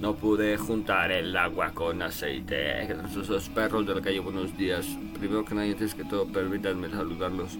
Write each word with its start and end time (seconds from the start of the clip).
No 0.00 0.14
pude 0.14 0.56
juntar 0.58 1.10
el 1.10 1.34
agua 1.36 1.72
con 1.72 2.02
aceite. 2.02 2.82
Esos 2.82 3.48
perros 3.48 3.86
de 3.86 3.94
la 3.94 4.02
calle, 4.02 4.20
buenos 4.20 4.56
días. 4.56 4.86
Primero 5.18 5.44
que 5.44 5.54
nada, 5.54 5.66
antes 5.66 5.94
que 5.94 6.04
todo, 6.04 6.26
permítanme 6.26 6.90
saludarlos. 6.90 7.58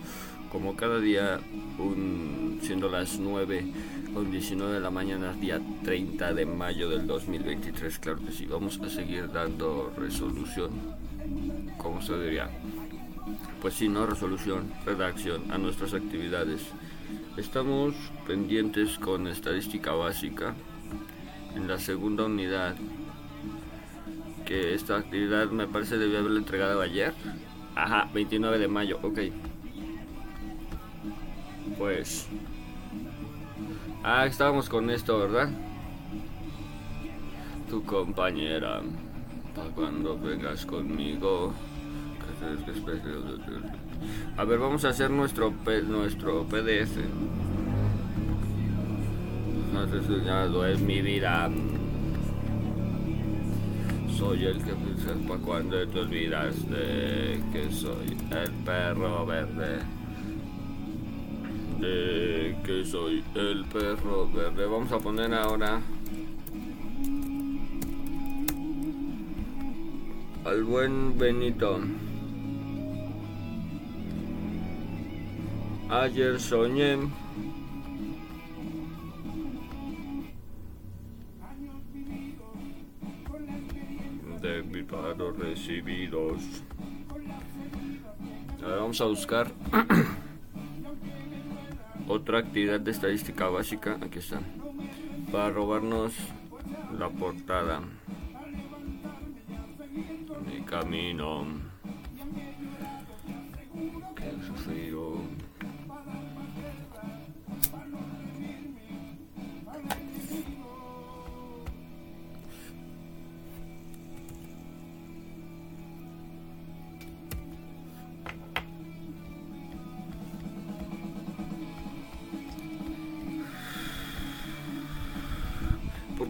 Como 0.50 0.76
cada 0.76 1.00
día, 1.00 1.40
siendo 2.60 2.90
las 2.90 3.18
9 3.18 3.72
con 4.12 4.30
19 4.30 4.74
de 4.74 4.80
la 4.80 4.90
mañana, 4.90 5.32
día 5.32 5.60
30 5.84 6.34
de 6.34 6.46
mayo 6.46 6.90
del 6.90 7.06
2023. 7.06 7.98
Claro 7.98 8.18
que 8.24 8.32
sí, 8.32 8.46
vamos 8.46 8.78
a 8.80 8.90
seguir 8.90 9.32
dando 9.32 9.92
resolución. 9.96 10.70
¿Cómo 11.78 12.02
se 12.02 12.18
diría? 12.18 12.50
Pues 13.60 13.74
sí, 13.74 13.88
no 13.88 14.06
resolución, 14.06 14.72
redacción 14.84 15.50
a 15.50 15.58
nuestras 15.58 15.94
actividades. 15.94 16.60
Estamos 17.36 17.94
pendientes 18.26 18.98
con 18.98 19.26
estadística 19.26 19.92
básica 19.92 20.54
en 21.56 21.66
la 21.66 21.78
segunda 21.78 22.24
unidad. 22.24 22.76
Que 24.44 24.74
esta 24.74 24.96
actividad 24.96 25.50
me 25.50 25.66
parece 25.66 25.98
debió 25.98 26.18
haberla 26.18 26.38
entregado 26.38 26.80
ayer. 26.80 27.12
Ajá, 27.74 28.08
29 28.14 28.58
de 28.58 28.68
mayo, 28.68 28.98
ok. 29.02 29.18
Pues... 31.78 32.28
Ah, 34.04 34.26
estábamos 34.26 34.68
con 34.68 34.88
esto, 34.90 35.18
¿verdad? 35.18 35.48
Tu 37.68 37.82
compañera. 37.84 38.82
Para 39.54 39.70
cuando 39.70 40.16
vengas 40.16 40.64
conmigo. 40.64 41.52
A 44.36 44.44
ver, 44.44 44.58
vamos 44.58 44.84
a 44.84 44.90
hacer 44.90 45.10
nuestro, 45.10 45.52
nuestro 45.88 46.44
PDF. 46.44 46.98
Has 49.76 49.92
enseñado, 49.92 50.66
es 50.66 50.80
mi 50.80 51.02
vida. 51.02 51.50
Soy 54.16 54.46
el 54.46 54.56
que 54.64 54.72
para 55.28 55.40
cuando 55.40 55.86
te 55.88 56.00
olvidas 56.00 56.68
de 56.70 57.40
que 57.52 57.70
soy 57.70 58.16
el 58.30 58.50
perro 58.64 59.26
verde. 59.26 59.80
De 61.78 62.56
que 62.64 62.84
soy 62.86 63.22
el 63.34 63.66
perro 63.66 64.28
verde. 64.32 64.64
Vamos 64.64 64.90
a 64.92 64.98
poner 64.98 65.34
ahora 65.34 65.82
al 70.46 70.64
buen 70.64 71.18
Benito. 71.18 71.80
Ayer 75.90 76.40
soñé 76.40 76.98
de 84.46 84.62
mis 84.62 84.84
recibidos. 85.38 86.40
Ahora 88.62 88.76
vamos 88.76 89.00
a 89.00 89.04
buscar 89.06 89.50
otra 92.08 92.38
actividad 92.38 92.80
de 92.80 92.92
estadística 92.92 93.48
básica. 93.48 93.98
Aquí 94.00 94.20
está. 94.20 94.40
Para 95.32 95.50
robarnos 95.50 96.14
la 96.96 97.08
portada. 97.08 97.80
Mi 100.46 100.62
camino. 100.64 101.46
Qué 104.14 104.30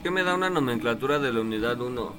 qué 0.06 0.12
me 0.12 0.22
da 0.22 0.37
una 0.37 0.49
nomenclatura 0.49 1.19
de 1.19 1.33
la 1.33 1.41
unidad 1.41 1.81
1? 1.81 2.15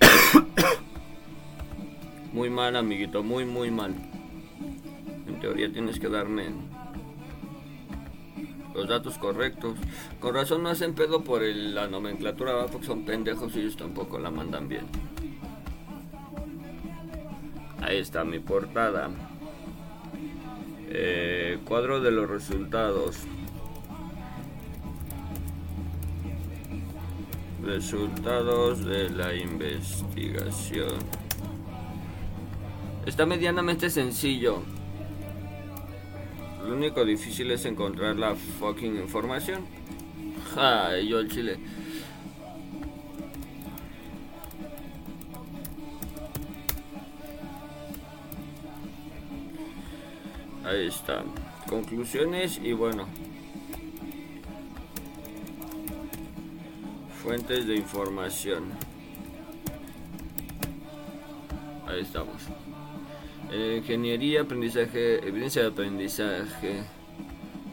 Muy 2.34 2.50
mal, 2.50 2.76
amiguito, 2.76 3.22
muy, 3.22 3.46
muy 3.46 3.70
mal. 3.70 3.94
En 5.26 5.40
teoría 5.40 5.72
tienes 5.72 5.98
que 5.98 6.10
darme 6.10 6.48
los 8.74 8.86
datos 8.86 9.16
correctos. 9.16 9.78
Con 10.20 10.34
razón 10.34 10.62
no 10.62 10.68
hacen 10.68 10.92
pedo 10.92 11.24
por 11.24 11.40
la 11.40 11.88
nomenclatura, 11.88 12.52
¿verdad? 12.52 12.68
porque 12.70 12.86
son 12.86 13.06
pendejos 13.06 13.56
y 13.56 13.60
ellos 13.60 13.78
tampoco 13.78 14.18
la 14.18 14.30
mandan 14.30 14.68
bien. 14.68 14.84
Ahí 17.80 17.96
está 17.96 18.24
mi 18.24 18.40
portada. 18.40 19.08
Eh, 20.90 21.58
cuadro 21.64 22.00
de 22.00 22.10
los 22.10 22.28
resultados. 22.28 23.18
Resultados 27.62 28.84
de 28.84 29.10
la 29.10 29.34
investigación. 29.34 30.98
Está 33.04 33.26
medianamente 33.26 33.90
sencillo. 33.90 34.62
Lo 36.66 36.74
único 36.74 37.04
difícil 37.04 37.50
es 37.50 37.66
encontrar 37.66 38.16
la 38.16 38.34
fucking 38.34 38.96
información. 38.96 39.66
Ja, 40.54 40.98
yo 40.98 41.20
el 41.20 41.30
chile. 41.30 41.58
Ahí 50.68 50.86
está. 50.86 51.24
Conclusiones 51.66 52.60
y 52.62 52.74
bueno. 52.74 53.06
Fuentes 57.22 57.66
de 57.66 57.76
información. 57.76 58.64
Ahí 61.86 62.00
estamos. 62.00 62.42
Eh, 63.50 63.78
ingeniería, 63.78 64.42
aprendizaje, 64.42 65.26
evidencia 65.26 65.62
de 65.62 65.68
aprendizaje. 65.68 66.82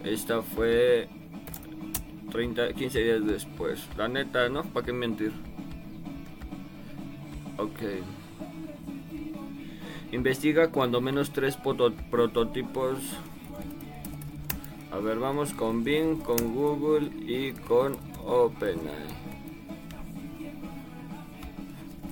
Esta 0.05 0.41
fue 0.41 1.09
30, 2.31 2.71
15 2.75 3.03
días 3.03 3.25
después. 3.25 3.89
La 3.97 4.07
neta, 4.07 4.47
¿no? 4.47 4.63
¿Para 4.63 4.85
qué 4.85 4.93
mentir? 4.93 5.33
Ok. 7.57 7.81
Investiga 10.11 10.69
cuando 10.69 11.01
menos 11.01 11.31
tres 11.31 11.57
prototipos. 12.09 12.97
A 14.91 14.97
ver, 14.99 15.19
vamos 15.19 15.53
con 15.53 15.83
Bing, 15.83 16.19
con 16.21 16.53
Google 16.53 17.09
y 17.25 17.51
con 17.51 17.97
OpenAI. 18.23 19.25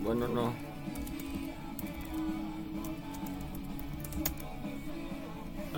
Bueno, 0.04 0.28
no. 0.28 0.54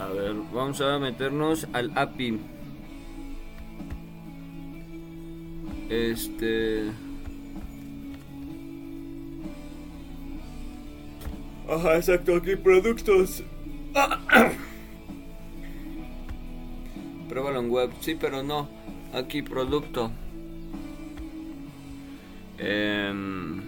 A 0.02 0.08
ver, 0.08 0.34
vamos 0.52 0.82
a 0.82 0.98
meternos 0.98 1.68
al 1.74 1.92
API. 1.96 2.40
Este. 5.90 6.92
Ajá, 11.68 11.96
exacto, 11.98 12.36
aquí 12.36 12.56
productos. 12.56 13.44
Pruébalo 17.28 17.60
en 17.60 17.70
web, 17.72 17.92
sí, 18.02 18.16
pero 18.16 18.44
no. 18.44 18.70
Aquí 19.14 19.42
producto. 19.42 20.12
Em, 22.58 23.62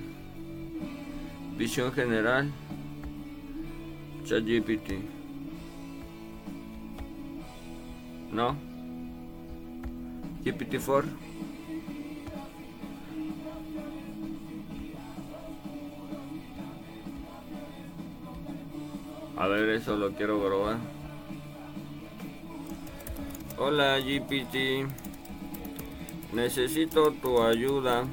visión 1.57 1.91
general. 1.91 2.51
ChatGPT. 4.25 4.93
No. 8.31 8.55
GPT-4. 10.43 11.05
A 19.47 19.49
ver, 19.49 19.69
eso 19.69 19.95
lo 19.95 20.11
quiero 20.11 20.43
probar. 20.43 20.75
Hola 23.57 23.97
GPT. 23.97 24.85
Necesito 26.33 27.13
tu 27.13 27.41
ayuda 27.41 28.03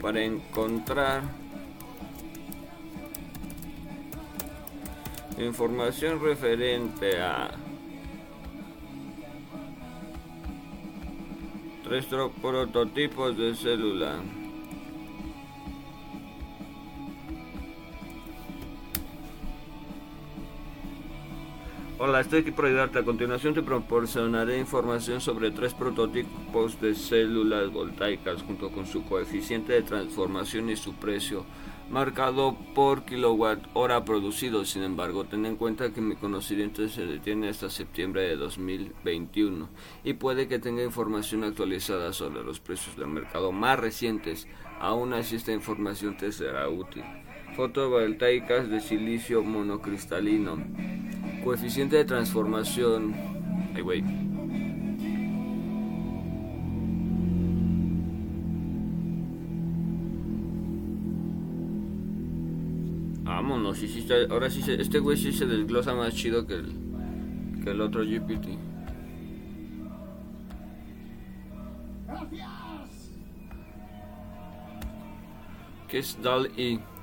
para 0.00 0.24
encontrar 0.24 1.22
Información 5.36 6.18
referente 6.18 7.20
a 7.20 7.50
tres 11.82 12.06
prototipos 12.40 13.36
de 13.36 13.54
célula. 13.54 14.16
Hola, 22.06 22.20
estoy 22.20 22.40
aquí 22.40 22.50
para 22.50 22.68
ayudarte. 22.68 22.98
A 22.98 23.02
continuación 23.02 23.54
te 23.54 23.62
proporcionaré 23.62 24.58
información 24.58 25.22
sobre 25.22 25.50
tres 25.52 25.72
prototipos 25.72 26.78
de 26.78 26.94
células 26.94 27.72
voltaicas 27.72 28.42
junto 28.42 28.70
con 28.70 28.84
su 28.84 29.06
coeficiente 29.06 29.72
de 29.72 29.80
transformación 29.80 30.68
y 30.68 30.76
su 30.76 30.92
precio 30.96 31.46
marcado 31.88 32.58
por 32.74 33.06
kilowatt 33.06 33.68
hora 33.72 34.04
producido. 34.04 34.66
Sin 34.66 34.82
embargo, 34.82 35.24
ten 35.24 35.46
en 35.46 35.56
cuenta 35.56 35.94
que 35.94 36.02
mi 36.02 36.14
conocimiento 36.14 36.86
se 36.90 37.06
detiene 37.06 37.48
hasta 37.48 37.70
septiembre 37.70 38.20
de 38.20 38.36
2021 38.36 39.70
y 40.04 40.12
puede 40.12 40.46
que 40.46 40.58
tenga 40.58 40.84
información 40.84 41.42
actualizada 41.42 42.12
sobre 42.12 42.44
los 42.44 42.60
precios 42.60 42.98
del 42.98 43.08
mercado 43.08 43.50
más 43.50 43.80
recientes. 43.80 44.46
Aún 44.78 45.14
así, 45.14 45.36
esta 45.36 45.52
información 45.52 46.18
te 46.18 46.30
será 46.32 46.68
útil. 46.68 47.02
Fotovoltaicas 47.56 48.68
de 48.68 48.80
silicio 48.82 49.42
monocristalino. 49.42 50.58
Coeficiente 51.44 51.96
de 51.96 52.06
transformación. 52.06 53.14
Ay, 53.74 53.82
Vámonos, 63.24 63.78
ahora 64.30 64.48
sí 64.48 64.62
se, 64.62 64.80
este 64.80 64.98
güey 65.00 65.18
sí 65.18 65.32
se 65.32 65.44
desglosa 65.44 65.94
más 65.94 66.14
chido 66.14 66.46
que 66.46 66.54
el, 66.54 66.72
que 67.62 67.70
el 67.72 67.80
otro 67.82 68.02
GPT. 68.02 68.58
¿Qué 75.88 75.98
es 75.98 76.18
DAL-E? 76.22 76.93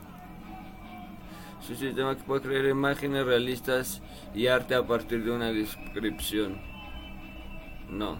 Su 1.62 1.76
sistema 1.76 2.16
que 2.16 2.24
puede 2.24 2.42
crear 2.42 2.66
imágenes 2.66 3.26
realistas 3.26 4.02
y 4.34 4.48
arte 4.48 4.74
a 4.74 4.86
partir 4.86 5.24
de 5.24 5.32
una 5.32 5.52
descripción. 5.52 6.60
No. 7.90 8.18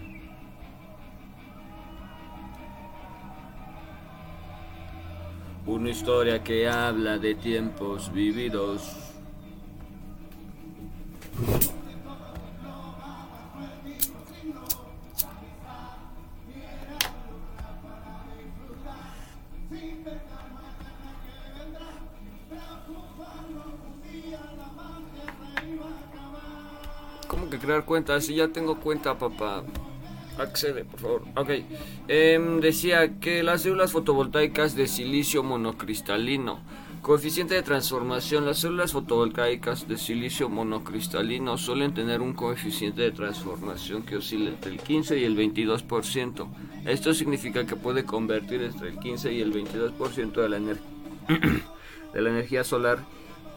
Una 5.66 5.90
historia 5.90 6.44
que 6.44 6.68
habla 6.68 7.18
de 7.18 7.36
tiempos 7.36 8.12
vividos. 8.14 9.12
Crear 27.62 27.86
cuentas? 27.86 28.26
Si 28.26 28.36
ya 28.36 28.48
tengo 28.50 28.80
cuenta, 28.80 29.18
papá. 29.18 29.64
Accede, 30.38 30.86
por 30.86 31.00
favor. 31.00 31.24
Ok. 31.36 31.50
Em, 32.08 32.60
decía 32.60 33.20
que 33.20 33.44
las 33.44 33.62
células 33.62 33.92
fotovoltaicas 33.92 34.76
de 34.76 34.88
silicio 34.88 35.44
monocristalino. 35.44 36.60
Coeficiente 37.02 37.56
de 37.56 37.64
transformación. 37.64 38.46
Las 38.46 38.60
células 38.60 38.92
fotovoltaicas 38.92 39.88
de 39.88 39.98
silicio 39.98 40.50
monocristalino 40.50 41.58
suelen 41.58 41.94
tener 41.94 42.22
un 42.22 42.34
coeficiente 42.34 43.02
de 43.02 43.12
transformación 43.12 44.04
que 44.04 44.18
oscila 44.18 44.50
entre 44.50 44.72
el 44.72 44.80
15 44.80 45.18
y 45.20 45.24
el 45.24 45.36
22%. 45.36 46.48
Esto 46.86 47.14
significa 47.14 47.66
que 47.66 47.76
puede 47.76 48.06
convertir 48.06 48.62
entre 48.62 48.90
el 48.90 49.00
15 49.00 49.34
y 49.34 49.42
el 49.42 49.54
22% 49.54 50.34
de 50.34 50.50
la, 50.50 50.60
de 52.14 52.22
la 52.22 52.30
energía 52.30 52.64
solar 52.64 53.00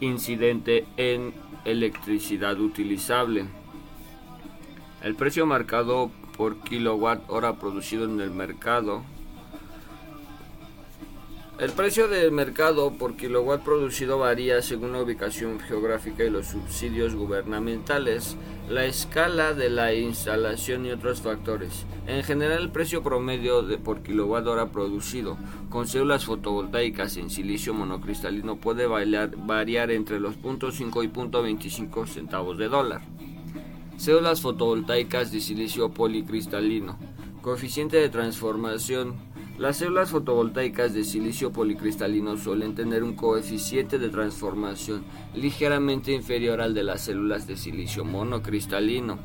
incidente 0.01 0.85
en 0.97 1.33
electricidad 1.65 2.59
utilizable. 2.59 3.45
El 5.05 5.13
precio 5.13 5.45
marcado 5.45 6.09
por 6.35 6.61
kilowatt 6.61 7.29
hora 7.29 7.59
producido 7.59 8.05
en 8.05 8.19
el 8.21 8.31
mercado. 8.31 9.03
El 11.59 11.73
precio 11.73 12.07
del 12.07 12.31
mercado 12.31 12.91
por 12.91 13.15
kilowatt 13.15 13.63
producido 13.63 14.17
varía 14.17 14.63
según 14.63 14.93
la 14.93 15.03
ubicación 15.03 15.59
geográfica 15.59 16.23
y 16.23 16.31
los 16.31 16.47
subsidios 16.47 17.13
gubernamentales, 17.13 18.35
la 18.67 18.85
escala 18.85 19.53
de 19.53 19.69
la 19.69 19.93
instalación 19.93 20.87
y 20.87 20.91
otros 20.91 21.21
factores. 21.21 21.85
En 22.07 22.23
general, 22.23 22.63
el 22.63 22.71
precio 22.71 23.03
promedio 23.03 23.61
de 23.61 23.77
por 23.77 24.01
kilowatt 24.01 24.47
hora 24.47 24.71
producido 24.71 25.37
con 25.69 25.87
células 25.87 26.25
fotovoltaicas 26.25 27.15
en 27.17 27.29
silicio 27.29 27.75
monocristalino 27.75 28.55
puede 28.55 28.87
variar, 28.87 29.91
entre 29.91 30.19
los 30.19 30.35
0.5 30.41 31.03
y 31.03 31.09
0.25 31.09 32.07
centavos 32.07 32.57
de 32.57 32.69
dólar. 32.69 33.01
Células 33.97 34.41
fotovoltaicas 34.41 35.31
de 35.31 35.39
silicio 35.39 35.89
policristalino. 35.89 36.97
Coeficiente 37.41 37.95
de 37.95 38.09
transformación. 38.09 39.15
Las 39.57 39.77
células 39.77 40.09
fotovoltaicas 40.09 40.93
de 40.93 41.05
silicio 41.05 41.53
policristalino 41.53 42.35
suelen 42.35 42.75
tener 42.75 43.03
un 43.03 43.15
coeficiente 43.15 43.97
de 43.97 44.09
transformación 44.09 45.05
ligeramente 45.33 46.11
inferior 46.11 46.59
al 46.59 46.73
de 46.73 46.83
las 46.83 47.05
células 47.05 47.47
de 47.47 47.55
silicio 47.55 48.03
monocristalino. 48.03 49.17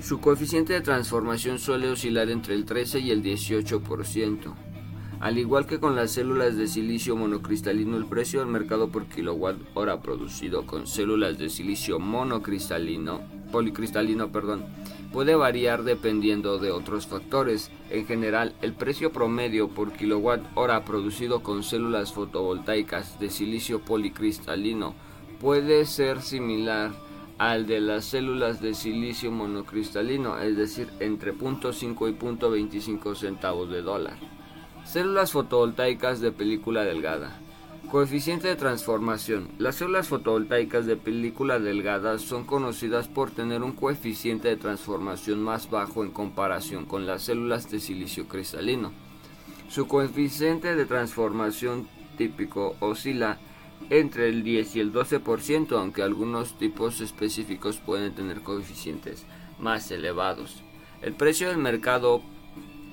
Su 0.00 0.18
coeficiente 0.18 0.72
de 0.72 0.80
transformación 0.80 1.58
suele 1.58 1.90
oscilar 1.90 2.30
entre 2.30 2.54
el 2.54 2.64
13 2.64 3.00
y 3.00 3.10
el 3.10 3.22
18%. 3.22 4.65
Al 5.20 5.38
igual 5.38 5.66
que 5.66 5.80
con 5.80 5.96
las 5.96 6.10
células 6.10 6.56
de 6.56 6.66
silicio 6.66 7.16
monocristalino, 7.16 7.96
el 7.96 8.04
precio 8.04 8.40
del 8.40 8.48
mercado 8.48 8.88
por 8.88 9.06
kilowatt 9.06 9.56
hora 9.72 10.02
producido 10.02 10.66
con 10.66 10.86
células 10.86 11.38
de 11.38 11.48
silicio 11.48 11.98
monocristalino, 11.98 13.22
policristalino, 13.50 14.30
perdón, 14.30 14.66
puede 15.12 15.34
variar 15.34 15.84
dependiendo 15.84 16.58
de 16.58 16.70
otros 16.70 17.06
factores. 17.06 17.70
En 17.90 18.06
general, 18.06 18.54
el 18.60 18.74
precio 18.74 19.10
promedio 19.10 19.68
por 19.68 19.92
kilowatt 19.92 20.42
hora 20.54 20.84
producido 20.84 21.42
con 21.42 21.62
células 21.62 22.12
fotovoltaicas 22.12 23.18
de 23.18 23.30
silicio 23.30 23.80
policristalino 23.80 24.94
puede 25.40 25.86
ser 25.86 26.20
similar 26.20 26.92
al 27.38 27.66
de 27.66 27.80
las 27.80 28.04
células 28.04 28.60
de 28.60 28.74
silicio 28.74 29.32
monocristalino, 29.32 30.38
es 30.38 30.56
decir, 30.58 30.88
entre 31.00 31.34
0.5 31.34 32.10
y 32.10 32.14
0.25 32.14 33.14
centavos 33.14 33.70
de 33.70 33.80
dólar. 33.80 34.18
Células 34.86 35.32
fotovoltaicas 35.32 36.20
de 36.20 36.30
película 36.30 36.84
delgada. 36.84 37.36
Coeficiente 37.90 38.46
de 38.46 38.54
transformación. 38.54 39.48
Las 39.58 39.74
células 39.74 40.06
fotovoltaicas 40.06 40.86
de 40.86 40.96
película 40.96 41.58
delgada 41.58 42.20
son 42.20 42.44
conocidas 42.44 43.08
por 43.08 43.32
tener 43.32 43.64
un 43.64 43.72
coeficiente 43.72 44.46
de 44.46 44.56
transformación 44.56 45.42
más 45.42 45.68
bajo 45.70 46.04
en 46.04 46.12
comparación 46.12 46.86
con 46.86 47.04
las 47.04 47.22
células 47.22 47.68
de 47.68 47.80
silicio 47.80 48.28
cristalino. 48.28 48.92
Su 49.68 49.88
coeficiente 49.88 50.76
de 50.76 50.86
transformación 50.86 51.88
típico 52.16 52.76
oscila 52.78 53.38
entre 53.90 54.28
el 54.28 54.44
10 54.44 54.76
y 54.76 54.80
el 54.80 54.92
12%, 54.92 55.76
aunque 55.76 56.02
algunos 56.02 56.56
tipos 56.58 57.00
específicos 57.00 57.78
pueden 57.78 58.14
tener 58.14 58.40
coeficientes 58.40 59.26
más 59.58 59.90
elevados. 59.90 60.62
El 61.02 61.14
precio 61.14 61.48
del 61.48 61.58
mercado 61.58 62.22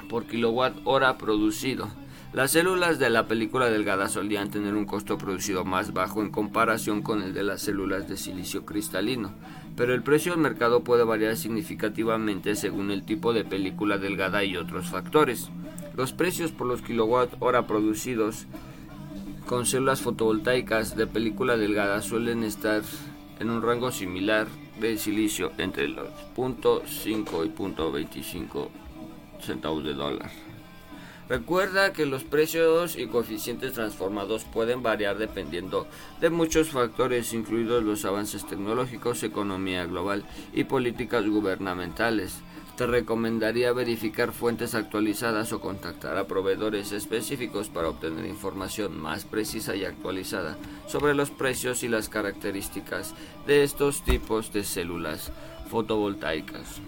por 0.07 0.25
kilowatt 0.25 0.75
hora 0.83 1.17
producido. 1.17 1.89
Las 2.33 2.51
células 2.51 2.98
de 2.98 3.12
la 3.12 3.27
película 3.27 3.69
delgada 3.69 4.10
solían 4.10 4.50
tener 4.50 4.74
un 4.74 4.86
costo 4.86 5.19
producido 5.19 5.65
más 5.65 5.93
bajo 5.93 6.22
en 6.22 6.31
comparación 6.31 7.03
con 7.03 7.22
el 7.22 7.33
de 7.33 7.43
las 7.43 7.62
células 7.62 8.10
de 8.10 8.17
silicio 8.17 8.65
cristalino, 8.65 9.33
pero 9.75 9.93
el 9.93 10.01
precio 10.01 10.31
del 10.31 10.41
mercado 10.41 10.83
puede 10.83 11.03
variar 11.03 11.36
significativamente 11.36 12.55
según 12.55 12.89
el 12.89 13.03
tipo 13.03 13.33
de 13.33 13.45
película 13.45 14.00
delgada 14.00 14.43
y 14.43 14.57
otros 14.57 14.88
factores. 14.89 15.51
Los 15.95 16.12
precios 16.12 16.51
por 16.51 16.65
los 16.65 16.81
kilowatt 16.81 17.36
hora 17.39 17.67
producidos 17.67 18.48
con 19.45 19.67
células 19.67 20.01
fotovoltaicas 20.01 20.95
de 20.95 21.05
película 21.05 21.55
delgada 21.55 22.01
suelen 22.01 22.43
estar 22.43 22.81
en 23.39 23.50
un 23.51 23.62
rango 23.62 23.91
similar 23.91 24.48
de 24.79 24.98
silicio 24.98 25.51
entre 25.60 25.88
los 25.88 26.07
0.5 26.36 27.45
y 27.45 27.50
0.25 27.50 28.82
centavos 29.45 29.83
de 29.83 29.93
dólar. 29.93 30.31
Recuerda 31.29 31.93
que 31.93 32.05
los 32.05 32.25
precios 32.25 32.97
y 32.97 33.07
coeficientes 33.07 33.73
transformados 33.73 34.43
pueden 34.43 34.83
variar 34.83 35.17
dependiendo 35.17 35.88
de 36.19 36.29
muchos 36.29 36.69
factores, 36.69 37.33
incluidos 37.33 37.81
los 37.83 38.03
avances 38.03 38.45
tecnológicos, 38.45 39.23
economía 39.23 39.85
global 39.85 40.25
y 40.53 40.65
políticas 40.65 41.25
gubernamentales. 41.25 42.41
te 42.75 42.88
recomendaría 42.88 43.71
verificar 43.71 44.31
fuentes 44.31 44.73
actualizadas 44.73 45.53
o 45.53 45.62
contactar 45.62 46.17
a 46.17 46.25
proveedores 46.25 46.91
específicos 46.91 47.69
para 47.69 47.89
obtener 47.89 48.25
información 48.25 49.00
más 49.00 49.25
precisa 49.25 49.75
y 49.75 49.85
actualizada 49.85 50.57
sobre 50.88 51.13
los 51.13 51.29
precios 51.29 51.83
y 51.83 51.88
las 51.88 52.09
características 52.09 53.13
de 53.45 53.63
estos 53.63 54.03
tipos 54.03 54.51
de 54.51 54.63
células 54.63 55.31
fotovoltaicas. 55.69 56.81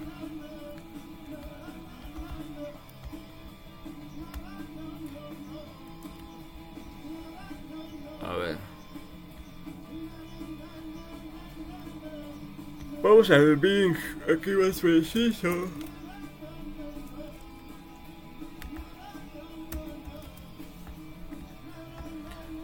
A 8.27 8.33
ver. 8.37 8.57
Vamos 13.03 13.29
al 13.29 13.55
Bing, 13.57 13.95
aquí 14.23 14.49
más 14.51 14.79
preciso. 14.79 15.67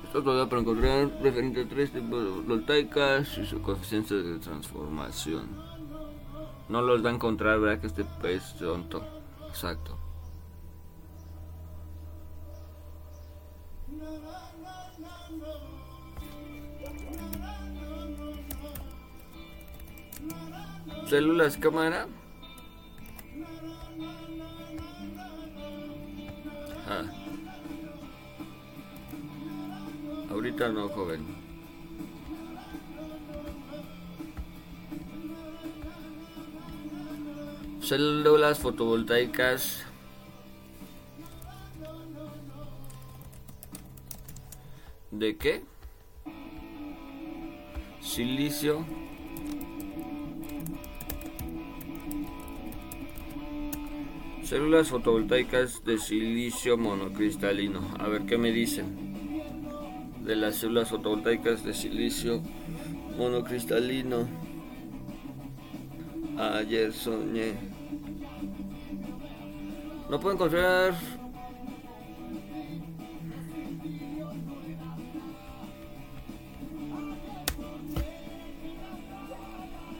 Esto 0.03 0.23
todavía 0.23 0.49
para 0.49 0.61
encontrar 0.61 1.11
referente 1.21 1.61
a 1.61 1.69
tres 1.69 1.91
tipos 1.91 2.45
voltaicas 2.45 3.37
y 3.37 3.45
su 3.45 3.61
coeficiente 3.61 4.15
de 4.15 4.39
transformación. 4.39 5.47
No 6.69 6.81
los 6.81 7.03
da 7.03 7.11
a 7.11 7.13
encontrar, 7.13 7.59
¿verdad? 7.59 7.79
Que 7.79 7.87
este 7.87 8.03
pez 8.19 8.55
tonto. 8.55 9.03
Exacto. 9.47 9.97
Células 21.11 21.57
cámara. 21.57 22.07
Ah. 26.87 27.03
Ahorita 30.29 30.69
no, 30.69 30.87
joven. 30.87 31.25
Células 37.81 38.59
fotovoltaicas. 38.59 39.85
¿De 45.11 45.35
qué? 45.35 45.61
Silicio. 47.99 49.00
Células 54.51 54.89
fotovoltaicas 54.89 55.81
de 55.85 55.97
silicio 55.97 56.77
monocristalino. 56.77 57.79
A 57.97 58.09
ver 58.09 58.23
qué 58.23 58.37
me 58.37 58.51
dicen. 58.51 59.13
De 60.25 60.35
las 60.35 60.55
células 60.57 60.89
fotovoltaicas 60.89 61.63
de 61.63 61.73
silicio 61.73 62.41
monocristalino. 63.17 64.27
Ayer 66.37 66.91
soñé. 66.91 67.53
No 70.09 70.19
puedo 70.19 70.35
encontrar 70.35 70.95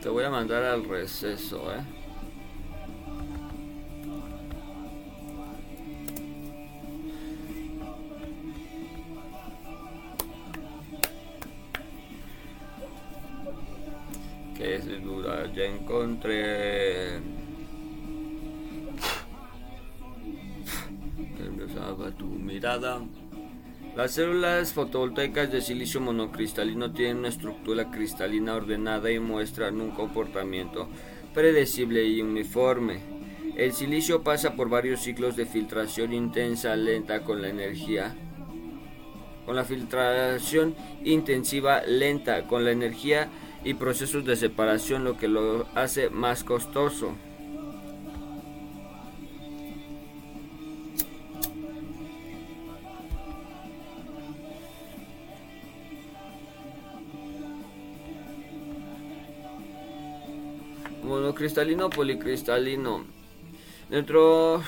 Te 0.02 0.10
voy 0.10 0.26
a 0.26 0.30
mandar 0.30 0.64
al 0.64 0.84
receso, 0.84 1.74
eh. 1.74 2.01
Ya 15.54 15.64
encontré 15.64 17.20
tu 22.18 22.26
mirada 22.26 23.02
las 23.96 24.14
células 24.14 24.72
fotovoltaicas 24.72 25.52
de 25.52 25.60
silicio 25.60 26.00
monocristalino 26.00 26.94
tienen 26.94 27.18
una 27.18 27.28
estructura 27.28 27.92
cristalina 27.92 28.56
ordenada 28.56 29.12
y 29.12 29.20
muestran 29.20 29.82
un 29.82 29.92
comportamiento 29.92 30.88
predecible 31.34 32.06
y 32.06 32.22
uniforme. 32.22 33.02
El 33.58 33.74
silicio 33.74 34.24
pasa 34.24 34.56
por 34.56 34.70
varios 34.70 35.02
ciclos 35.02 35.36
de 35.36 35.46
filtración 35.46 36.14
intensa 36.14 36.74
lenta 36.78 37.24
con 37.24 37.42
la 37.42 37.50
energía 37.50 38.16
con 39.46 39.56
la 39.58 39.66
filtración 39.66 40.74
intensiva 41.04 41.82
lenta 41.82 42.48
con 42.48 42.64
la 42.64 42.72
energía 42.72 43.30
y 43.64 43.74
procesos 43.76 44.26
de 44.26 44.36
separación, 44.36 45.04
lo 45.04 45.18
que 45.18 45.28
lo 45.28 45.68
hace 45.76 46.10
más 46.10 46.44
costoso. 46.44 47.16
Monocristalino, 61.04 61.90
policristalino. 61.90 63.04
Dentro 63.90 64.64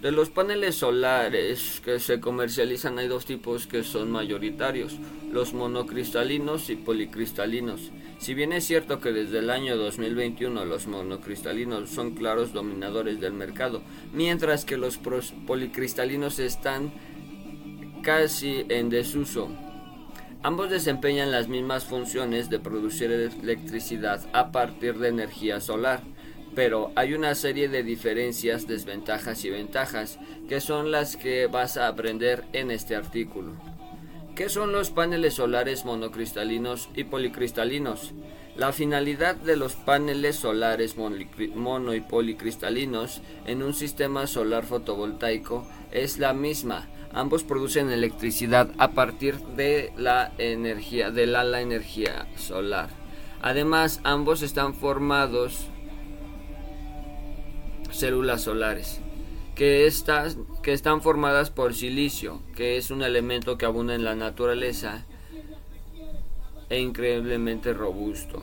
de 0.00 0.12
los 0.12 0.30
paneles 0.30 0.76
solares 0.76 1.82
que 1.84 1.98
se 1.98 2.20
comercializan 2.20 2.98
hay 2.98 3.08
dos 3.08 3.24
tipos 3.24 3.66
que 3.66 3.82
son 3.82 4.12
mayoritarios, 4.12 4.96
los 5.32 5.54
monocristalinos 5.54 6.70
y 6.70 6.76
policristalinos. 6.76 7.90
Si 8.18 8.34
bien 8.34 8.52
es 8.52 8.64
cierto 8.64 9.00
que 9.00 9.12
desde 9.12 9.40
el 9.40 9.50
año 9.50 9.76
2021 9.76 10.64
los 10.64 10.86
monocristalinos 10.86 11.90
son 11.90 12.12
claros 12.12 12.52
dominadores 12.52 13.20
del 13.20 13.32
mercado, 13.32 13.82
mientras 14.12 14.64
que 14.64 14.76
los 14.76 14.98
policristalinos 14.98 16.38
están 16.38 16.92
casi 18.02 18.66
en 18.68 18.90
desuso. 18.90 19.48
Ambos 20.44 20.70
desempeñan 20.70 21.32
las 21.32 21.48
mismas 21.48 21.84
funciones 21.84 22.48
de 22.48 22.60
producir 22.60 23.10
electricidad 23.10 24.24
a 24.32 24.52
partir 24.52 24.98
de 24.98 25.08
energía 25.08 25.60
solar 25.60 26.02
pero 26.58 26.90
hay 26.96 27.14
una 27.14 27.36
serie 27.36 27.68
de 27.68 27.84
diferencias, 27.84 28.66
desventajas 28.66 29.44
y 29.44 29.50
ventajas 29.50 30.18
que 30.48 30.60
son 30.60 30.90
las 30.90 31.16
que 31.16 31.46
vas 31.46 31.76
a 31.76 31.86
aprender 31.86 32.46
en 32.52 32.72
este 32.72 32.96
artículo. 32.96 33.52
¿Qué 34.34 34.48
son 34.48 34.72
los 34.72 34.90
paneles 34.90 35.34
solares 35.34 35.84
monocristalinos 35.84 36.90
y 36.96 37.04
policristalinos? 37.04 38.12
La 38.56 38.72
finalidad 38.72 39.36
de 39.36 39.54
los 39.54 39.76
paneles 39.76 40.34
solares 40.34 40.96
mono 40.96 41.94
y 41.94 42.00
policristalinos 42.00 43.22
en 43.46 43.62
un 43.62 43.72
sistema 43.72 44.26
solar 44.26 44.64
fotovoltaico 44.64 45.64
es 45.92 46.18
la 46.18 46.32
misma. 46.32 46.88
Ambos 47.12 47.44
producen 47.44 47.92
electricidad 47.92 48.68
a 48.78 48.94
partir 48.94 49.38
de 49.54 49.92
la 49.96 50.32
energía 50.38 51.12
de 51.12 51.28
la 51.28 51.60
energía 51.60 52.26
solar. 52.36 52.88
Además, 53.42 54.00
ambos 54.02 54.42
están 54.42 54.74
formados 54.74 55.68
células 57.98 58.42
solares, 58.42 59.00
que, 59.54 59.90
que 60.62 60.72
están 60.72 61.02
formadas 61.02 61.50
por 61.50 61.74
silicio, 61.74 62.40
que 62.54 62.76
es 62.76 62.90
un 62.90 63.02
elemento 63.02 63.58
que 63.58 63.66
abunda 63.66 63.94
en 63.94 64.04
la 64.04 64.14
naturaleza 64.14 65.04
e 66.70 66.80
increíblemente 66.80 67.72
robusto. 67.72 68.42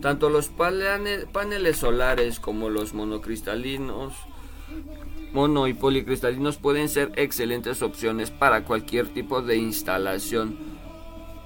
Tanto 0.00 0.30
los 0.30 0.48
paneles 0.48 1.76
solares 1.76 2.40
como 2.40 2.70
los 2.70 2.94
monocristalinos, 2.94 4.14
mono 5.32 5.68
y 5.68 5.74
policristalinos 5.74 6.56
pueden 6.56 6.88
ser 6.88 7.12
excelentes 7.16 7.82
opciones 7.82 8.30
para 8.30 8.64
cualquier 8.64 9.08
tipo 9.08 9.42
de 9.42 9.56
instalación 9.56 10.56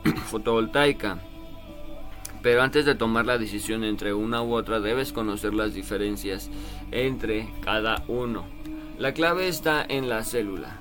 fotovoltaica. 0.26 1.18
Pero 2.44 2.60
antes 2.60 2.84
de 2.84 2.94
tomar 2.94 3.24
la 3.24 3.38
decisión 3.38 3.84
entre 3.84 4.12
una 4.12 4.42
u 4.42 4.54
otra 4.54 4.78
debes 4.78 5.14
conocer 5.14 5.54
las 5.54 5.72
diferencias 5.72 6.50
entre 6.92 7.48
cada 7.62 8.04
uno. 8.06 8.44
La 8.98 9.14
clave 9.14 9.48
está 9.48 9.82
en 9.88 10.10
la 10.10 10.22
célula. 10.24 10.78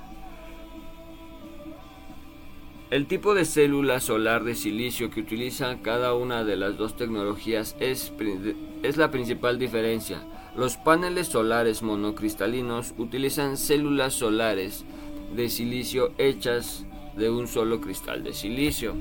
El 2.90 3.06
tipo 3.06 3.34
de 3.34 3.46
célula 3.46 4.00
solar 4.00 4.44
de 4.44 4.54
silicio 4.54 5.08
que 5.08 5.20
utiliza 5.20 5.78
cada 5.80 6.12
una 6.12 6.44
de 6.44 6.56
las 6.56 6.76
dos 6.76 6.98
tecnologías 6.98 7.76
es, 7.80 8.12
es 8.82 8.98
la 8.98 9.10
principal 9.10 9.58
diferencia. 9.58 10.22
Los 10.54 10.76
paneles 10.76 11.28
solares 11.28 11.82
monocristalinos 11.82 12.92
utilizan 12.98 13.56
células 13.56 14.12
solares 14.12 14.84
de 15.34 15.48
silicio 15.48 16.12
hechas 16.18 16.84
de 17.16 17.30
un 17.30 17.48
solo 17.48 17.80
cristal 17.80 18.22
de 18.22 18.34
silicio 18.34 18.94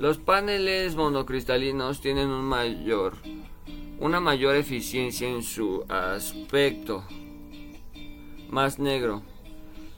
Los 0.00 0.16
paneles 0.16 0.96
monocristalinos 0.96 2.00
tienen 2.00 2.30
un 2.30 2.42
mayor, 2.42 3.16
una 3.98 4.18
mayor 4.18 4.56
eficiencia 4.56 5.28
en 5.28 5.42
su 5.42 5.84
aspecto 5.90 7.04
más 8.48 8.78
negro. 8.78 9.20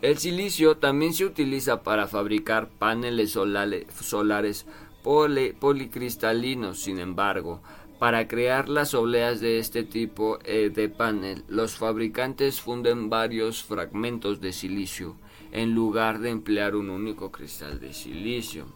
el 0.02 0.18
silicio 0.18 0.76
también 0.76 1.14
se 1.14 1.24
utiliza 1.24 1.82
para 1.84 2.08
fabricar 2.08 2.68
paneles 2.68 3.30
solares 3.32 4.66
policristalinos, 5.02 6.80
sin 6.80 6.98
embargo, 6.98 7.62
para 8.00 8.26
crear 8.26 8.68
las 8.68 8.94
obleas 8.94 9.40
de 9.40 9.60
este 9.60 9.84
tipo 9.84 10.40
eh, 10.44 10.72
de 10.74 10.88
panel, 10.88 11.44
los 11.46 11.76
fabricantes 11.76 12.60
funden 12.60 13.10
varios 13.10 13.62
fragmentos 13.62 14.40
de 14.40 14.52
silicio 14.52 15.14
en 15.52 15.72
lugar 15.72 16.18
de 16.18 16.30
emplear 16.30 16.74
un 16.74 16.90
único 16.90 17.30
cristal 17.30 17.78
de 17.78 17.92
silicio. 17.92 18.66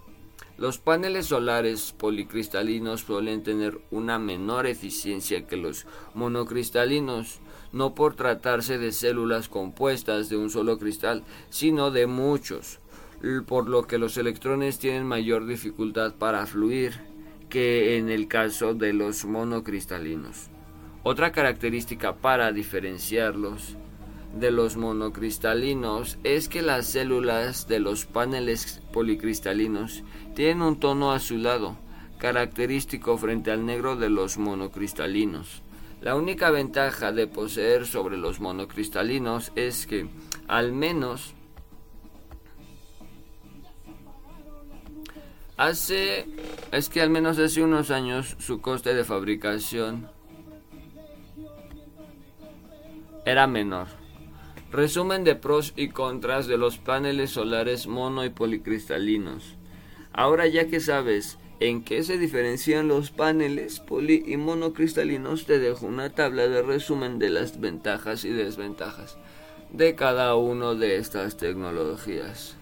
Los 0.59 0.79
paneles 0.79 1.27
solares 1.27 1.93
policristalinos 1.99 3.01
suelen 3.01 3.43
tener 3.43 3.81
una 3.91 4.21
menor 4.21 4.67
eficiencia 4.67 5.47
que 5.47 5.57
los 5.57 5.87
monocristalinos, 6.15 7.41
no 7.77 7.95
por 7.95 8.15
tratarse 8.15 8.79
de 8.79 8.91
células 8.91 9.49
compuestas 9.49 10.29
de 10.29 10.37
un 10.37 10.51
solo 10.51 10.79
cristal, 10.79 11.23
sino 11.51 11.91
de 11.91 12.07
muchos, 12.07 12.81
por 13.47 13.69
lo 13.69 13.87
que 13.87 13.99
los 13.99 14.17
electrones 14.17 14.79
tienen 14.79 15.07
mayor 15.07 15.47
dificultad 15.47 16.15
para 16.15 16.47
fluir 16.47 16.95
que 17.51 17.99
en 17.99 18.09
el 18.09 18.29
caso 18.29 18.75
de 18.75 18.93
los 18.93 19.25
monocristalinos. 19.25 20.49
Otra 21.03 21.31
característica 21.31 22.17
para 22.17 22.51
diferenciarlos 22.51 23.77
de 24.35 24.51
los 24.51 24.77
monocristalinos 24.77 26.19
es 26.25 26.49
que 26.49 26.63
las 26.63 26.87
células 26.87 27.69
de 27.69 27.79
los 27.79 28.07
paneles 28.07 28.83
policristalinos 28.93 30.03
tienen 30.35 30.63
un 30.63 30.81
tono 30.81 31.13
azulado, 31.13 31.77
característico 32.19 33.17
frente 33.19 33.51
al 33.51 33.65
negro 33.67 33.97
de 33.97 34.11
los 34.11 34.39
monocristalinos. 34.39 35.63
La 36.01 36.15
única 36.15 36.51
ventaja 36.51 37.11
de 37.13 37.27
poseer 37.27 37.87
sobre 37.87 38.17
los 38.17 38.41
monocristalinos 38.41 39.53
es 39.57 39.87
que 39.87 40.09
al 40.47 40.73
menos 40.73 41.35
hace 45.57 46.27
es 46.71 46.89
que 46.89 47.01
al 47.01 47.11
menos 47.11 47.39
hace 47.39 47.63
unos 47.63 47.91
años 47.91 48.37
su 48.39 48.61
coste 48.61 48.95
de 48.95 49.05
fabricación 49.05 50.09
era 53.25 53.47
menor. 53.47 53.89
Resumen 54.71 55.25
de 55.25 55.35
pros 55.35 55.73
y 55.77 55.89
contras 55.89 56.47
de 56.47 56.59
los 56.59 56.79
paneles 56.79 57.31
solares 57.31 57.87
mono 57.87 58.25
y 58.25 58.31
policristalinos. 58.31 59.57
Ahora 60.13 60.47
ya 60.47 60.69
que 60.69 60.81
sabes 60.81 61.39
en 61.61 61.83
qué 61.83 62.03
se 62.03 62.19
diferencian 62.19 62.89
los 62.89 63.11
paneles 63.11 63.81
poli 63.81 64.23
y 64.27 64.37
monocristalinos, 64.37 65.47
te 65.47 65.59
dejo 65.59 65.87
una 65.87 66.11
tabla 66.11 66.49
de 66.49 66.63
resumen 66.63 67.19
de 67.19 67.31
las 67.31 67.61
ventajas 67.61 68.25
y 68.25 68.31
desventajas 68.31 69.17
de 69.73 69.95
cada 69.95 70.37
una 70.37 70.75
de 70.75 70.97
estas 70.97 71.37
tecnologías. 71.37 72.57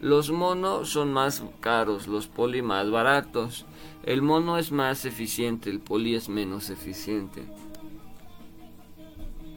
Los 0.00 0.30
mono 0.30 0.84
son 0.84 1.12
más 1.12 1.42
caros, 1.60 2.06
los 2.08 2.26
poli 2.26 2.62
más 2.62 2.90
baratos. 2.90 3.66
El 4.04 4.22
mono 4.22 4.56
es 4.56 4.72
más 4.72 5.04
eficiente, 5.04 5.68
el 5.68 5.80
poli 5.80 6.14
es 6.14 6.28
menos 6.30 6.70
eficiente. 6.70 7.42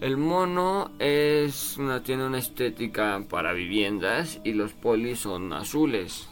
El 0.01 0.17
mono 0.17 0.91
tiene 0.97 2.25
una 2.25 2.39
estética 2.39 3.23
para 3.29 3.53
viviendas 3.53 4.41
y 4.43 4.51
los 4.51 4.73
polis 4.73 5.19
son 5.19 5.53
azules. 5.53 6.27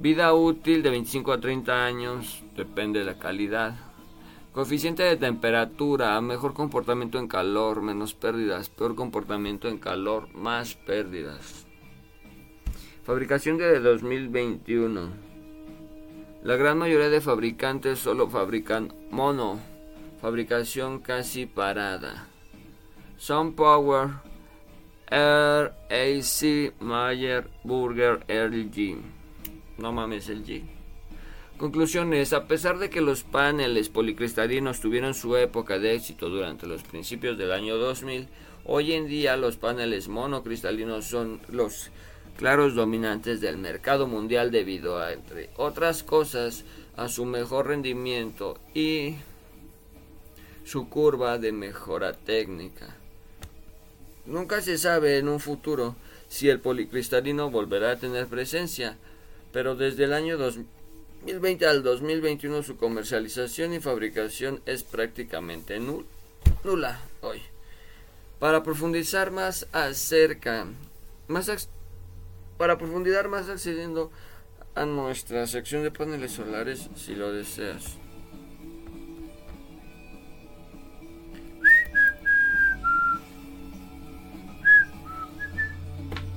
Vida 0.00 0.32
útil 0.32 0.84
de 0.84 0.90
25 0.90 1.32
a 1.32 1.40
30 1.40 1.84
años, 1.84 2.44
depende 2.54 3.00
de 3.00 3.04
la 3.04 3.18
calidad. 3.18 3.74
Coeficiente 4.52 5.02
de 5.02 5.16
temperatura, 5.16 6.20
mejor 6.20 6.54
comportamiento 6.54 7.18
en 7.18 7.26
calor, 7.26 7.82
menos 7.82 8.14
pérdidas, 8.14 8.68
peor 8.68 8.94
comportamiento 8.94 9.66
en 9.66 9.78
calor, 9.78 10.32
más 10.34 10.74
pérdidas. 10.74 11.66
Fabricación 13.02 13.58
de 13.58 13.80
2021. 13.80 15.08
La 16.44 16.54
gran 16.54 16.78
mayoría 16.78 17.08
de 17.08 17.20
fabricantes 17.20 17.98
solo 17.98 18.28
fabrican 18.28 18.94
mono. 19.10 19.58
Fabricación 20.20 21.00
casi 21.00 21.46
parada. 21.46 22.28
Power, 23.56 24.10
Air 25.10 25.72
AC, 25.90 26.72
Mayer, 26.80 27.50
Burger, 27.64 28.24
LG. 28.28 29.17
No 29.78 29.92
mames 29.92 30.28
el 30.28 30.44
G. 30.44 30.62
Conclusiones. 31.56 32.32
A 32.32 32.46
pesar 32.46 32.78
de 32.78 32.90
que 32.90 33.00
los 33.00 33.22
paneles 33.22 33.88
policristalinos 33.88 34.80
tuvieron 34.80 35.14
su 35.14 35.36
época 35.36 35.78
de 35.78 35.94
éxito 35.94 36.28
durante 36.28 36.66
los 36.66 36.82
principios 36.82 37.38
del 37.38 37.52
año 37.52 37.76
2000, 37.76 38.28
hoy 38.64 38.92
en 38.92 39.06
día 39.06 39.36
los 39.36 39.56
paneles 39.56 40.08
monocristalinos 40.08 41.06
son 41.06 41.40
los 41.48 41.90
claros 42.36 42.74
dominantes 42.74 43.40
del 43.40 43.56
mercado 43.56 44.06
mundial 44.06 44.50
debido 44.50 44.98
a, 44.98 45.12
entre 45.12 45.50
otras 45.56 46.02
cosas, 46.02 46.64
a 46.96 47.08
su 47.08 47.24
mejor 47.24 47.68
rendimiento 47.68 48.58
y 48.74 49.16
su 50.64 50.88
curva 50.88 51.38
de 51.38 51.52
mejora 51.52 52.12
técnica. 52.12 52.96
Nunca 54.26 54.60
se 54.60 54.76
sabe 54.76 55.18
en 55.18 55.28
un 55.28 55.40
futuro 55.40 55.96
si 56.28 56.48
el 56.48 56.60
policristalino 56.60 57.50
volverá 57.50 57.92
a 57.92 57.98
tener 57.98 58.26
presencia, 58.26 58.98
pero 59.52 59.74
desde 59.74 60.04
el 60.04 60.12
año 60.12 60.36
2020 60.38 61.66
al 61.66 61.82
2021 61.82 62.62
su 62.62 62.76
comercialización 62.76 63.74
y 63.74 63.80
fabricación 63.80 64.60
es 64.66 64.82
prácticamente 64.82 65.78
nul 65.78 66.06
nula 66.64 67.00
hoy. 67.20 67.42
Para 68.38 68.62
profundizar 68.62 69.30
más 69.30 69.66
acerca, 69.72 70.66
más 71.26 71.68
para 72.56 72.78
profundizar 72.78 73.28
más 73.28 73.48
accediendo 73.48 74.10
a 74.74 74.84
nuestra 74.84 75.46
sección 75.46 75.82
de 75.82 75.90
paneles 75.90 76.32
solares 76.32 76.88
si 76.94 77.14
lo 77.14 77.32
deseas. 77.32 77.96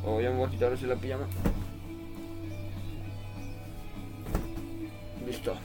O 0.04 0.16
oh, 0.16 0.22
ya 0.22 0.32
me 0.32 0.38
voy 0.38 0.48
a 0.48 0.52
quitar 0.52 0.82
la 0.82 0.96
pijama. 0.96 1.28
Listo. 5.26 5.56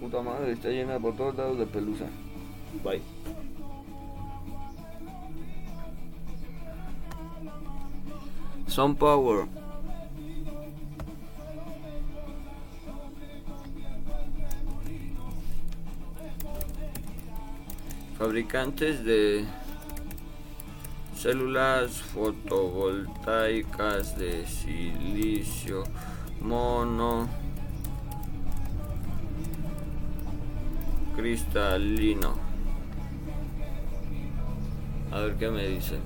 Puta 0.00 0.22
madre, 0.22 0.52
está 0.52 0.68
llena 0.68 0.98
por 0.98 1.16
todos 1.16 1.36
lados 1.36 1.58
de 1.58 1.66
pelusa. 1.66 2.06
Bye. 2.82 3.02
Sun 8.66 8.96
Power. 8.96 9.46
Fabricantes 18.18 19.04
de 19.04 19.44
células 21.14 22.00
fotovoltaicas 22.00 24.16
de 24.16 24.46
silicio 24.46 25.84
mono 26.40 27.28
cristalino. 31.16 32.34
A 35.10 35.20
ver 35.20 35.36
qué 35.36 35.50
me 35.50 35.66
dice. 35.68 35.98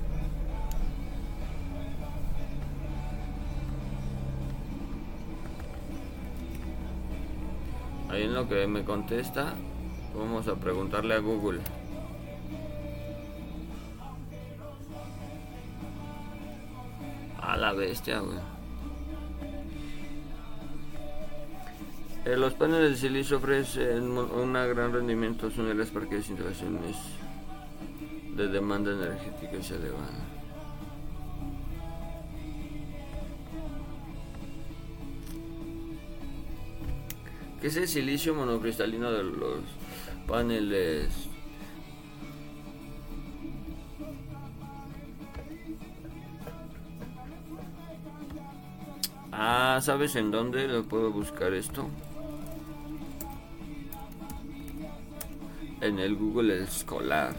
Ahí 8.08 8.22
en 8.22 8.34
lo 8.34 8.48
que 8.48 8.66
me 8.66 8.84
contesta, 8.84 9.54
vamos 10.16 10.48
a 10.48 10.56
preguntarle 10.56 11.14
a 11.14 11.18
Google. 11.18 11.60
A 17.40 17.56
la 17.56 17.72
bestia. 17.72 18.22
Eh, 22.26 22.36
los 22.36 22.54
paneles 22.54 22.90
de 22.90 22.96
silicio 22.96 23.36
ofrecen 23.36 24.18
un 24.18 24.52
gran 24.52 24.92
rendimiento 24.92 25.46
unidades 25.46 25.92
para 25.92 26.08
que 26.08 26.16
instalaciones 26.16 26.96
de 28.34 28.48
demanda 28.48 28.90
energética 28.90 29.62
se 29.62 29.76
elevada. 29.76 30.26
¿Qué 37.60 37.68
es 37.68 37.76
el 37.76 37.86
silicio 37.86 38.34
monocristalino 38.34 39.12
de 39.12 39.22
los 39.22 39.60
paneles? 40.26 41.28
Ah, 49.30 49.78
¿sabes 49.80 50.16
en 50.16 50.32
dónde 50.32 50.66
lo 50.66 50.82
puedo 50.88 51.12
buscar 51.12 51.54
esto? 51.54 51.88
En 55.86 56.00
el 56.00 56.16
Google 56.16 56.64
Escolar. 56.64 57.32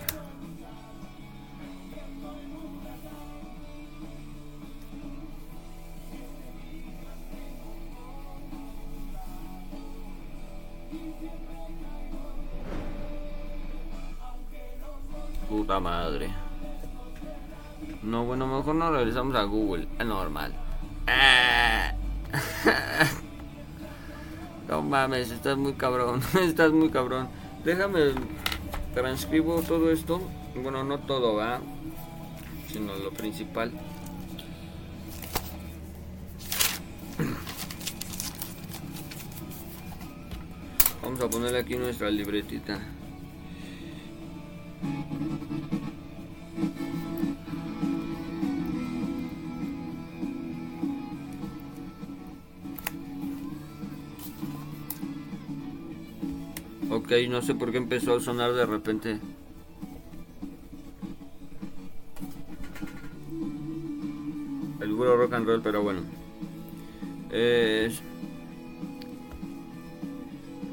Puta 15.49 15.81
madre. 15.81 16.29
No, 18.01 18.23
bueno, 18.23 18.47
mejor 18.47 18.75
no 18.75 18.89
regresamos 18.91 19.35
a 19.35 19.43
Google. 19.43 19.89
Es 19.99 20.05
normal. 20.05 20.53
No 24.67 24.81
mames, 24.81 25.31
estás 25.31 25.57
muy 25.57 25.73
cabrón. 25.73 26.21
Estás 26.41 26.73
muy 26.73 26.89
cabrón. 26.89 27.29
Déjame 27.67 28.13
transcribo 28.93 29.61
todo 29.61 29.91
esto. 29.91 30.21
Bueno, 30.55 30.85
no 30.85 30.99
todo, 30.99 31.35
va, 31.35 31.59
sino 32.71 32.95
lo 32.95 33.11
principal. 33.11 33.73
Vamos 41.03 41.19
a 41.19 41.29
ponerle 41.29 41.59
aquí 41.59 41.75
nuestra 41.75 42.09
libretita. 42.09 42.79
Ok, 57.17 57.29
no 57.29 57.41
sé 57.41 57.55
por 57.55 57.71
qué 57.71 57.77
empezó 57.77 58.15
a 58.15 58.19
sonar 58.19 58.53
de 58.53 58.65
repente. 58.67 59.19
El 64.79 64.95
puro 64.95 65.17
rock 65.17 65.33
and 65.33 65.47
roll, 65.47 65.61
pero 65.63 65.81
bueno. 65.81 66.01
Es 67.31 68.01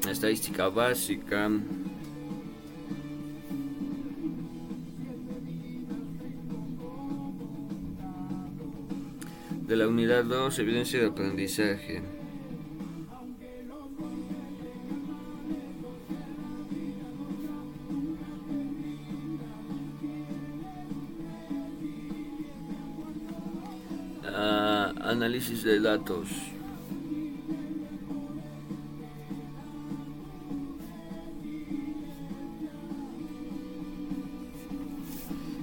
estadística 0.07 0.69
básica. 0.69 1.49
De 9.67 9.75
la 9.75 9.87
unidad 9.87 10.25
2, 10.25 10.59
evidencia 10.59 10.99
de 10.99 11.07
aprendizaje. 11.07 12.03
De 25.45 25.79
datos. 25.79 26.27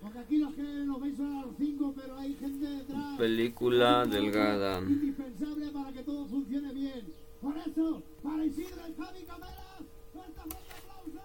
Porque 0.00 0.18
aquí 0.18 0.38
los 0.38 0.54
que 0.54 0.62
nos 0.62 0.98
veis 1.00 1.16
son 1.16 1.36
a 1.36 1.42
los 1.42 1.56
cinco, 1.58 1.94
pero 1.94 2.16
hay 2.16 2.34
gente 2.34 2.66
detrás. 2.66 3.18
Película 3.18 4.06
delgada. 4.06 4.80
Indispensable 4.80 5.66
para 5.68 5.92
que 5.92 6.02
todo 6.02 6.26
funcione 6.26 6.72
bien. 6.72 7.12
Por 7.42 7.56
eso, 7.58 8.02
para 8.22 8.42
Isidro 8.44 8.88
y 8.88 8.94
Javi 8.94 9.24
Cameras, 9.24 9.82
fuerte 10.12 10.40
fuerte 10.40 10.72
aplauso. 10.72 11.20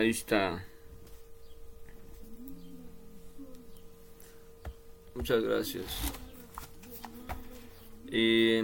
Ahí 0.00 0.08
está. 0.08 0.64
Muchas 5.14 5.42
gracias. 5.42 5.84
Y 8.10 8.62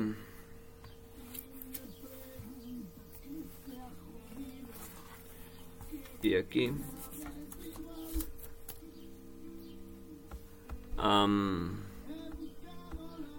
y 6.22 6.34
aquí 6.36 6.72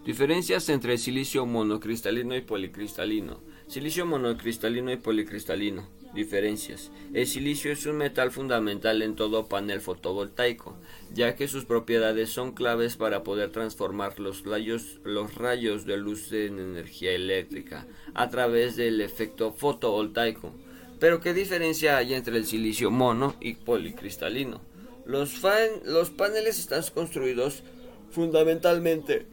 diferencias 0.05 0.69
entre 0.69 0.99
silicio 0.99 1.47
monocristalino 1.47 2.35
y 2.35 2.41
policristalino. 2.41 3.41
Silicio 3.65 4.05
monocristalino 4.05 4.91
y 4.91 4.97
policristalino. 4.97 5.96
Diferencias. 6.17 6.89
El 7.13 7.27
silicio 7.27 7.71
es 7.71 7.85
un 7.85 7.97
metal 7.97 8.31
fundamental 8.31 9.03
en 9.03 9.15
todo 9.15 9.47
panel 9.47 9.81
fotovoltaico, 9.81 10.75
ya 11.13 11.35
que 11.35 11.47
sus 11.47 11.65
propiedades 11.65 12.31
son 12.31 12.53
claves 12.53 12.95
para 12.95 13.23
poder 13.23 13.51
transformar 13.51 14.19
los 14.19 14.43
rayos, 14.43 14.99
los 15.03 15.35
rayos 15.35 15.85
de 15.85 15.97
luz 15.97 16.31
en 16.31 16.57
energía 16.57 17.11
eléctrica 17.11 17.85
a 18.15 18.31
través 18.31 18.75
del 18.75 18.99
efecto 19.01 19.53
fotovoltaico. 19.53 20.55
Pero 20.99 21.21
¿qué 21.21 21.35
diferencia 21.35 21.97
hay 21.97 22.15
entre 22.15 22.35
el 22.35 22.47
silicio 22.47 22.89
mono 22.89 23.35
y 23.39 23.53
policristalino? 23.53 24.59
Los, 25.05 25.43
los 25.85 26.09
paneles 26.09 26.57
están 26.57 26.83
construidos 26.95 27.61
fundamentalmente 28.09 29.27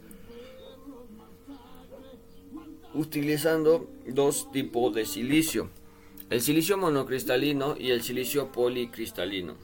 utilizando 2.93 3.89
dos 4.07 4.53
tipos 4.53 4.95
de 4.95 5.07
silicio, 5.07 5.71
el 6.35 6.41
silicio 6.41 6.77
monocristalino 6.77 7.77
y 7.79 7.93
el 7.93 8.03
silicio 8.03 8.51
policristalino. 8.51 9.55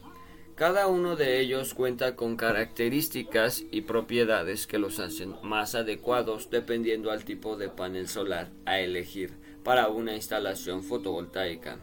Cada 0.54 0.87
uno 0.87 1.16
de 1.16 1.40
ellos 1.40 1.74
cuenta 1.74 2.14
con 2.14 2.37
características 2.37 3.64
y 3.72 3.80
propiedades 3.80 4.68
que 4.68 4.78
los 4.78 5.00
hacen 5.00 5.35
más 5.42 5.74
adecuados 5.74 6.48
dependiendo 6.48 7.11
al 7.11 7.24
tipo 7.24 7.56
de 7.56 7.70
panel 7.70 8.06
solar 8.06 8.52
a 8.66 8.78
elegir 8.78 9.33
para 9.64 9.88
una 9.88 10.14
instalación 10.14 10.85
fotovoltaica. 10.85 11.80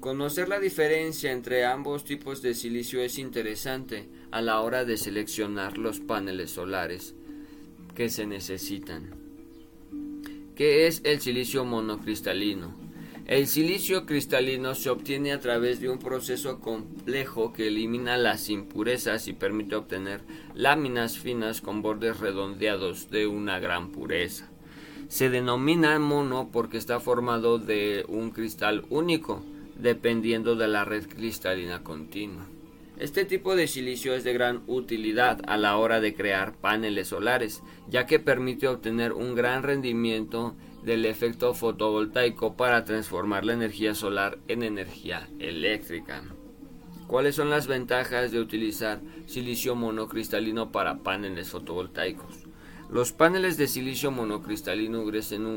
Conocer 0.00 0.46
la 0.50 0.60
diferencia 0.60 1.32
entre 1.32 1.64
ambos 1.64 2.04
tipos 2.04 2.42
de 2.42 2.52
silicio 2.52 3.00
es 3.00 3.16
interesante 3.18 4.10
a 4.30 4.42
la 4.42 4.60
hora 4.60 4.84
de 4.84 4.98
seleccionar 4.98 5.78
los 5.78 6.00
paneles 6.00 6.50
solares 6.50 7.14
que 7.94 8.10
se 8.10 8.26
necesitan. 8.26 9.14
¿Qué 10.54 10.86
es 10.86 11.00
el 11.02 11.18
silicio 11.22 11.64
monocristalino? 11.64 12.81
El 13.26 13.46
silicio 13.46 14.04
cristalino 14.04 14.74
se 14.74 14.90
obtiene 14.90 15.32
a 15.32 15.38
través 15.38 15.80
de 15.80 15.88
un 15.88 15.98
proceso 15.98 16.58
complejo 16.58 17.52
que 17.52 17.68
elimina 17.68 18.16
las 18.16 18.50
impurezas 18.50 19.28
y 19.28 19.32
permite 19.32 19.76
obtener 19.76 20.22
láminas 20.54 21.18
finas 21.18 21.60
con 21.60 21.82
bordes 21.82 22.18
redondeados 22.18 23.10
de 23.10 23.28
una 23.28 23.60
gran 23.60 23.90
pureza. 23.92 24.50
Se 25.08 25.30
denomina 25.30 25.96
mono 26.00 26.50
porque 26.52 26.78
está 26.78 26.98
formado 26.98 27.58
de 27.58 28.04
un 28.08 28.30
cristal 28.30 28.84
único, 28.90 29.44
dependiendo 29.76 30.56
de 30.56 30.66
la 30.66 30.84
red 30.84 31.06
cristalina 31.06 31.84
continua. 31.84 32.46
Este 32.98 33.24
tipo 33.24 33.54
de 33.54 33.68
silicio 33.68 34.14
es 34.14 34.24
de 34.24 34.32
gran 34.32 34.62
utilidad 34.66 35.40
a 35.46 35.56
la 35.56 35.76
hora 35.76 36.00
de 36.00 36.14
crear 36.14 36.54
paneles 36.54 37.08
solares, 37.08 37.62
ya 37.88 38.04
que 38.06 38.18
permite 38.18 38.68
obtener 38.68 39.12
un 39.12 39.34
gran 39.34 39.62
rendimiento 39.62 40.54
del 40.82 41.04
efecto 41.06 41.54
fotovoltaico 41.54 42.56
para 42.56 42.84
transformar 42.84 43.44
la 43.44 43.52
energía 43.52 43.94
solar 43.94 44.38
en 44.48 44.62
energía 44.62 45.28
eléctrica. 45.38 46.22
¿Cuáles 47.06 47.34
son 47.34 47.50
las 47.50 47.66
ventajas 47.66 48.32
de 48.32 48.40
utilizar 48.40 49.00
silicio 49.26 49.74
monocristalino 49.74 50.72
para 50.72 50.98
paneles 50.98 51.50
fotovoltaicos? 51.50 52.46
Los 52.90 53.12
paneles 53.12 53.56
de 53.56 53.68
silicio 53.68 54.10
monocristalino 54.10 55.02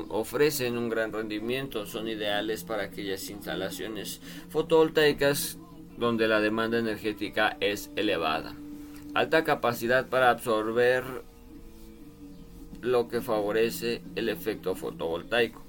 ofrecen 0.09 0.77
un 0.77 0.89
gran 0.89 1.11
rendimiento, 1.11 1.85
son 1.85 2.07
ideales 2.07 2.63
para 2.63 2.83
aquellas 2.83 3.29
instalaciones 3.29 4.21
fotovoltaicas 4.49 5.57
donde 5.97 6.27
la 6.27 6.39
demanda 6.39 6.77
energética 6.77 7.57
es 7.59 7.91
elevada. 7.95 8.55
Alta 9.13 9.43
capacidad 9.43 10.07
para 10.07 10.29
absorber 10.29 11.03
lo 12.81 13.07
que 13.07 13.21
favorece 13.21 14.01
el 14.15 14.29
efecto 14.29 14.75
fotovoltaico. 14.75 15.61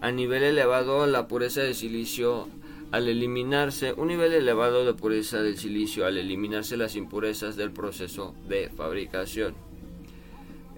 A 0.00 0.10
nivel 0.10 0.42
elevado, 0.42 1.06
la 1.06 1.28
pureza 1.28 1.62
de 1.62 1.74
silicio 1.74 2.48
al 2.92 3.08
eliminarse, 3.08 3.94
un 3.94 4.08
nivel 4.08 4.32
elevado 4.34 4.84
de 4.84 4.92
pureza 4.92 5.42
del 5.42 5.56
silicio 5.56 6.04
al 6.06 6.18
eliminarse 6.18 6.76
las 6.76 6.94
impurezas 6.94 7.56
del 7.56 7.72
proceso 7.72 8.34
de 8.48 8.68
fabricación. 8.68 9.54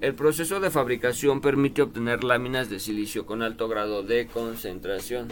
El 0.00 0.14
proceso 0.14 0.60
de 0.60 0.70
fabricación 0.70 1.40
permite 1.40 1.82
obtener 1.82 2.22
láminas 2.22 2.70
de 2.70 2.78
silicio 2.78 3.26
con 3.26 3.42
alto 3.42 3.68
grado 3.68 4.02
de 4.02 4.26
concentración. 4.26 5.28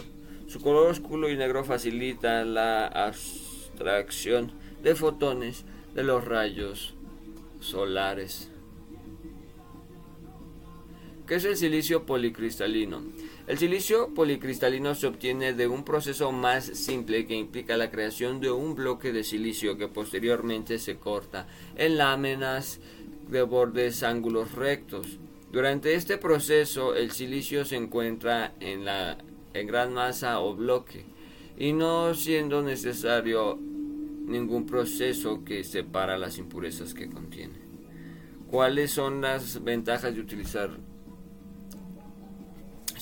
Su 0.47 0.59
color 0.59 0.89
oscuro 0.89 1.29
y 1.29 1.37
negro 1.37 1.63
facilita 1.63 2.43
la 2.43 2.87
abstracción 2.87 4.51
de 4.81 4.95
fotones 4.95 5.65
de 5.95 6.03
los 6.03 6.25
rayos 6.25 6.95
solares. 7.59 8.52
¿Qué 11.27 11.35
es 11.35 11.45
el 11.45 11.55
silicio 11.55 12.05
policristalino? 12.05 13.01
El 13.47 13.57
silicio 13.57 14.13
policristalino 14.13 14.93
se 14.93 15.07
obtiene 15.07 15.53
de 15.53 15.67
un 15.67 15.85
proceso 15.85 16.33
más 16.33 16.65
simple 16.65 17.25
que 17.25 17.33
implica 17.33 17.77
la 17.77 17.89
creación 17.89 18.41
de 18.41 18.51
un 18.51 18.75
bloque 18.75 19.13
de 19.13 19.23
silicio 19.23 19.77
que 19.77 19.87
posteriormente 19.87 20.79
se 20.79 20.97
corta 20.97 21.47
en 21.77 21.97
láminas 21.97 22.81
de 23.29 23.41
bordes 23.41 24.03
ángulos 24.03 24.51
rectos. 24.51 25.17
Durante 25.49 25.95
este 25.95 26.17
proceso 26.17 26.93
el 26.93 27.11
silicio 27.11 27.63
se 27.63 27.77
encuentra 27.77 28.53
en 28.59 28.83
la 28.83 29.17
en 29.53 29.67
gran 29.67 29.93
masa 29.93 30.41
o 30.41 30.55
bloque 30.55 31.05
y 31.57 31.71
no 31.71 32.13
siendo 32.15 32.61
necesario 32.61 33.57
ningún 33.57 34.65
proceso 34.65 35.45
que 35.45 35.63
separa 35.63 36.17
las 36.17 36.37
impurezas 36.37 36.93
que 36.93 37.09
contiene. 37.09 37.61
¿Cuáles 38.49 38.91
son 38.91 39.21
las 39.21 39.63
ventajas 39.63 40.13
de 40.13 40.21
utilizar 40.21 40.71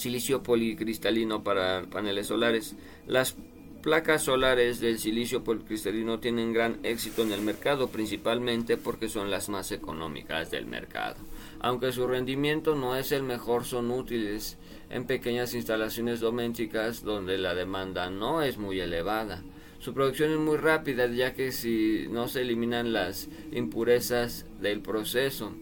silicio 0.02 0.44
policristalino 0.44 1.44
para 1.44 1.84
paneles 1.84 2.28
solares? 2.28 2.76
Las 3.08 3.38
placas 3.82 4.24
solares 4.24 4.80
del 4.80 5.00
silicio 5.00 5.44
policristalino 5.44 6.20
tienen 6.20 6.54
gran 6.54 6.80
éxito 6.84 7.24
en 7.24 7.32
el 7.32 7.42
mercado, 7.42 7.88
principalmente 7.88 8.78
porque 8.78 9.10
son 9.10 9.32
las 9.32 9.50
más 9.50 9.72
económicas 9.72 10.52
del 10.52 10.66
mercado. 10.66 11.18
Aunque 11.60 11.92
su 11.92 12.08
rendimiento 12.08 12.76
no 12.76 12.96
es 12.96 13.12
el 13.12 13.24
mejor, 13.24 13.66
son 13.66 13.92
útiles 13.92 14.58
en 14.90 15.06
pequeñas 15.06 15.54
instalaciones 15.54 16.20
domésticas 16.20 17.04
donde 17.04 17.38
la 17.38 17.56
demanda 17.56 18.10
no 18.10 18.42
es 18.42 18.58
muy 18.58 18.80
elevada. 18.80 19.44
Su 19.80 19.94
producción 19.94 20.32
es 20.32 20.38
muy 20.38 20.58
rápida 20.58 21.08
ya 21.08 21.34
que 21.34 21.52
si 21.52 22.08
no 22.10 22.28
se 22.28 22.42
eliminan 22.42 22.94
las 22.94 23.30
impurezas 23.52 24.46
del 24.60 24.82
proceso, 24.82 25.54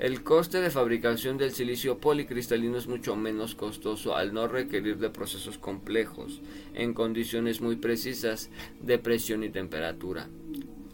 el 0.00 0.22
coste 0.22 0.62
de 0.62 0.70
fabricación 0.70 1.36
del 1.36 1.52
silicio 1.52 1.98
policristalino 1.98 2.78
es 2.78 2.86
mucho 2.86 3.16
menos 3.16 3.54
costoso 3.54 4.16
al 4.16 4.32
no 4.32 4.48
requerir 4.48 4.96
de 4.96 5.10
procesos 5.10 5.58
complejos 5.58 6.40
en 6.72 6.94
condiciones 6.94 7.60
muy 7.60 7.76
precisas 7.76 8.48
de 8.80 8.98
presión 8.98 9.44
y 9.44 9.50
temperatura. 9.50 10.30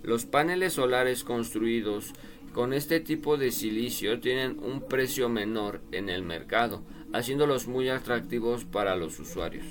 Los 0.02 0.26
paneles 0.26 0.72
solares 0.72 1.22
construidos 1.22 2.14
con 2.52 2.72
este 2.72 2.98
tipo 2.98 3.36
de 3.36 3.52
silicio 3.52 4.18
tienen 4.18 4.58
un 4.58 4.88
precio 4.88 5.28
menor 5.28 5.82
en 5.92 6.08
el 6.08 6.24
mercado, 6.24 6.82
haciéndolos 7.12 7.68
muy 7.68 7.88
atractivos 7.88 8.64
para 8.64 8.96
los 8.96 9.20
usuarios. 9.20 9.66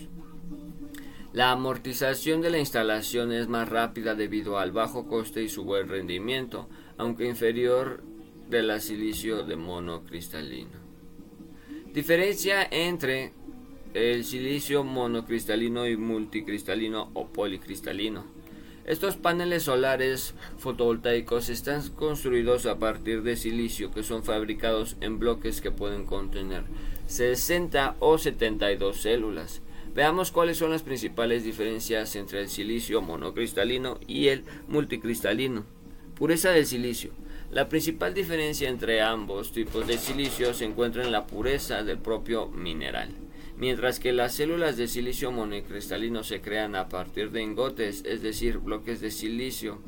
La 1.34 1.52
amortización 1.52 2.40
de 2.40 2.52
la 2.52 2.60
instalación 2.60 3.34
es 3.34 3.50
más 3.50 3.68
rápida 3.68 4.16
debido 4.16 4.60
al 4.60 4.72
bajo 4.72 5.10
coste 5.10 5.44
y 5.44 5.50
su 5.50 5.66
buen 5.66 5.90
rendimiento, 5.90 6.70
aunque 6.98 7.28
inferior 7.28 8.02
de 8.50 8.64
la 8.64 8.80
silicio 8.80 9.44
de 9.44 9.56
monocristalino. 9.56 10.80
Diferencia 11.94 12.68
entre 12.70 13.34
el 13.94 14.26
silicio 14.26 14.84
monocristalino 14.84 15.88
y 15.88 15.96
multicristalino 15.96 17.12
o 17.14 17.28
policristalino. 17.28 18.26
Estos 18.86 19.16
paneles 19.16 19.64
solares 19.64 20.36
fotovoltaicos 20.58 21.50
están 21.50 21.82
construidos 21.90 22.66
a 22.68 22.78
partir 22.78 23.24
de 23.24 23.36
silicio 23.36 23.92
que 23.92 24.04
son 24.04 24.24
fabricados 24.24 24.96
en 25.02 25.18
bloques 25.18 25.60
que 25.60 25.72
pueden 25.72 26.06
contener 26.06 26.66
60 27.08 27.96
o 28.00 28.18
72 28.18 28.98
células. 28.98 29.62
Veamos 29.96 30.32
cuáles 30.32 30.58
son 30.58 30.72
las 30.72 30.84
principales 30.84 31.44
diferencias 31.44 32.16
entre 32.16 32.42
el 32.42 32.50
silicio 32.50 33.02
monocristalino 33.02 33.98
y 34.08 34.28
el 34.28 34.44
multicristalino. 34.68 35.64
Pureza 36.16 36.52
del 36.52 36.66
silicio. 36.66 37.12
La 37.56 37.70
principal 37.70 38.14
diferencia 38.14 38.68
entre 38.68 39.02
ambos 39.02 39.54
tipos 39.54 39.88
de 39.88 39.98
silicio 39.98 40.54
se 40.54 40.66
encuentra 40.66 41.06
en 41.06 41.14
la 41.14 41.26
pureza 41.26 41.84
del 41.84 42.00
propio 42.00 42.50
mineral. 42.50 43.12
mientras 43.56 44.02
que 44.02 44.12
las 44.12 44.34
células 44.34 44.76
de 44.76 44.90
silicio 44.90 45.32
monocristalino 45.32 46.26
se 46.26 46.42
crean 46.42 46.76
a 46.76 46.90
partir 46.90 47.32
de 47.32 47.42
ingotes, 47.42 48.04
es 48.04 48.22
decir, 48.22 48.58
bloques 48.58 49.00
de 49.00 49.10
silicio 49.10 49.80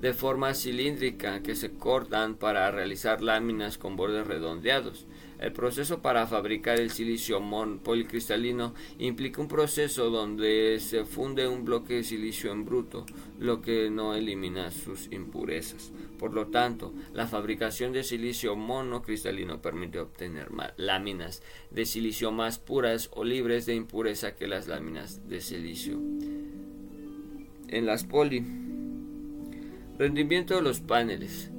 de 0.00 0.14
forma 0.14 0.54
cilíndrica 0.54 1.42
que 1.42 1.56
se 1.56 1.72
cortan 1.72 2.36
para 2.36 2.70
realizar 2.70 3.20
láminas 3.20 3.78
con 3.78 3.96
bordes 3.96 4.28
redondeados. 4.28 5.06
El 5.38 5.52
proceso 5.52 6.00
para 6.00 6.26
fabricar 6.26 6.80
el 6.80 6.90
silicio 6.90 7.42
policristalino 7.82 8.74
implica 8.98 9.42
un 9.42 9.48
proceso 9.48 10.08
donde 10.08 10.78
se 10.80 11.04
funde 11.04 11.46
un 11.46 11.64
bloque 11.64 11.94
de 11.94 12.04
silicio 12.04 12.52
en 12.52 12.64
bruto, 12.64 13.04
lo 13.38 13.60
que 13.60 13.90
no 13.90 14.14
elimina 14.14 14.70
sus 14.70 15.12
impurezas. 15.12 15.92
Por 16.18 16.32
lo 16.32 16.46
tanto, 16.46 16.94
la 17.12 17.26
fabricación 17.26 17.92
de 17.92 18.02
silicio 18.02 18.56
monocristalino 18.56 19.60
permite 19.60 19.98
obtener 19.98 20.48
láminas 20.78 21.42
de 21.70 21.84
silicio 21.84 22.32
más 22.32 22.58
puras 22.58 23.10
o 23.12 23.22
libres 23.22 23.66
de 23.66 23.74
impureza 23.74 24.34
que 24.34 24.46
las 24.46 24.68
láminas 24.68 25.28
de 25.28 25.42
silicio. 25.42 26.00
En 27.68 27.84
las 27.84 28.04
poli. 28.04 28.44
Rendimiento 29.98 30.54
de 30.54 30.62
los 30.62 30.80
paneles. 30.80 31.50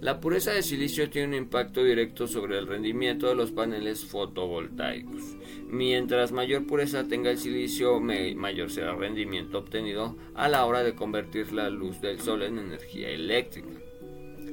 La 0.00 0.18
pureza 0.18 0.52
de 0.52 0.62
silicio 0.62 1.10
tiene 1.10 1.28
un 1.28 1.34
impacto 1.34 1.84
directo 1.84 2.26
sobre 2.26 2.56
el 2.56 2.66
rendimiento 2.66 3.28
de 3.28 3.34
los 3.34 3.50
paneles 3.50 4.06
fotovoltaicos. 4.06 5.36
Mientras 5.68 6.32
mayor 6.32 6.66
pureza 6.66 7.04
tenga 7.06 7.30
el 7.30 7.36
silicio, 7.36 8.00
mayor 8.00 8.70
será 8.70 8.92
el 8.92 8.98
rendimiento 8.98 9.58
obtenido 9.58 10.16
a 10.34 10.48
la 10.48 10.64
hora 10.64 10.82
de 10.82 10.94
convertir 10.94 11.52
la 11.52 11.68
luz 11.68 12.00
del 12.00 12.18
sol 12.18 12.42
en 12.44 12.58
energía 12.58 13.10
eléctrica. 13.10 13.68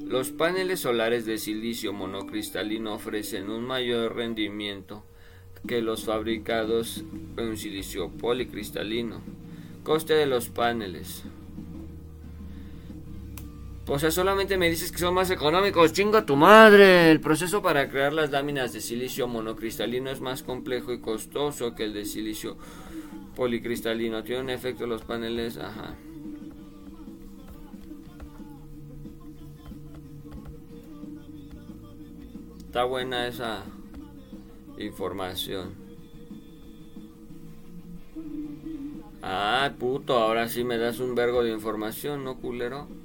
Los 0.06 0.32
paneles 0.32 0.80
solares 0.80 1.24
de 1.24 1.38
silicio 1.38 1.94
monocristalino 1.94 2.92
ofrecen 2.92 3.48
un 3.48 3.64
mayor 3.64 4.16
rendimiento 4.16 5.02
que 5.66 5.80
los 5.80 6.04
fabricados 6.04 7.04
en 7.38 7.56
silicio 7.56 8.10
policristalino. 8.10 9.22
Coste 9.82 10.12
de 10.12 10.26
los 10.26 10.50
paneles. 10.50 11.24
O 13.90 13.98
sea, 13.98 14.10
solamente 14.10 14.58
me 14.58 14.68
dices 14.68 14.92
que 14.92 14.98
son 14.98 15.14
más 15.14 15.30
económicos. 15.30 15.94
Chinga 15.94 16.26
tu 16.26 16.36
madre. 16.36 17.10
El 17.10 17.20
proceso 17.20 17.62
para 17.62 17.88
crear 17.88 18.12
las 18.12 18.30
láminas 18.30 18.74
de 18.74 18.82
silicio 18.82 19.26
monocristalino 19.26 20.10
es 20.10 20.20
más 20.20 20.42
complejo 20.42 20.92
y 20.92 21.00
costoso 21.00 21.74
que 21.74 21.84
el 21.84 21.94
de 21.94 22.04
silicio 22.04 22.58
policristalino. 23.34 24.22
Tiene 24.22 24.42
un 24.42 24.50
efecto 24.50 24.86
los 24.86 25.02
paneles. 25.02 25.56
Ajá. 25.56 25.94
Está 32.66 32.84
buena 32.84 33.26
esa 33.26 33.64
información. 34.76 35.72
Ah, 39.22 39.72
puto, 39.78 40.18
ahora 40.18 40.46
sí 40.46 40.62
me 40.62 40.76
das 40.76 41.00
un 41.00 41.14
vergo 41.14 41.42
de 41.42 41.52
información, 41.52 42.22
¿no, 42.22 42.36
culero? 42.36 42.97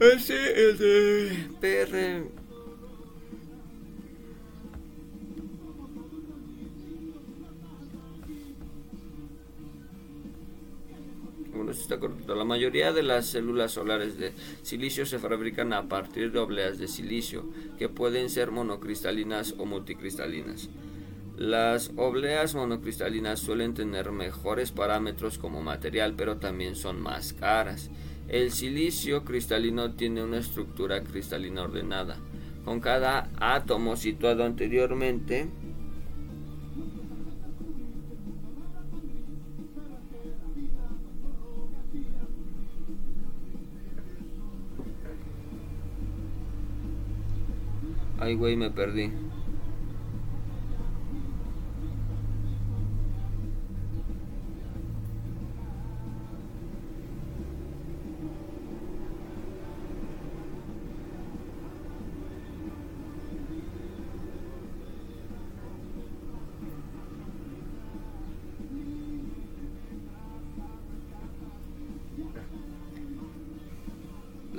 Ese 0.00 0.70
es 0.70 0.78
de 0.78 1.48
PR. 1.60 2.24
Bueno, 11.54 11.72
está 11.72 12.00
correcto. 12.00 12.34
La 12.34 12.44
mayoría 12.44 12.92
de 12.92 13.02
las 13.02 13.26
células 13.26 13.72
solares 13.72 14.16
de 14.16 14.32
silicio 14.62 15.04
se 15.04 15.18
fabrican 15.18 15.74
a 15.74 15.86
partir 15.86 16.32
de 16.32 16.38
obleas 16.38 16.78
de 16.78 16.88
silicio, 16.88 17.44
que 17.78 17.90
pueden 17.90 18.30
ser 18.30 18.52
monocristalinas 18.52 19.54
o 19.58 19.66
multicristalinas. 19.66 20.70
Las 21.36 21.90
obleas 21.96 22.54
monocristalinas 22.54 23.40
suelen 23.40 23.74
tener 23.74 24.12
mejores 24.12 24.72
parámetros 24.72 25.36
como 25.36 25.60
material, 25.60 26.14
pero 26.16 26.38
también 26.38 26.74
son 26.74 27.02
más 27.02 27.34
caras. 27.34 27.90
El 28.30 28.52
silicio 28.52 29.24
cristalino 29.24 29.94
tiene 29.94 30.22
una 30.22 30.38
estructura 30.38 31.02
cristalina 31.02 31.64
ordenada, 31.64 32.16
con 32.64 32.78
cada 32.78 33.28
átomo 33.40 33.96
situado 33.96 34.44
anteriormente 34.44 35.48
Ay, 48.20 48.34
güey, 48.36 48.54
me 48.54 48.70
perdí. 48.70 49.10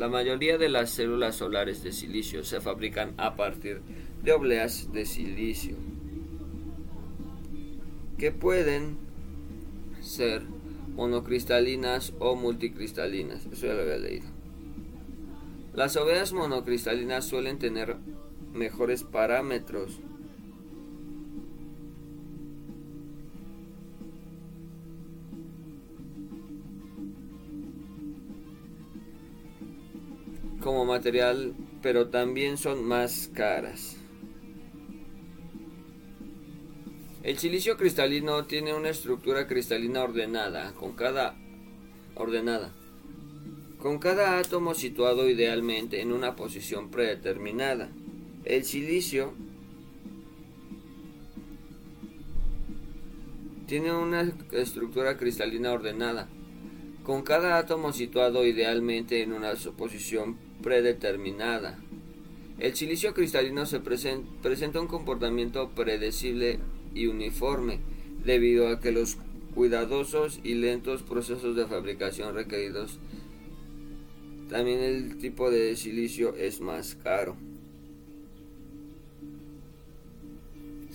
La 0.02 0.10
mayoría 0.10 0.58
de 0.58 0.68
las 0.68 0.90
células 0.90 1.36
solares 1.36 1.84
de 1.84 1.92
silicio 1.92 2.44
se 2.44 2.60
fabrican 2.60 3.14
a 3.18 3.36
partir 3.36 3.84
de 4.24 4.32
obleas 4.32 4.92
de 4.92 5.06
silicio, 5.06 5.76
que 8.18 8.32
pueden 8.32 8.98
ser 10.02 10.42
monocristalinas 10.96 12.14
o 12.18 12.36
multicristalinas. 12.36 13.46
Eso 13.52 13.68
ya 13.68 13.76
lo 13.76 13.84
había 13.84 13.98
leído. 13.98 14.26
Las 15.76 15.96
obleas 15.98 16.34
monocristalinas 16.34 17.24
suelen 17.24 17.60
tener 17.60 17.98
mejores 18.54 19.04
parámetros 19.04 20.00
como 30.62 30.86
material, 30.86 31.54
pero 31.82 32.10
también 32.10 32.58
son 32.58 32.86
más 32.86 33.30
caras. 33.34 33.98
El 37.24 37.38
silicio 37.38 37.78
cristalino 37.78 38.46
tiene 38.46 38.74
una 38.74 38.90
estructura 38.90 39.48
cristalina 39.48 40.02
ordenada, 40.04 40.74
con 40.74 40.94
cada 40.94 41.36
ordenada, 42.16 42.72
con 43.80 44.00
cada 44.00 44.40
átomo 44.40 44.74
situado 44.74 45.30
idealmente 45.30 46.02
en 46.02 46.12
una 46.12 46.36
posición 46.36 46.90
predeterminada. 46.90 47.92
El 48.44 48.64
silicio 48.64 49.34
tiene 53.68 53.94
una 53.94 54.32
estructura 54.52 55.16
cristalina 55.18 55.72
ordenada, 55.72 56.28
con 57.04 57.22
cada 57.22 57.58
átomo 57.58 57.94
situado 57.94 58.46
idealmente 58.46 59.22
en 59.22 59.34
una 59.34 59.54
posición 59.78 60.51
predeterminada. 60.62 61.80
El 62.60 62.76
silicio 62.76 63.14
cristalino 63.14 63.66
se 63.66 63.80
presenta 63.80 64.80
un 64.80 64.88
comportamiento 64.88 65.70
predecible 65.70 66.60
y 66.94 67.08
uniforme 67.08 67.80
debido 68.24 68.68
a 68.68 68.80
que 68.80 68.92
los 68.92 69.18
cuidadosos 69.56 70.40
y 70.44 70.54
lentos 70.56 71.02
procesos 71.04 71.56
de 71.56 71.66
fabricación 71.66 72.36
requeridos 72.36 73.00
también 74.52 74.82
el 74.82 75.18
tipo 75.18 75.50
de 75.50 75.78
silicio 75.78 76.36
es 76.36 76.60
más 76.60 76.96
caro. 76.96 77.38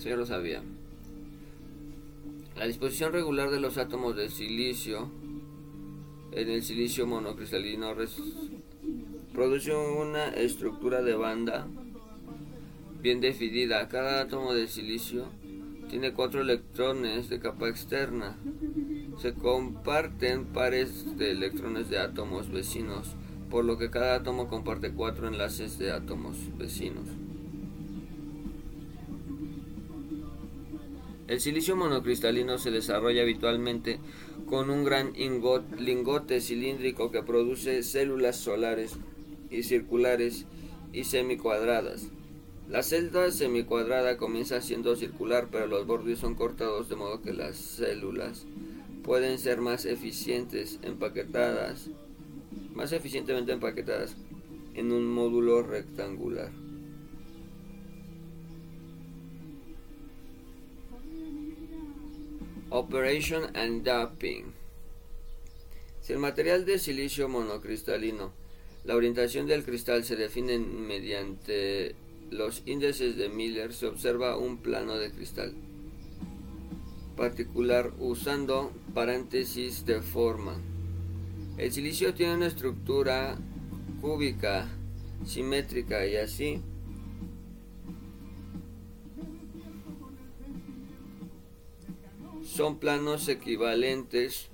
Ya 0.03 0.15
lo 0.15 0.27
sabía. 0.27 0.61
La 2.55 2.67
disposición 2.67 3.13
regular 3.13 3.49
de 3.49 3.59
los 3.59 3.79
átomos 3.79 4.15
de 4.15 4.29
silicio 4.29 5.09
en 6.31 6.49
el 6.51 6.61
silicio 6.61 7.07
monocristalino 7.07 7.95
produce 9.37 9.71
una 9.71 10.29
estructura 10.29 11.03
de 11.03 11.13
banda 11.13 11.67
bien 13.03 13.21
definida. 13.21 13.87
Cada 13.87 14.21
átomo 14.21 14.55
de 14.55 14.67
silicio 14.67 15.27
tiene 15.91 16.11
cuatro 16.11 16.41
electrones 16.41 17.29
de 17.29 17.39
capa 17.39 17.69
externa. 17.69 18.35
Se 19.21 19.35
comparten 19.35 20.45
pares 20.45 21.15
de 21.19 21.29
electrones 21.29 21.87
de 21.91 21.99
átomos 21.99 22.49
vecinos, 22.49 23.15
por 23.51 23.63
lo 23.63 23.77
que 23.77 23.91
cada 23.91 24.15
átomo 24.15 24.47
comparte 24.47 24.91
cuatro 24.91 25.27
enlaces 25.27 25.77
de 25.77 25.91
átomos 25.91 26.35
vecinos. 26.57 27.07
El 31.27 31.39
silicio 31.41 31.75
monocristalino 31.75 32.57
se 32.57 32.71
desarrolla 32.71 33.21
habitualmente 33.21 33.99
con 34.47 34.71
un 34.71 34.83
gran 34.83 35.13
lingote 35.13 36.41
cilíndrico 36.41 37.11
que 37.11 37.21
produce 37.21 37.83
células 37.83 38.37
solares 38.37 38.97
y 39.49 39.63
circulares 39.63 40.45
y 40.93 41.03
semicuadradas. 41.03 42.07
La 42.69 42.83
celda 42.83 43.31
semicuadrada 43.31 44.17
comienza 44.17 44.61
siendo 44.61 44.95
circular, 44.95 45.47
pero 45.51 45.67
los 45.67 45.87
bordes 45.87 46.19
son 46.19 46.35
cortados 46.35 46.89
de 46.89 46.97
modo 46.97 47.21
que 47.21 47.33
las 47.33 47.55
células 47.55 48.45
pueden 49.03 49.39
ser 49.39 49.61
más 49.61 49.85
eficientes 49.85 50.79
empaquetadas, 50.83 51.89
más 52.73 52.91
eficientemente 52.91 53.53
empaquetadas 53.53 54.17
en 54.73 54.91
un 54.91 55.07
módulo 55.07 55.63
rectangular. 55.63 56.51
Operation 62.69 63.55
and 63.55 63.83
Doping. 63.83 64.43
Si 66.01 66.11
el 66.11 66.19
material 66.19 66.65
de 66.65 66.77
silicio 66.77 67.29
monocristalino, 67.29 68.33
la 68.87 68.95
orientación 68.95 69.45
del 69.45 69.63
cristal 69.63 70.05
se 70.05 70.15
define 70.15 70.57
mediante 70.57 71.93
los 72.31 72.63
índices 72.65 73.17
de 73.17 73.29
Miller, 73.29 73.73
se 73.73 73.85
observa 73.85 74.37
un 74.37 74.57
plano 74.57 74.95
de 74.97 75.11
cristal 75.11 75.53
particular 77.17 77.91
usando 77.99 78.71
paréntesis 78.93 79.85
de 79.85 80.01
forma. 80.01 80.55
El 81.57 81.73
silicio 81.73 82.13
tiene 82.13 82.35
una 82.35 82.47
estructura 82.47 83.37
cúbica, 83.99 84.69
simétrica 85.25 86.05
y 86.05 86.15
así 86.15 86.61
son 92.45 92.77
planos 92.77 93.27
equivalentes 93.27 94.49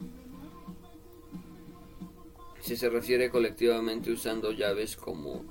si 2.64 2.78
se 2.78 2.89
refiere 2.89 3.30
colectivamente 3.30 4.09
usando 4.09 4.53
llaves 4.53 4.95
como 4.95 5.43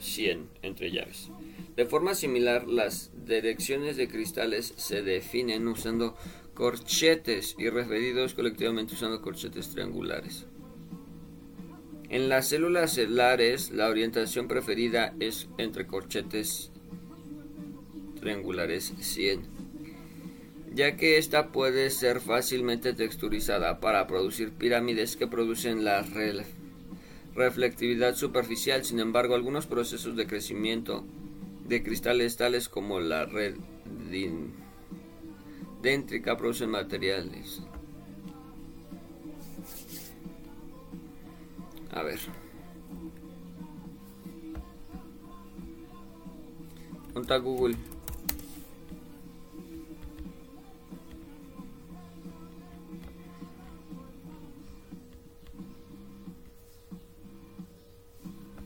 100 0.00 0.48
entre 0.62 0.90
llaves. 0.90 1.30
De 1.76 1.86
forma 1.86 2.16
similar, 2.16 2.66
las 2.66 3.12
direcciones 3.24 3.96
de 3.96 4.08
cristales 4.08 4.74
se 4.76 5.02
definen 5.02 5.68
usando 5.68 6.16
corchetes 6.54 7.54
y 7.56 7.68
referidos 7.68 8.34
colectivamente 8.34 8.94
usando 8.94 9.22
corchetes 9.22 9.70
triangulares. 9.70 10.44
En 12.08 12.28
las 12.28 12.48
células 12.48 12.92
celulares, 12.94 13.70
la 13.70 13.88
orientación 13.88 14.48
preferida 14.48 15.14
es 15.20 15.48
entre 15.58 15.86
corchetes 15.86 16.72
triangulares 18.20 18.92
100 18.98 19.53
ya 20.74 20.96
que 20.96 21.18
ésta 21.18 21.52
puede 21.52 21.90
ser 21.90 22.20
fácilmente 22.20 22.94
texturizada 22.94 23.78
para 23.78 24.06
producir 24.08 24.52
pirámides 24.52 25.16
que 25.16 25.28
producen 25.28 25.84
la 25.84 26.04
reflectividad 27.34 28.16
superficial. 28.16 28.84
Sin 28.84 28.98
embargo, 28.98 29.36
algunos 29.36 29.66
procesos 29.66 30.16
de 30.16 30.26
crecimiento 30.26 31.04
de 31.66 31.82
cristales 31.82 32.36
tales 32.36 32.68
como 32.68 32.98
la 32.98 33.24
red 33.24 33.54
dendrica 35.80 36.36
producen 36.36 36.70
materiales. 36.70 37.62
A 41.92 42.02
ver. 42.02 42.18
Conta 47.12 47.36
Google. 47.36 47.76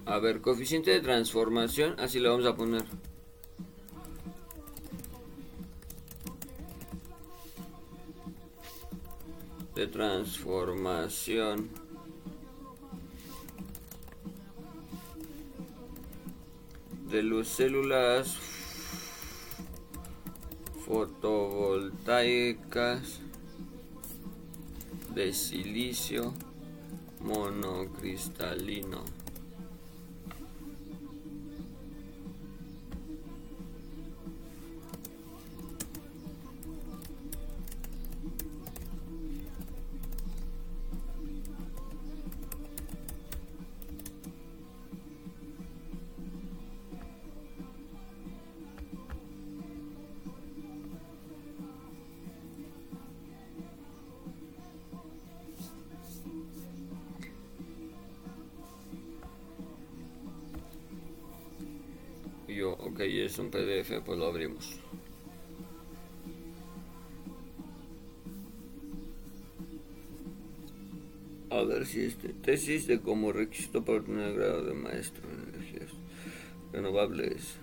A 0.08 0.18
ver, 0.20 0.40
coeficiente 0.40 0.90
de 0.90 1.00
transformación, 1.00 2.00
así 2.00 2.18
lo 2.18 2.30
vamos 2.30 2.46
a 2.46 2.56
poner. 2.56 2.82
De 9.74 9.86
transformación. 9.86 11.68
De 17.10 17.22
luz 17.22 17.48
células 17.48 18.38
fotovoltaicas 20.86 23.20
de 25.14 25.34
silicio 25.34 26.32
monocristalino. 27.20 29.17
Es 63.28 63.38
un 63.38 63.50
PDF, 63.50 64.00
pues 64.04 64.18
lo 64.18 64.26
abrimos. 64.26 64.76
A 71.50 71.62
ver 71.62 71.84
si 71.86 72.00
este 72.00 72.30
tesis 72.30 72.86
de 72.86 73.00
como 73.00 73.32
requisito 73.32 73.84
para 73.84 73.98
obtener 73.98 74.34
grado 74.34 74.64
de 74.64 74.72
maestro 74.72 75.22
en 75.30 75.54
energías 75.54 75.90
renovables. 76.72 77.56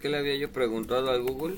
¿Qué 0.00 0.08
le 0.08 0.18
había 0.18 0.36
yo 0.36 0.52
preguntado 0.52 1.10
al 1.10 1.22
Google? 1.22 1.56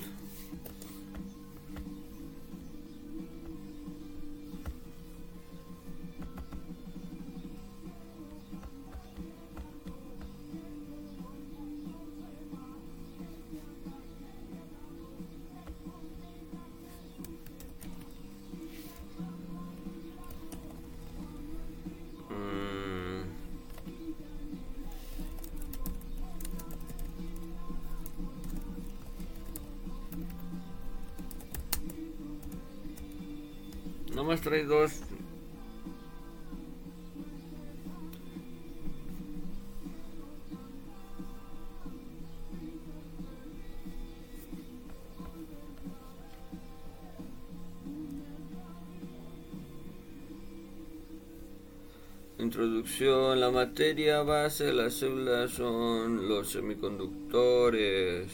Introducción, 52.58 53.38
la 53.38 53.52
materia 53.52 54.24
base 54.24 54.64
de 54.64 54.72
las 54.72 54.94
células 54.94 55.52
son 55.52 56.28
los 56.28 56.50
semiconductores, 56.50 58.26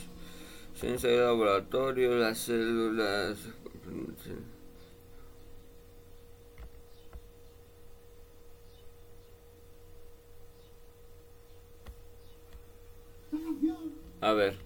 ciencia 0.75 1.11
de 1.11 1.18
laboratorio, 1.18 2.16
las 2.16 2.39
células, 2.39 3.37
A 14.22 14.33
ver, 14.33 14.57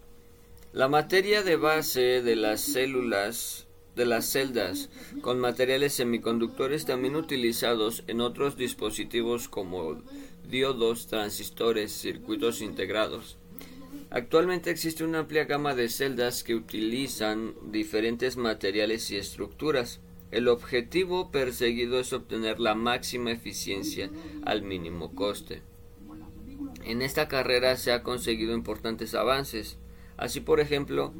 la 0.72 0.86
materia 0.86 1.42
de 1.42 1.56
base 1.56 2.22
de 2.22 2.36
las 2.36 2.60
células 2.60 3.67
de 3.98 4.06
las 4.06 4.24
celdas 4.24 4.88
con 5.20 5.38
materiales 5.38 5.92
semiconductores 5.92 6.86
también 6.86 7.16
utilizados 7.16 8.04
en 8.06 8.22
otros 8.22 8.56
dispositivos 8.56 9.48
como 9.48 10.02
diodos, 10.48 11.08
transistores, 11.08 11.92
circuitos 11.92 12.62
integrados. 12.62 13.36
Actualmente 14.10 14.70
existe 14.70 15.04
una 15.04 15.18
amplia 15.18 15.44
gama 15.44 15.74
de 15.74 15.90
celdas 15.90 16.42
que 16.42 16.54
utilizan 16.54 17.54
diferentes 17.70 18.38
materiales 18.38 19.10
y 19.10 19.16
estructuras. 19.16 20.00
El 20.30 20.48
objetivo 20.48 21.30
perseguido 21.30 22.00
es 22.00 22.14
obtener 22.14 22.60
la 22.60 22.74
máxima 22.74 23.32
eficiencia 23.32 24.10
al 24.44 24.62
mínimo 24.62 25.14
coste. 25.14 25.62
En 26.84 27.02
esta 27.02 27.28
carrera 27.28 27.76
se 27.76 27.92
han 27.92 28.02
conseguido 28.02 28.54
importantes 28.54 29.14
avances. 29.14 29.76
Así, 30.16 30.40
por 30.40 30.60
ejemplo, 30.60 31.12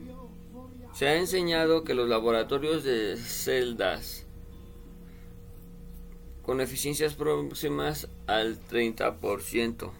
se 0.99 1.07
ha 1.07 1.16
enseñado 1.16 1.84
que 1.84 1.94
los 1.94 2.09
laboratorios 2.09 2.82
de 2.82 3.16
celdas 3.16 4.26
con 6.42 6.61
eficiencias 6.61 7.14
próximas 7.14 8.09
al 8.26 8.59
30%. 8.59 9.92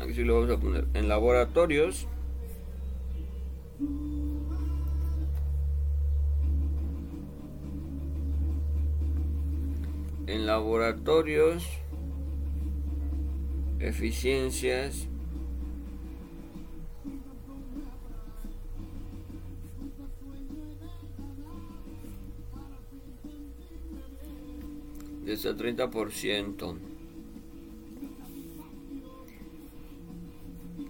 Aquí 0.00 0.14
sí 0.14 0.22
lo 0.22 0.34
vamos 0.40 0.56
a 0.56 0.60
poner. 0.60 0.86
En 0.94 1.08
laboratorios 1.08 2.06
en 10.28 10.46
laboratorios 10.46 11.81
eficiencias. 13.82 15.08
Desde 25.24 25.50
el 25.50 25.56
30% 25.56 26.76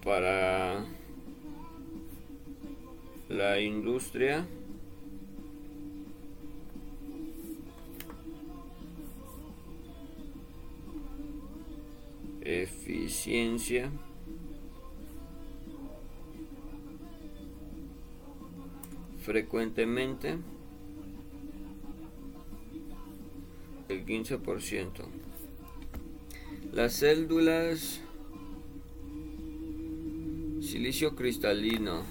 para 0.03 0.85
la 3.29 3.59
industria 3.59 4.45
eficiencia 12.43 13.89
frecuentemente 19.21 20.37
el 23.87 24.05
15%. 24.05 25.05
Las 26.73 26.93
células 26.93 28.01
silicio 30.61 31.15
cristalino 31.15 32.03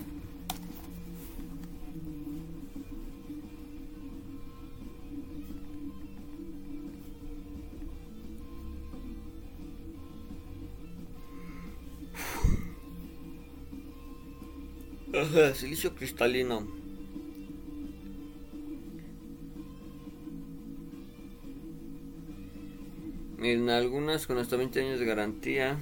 silicio 15.55 15.95
cristalino. 15.95 16.67
Miren, 23.39 23.71
algunas 23.71 24.27
con 24.27 24.39
hasta 24.39 24.57
20 24.57 24.81
años 24.81 25.01
de 25.01 25.07
garantía. 25.07 25.79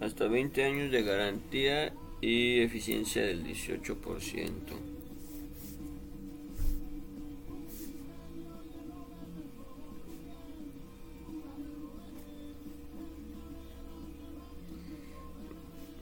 hasta 0.00 0.26
20 0.26 0.64
años 0.64 0.90
de 0.90 1.02
garantía 1.04 1.94
y 2.22 2.60
eficiencia 2.60 3.26
del 3.26 3.44
18%. 3.44 4.54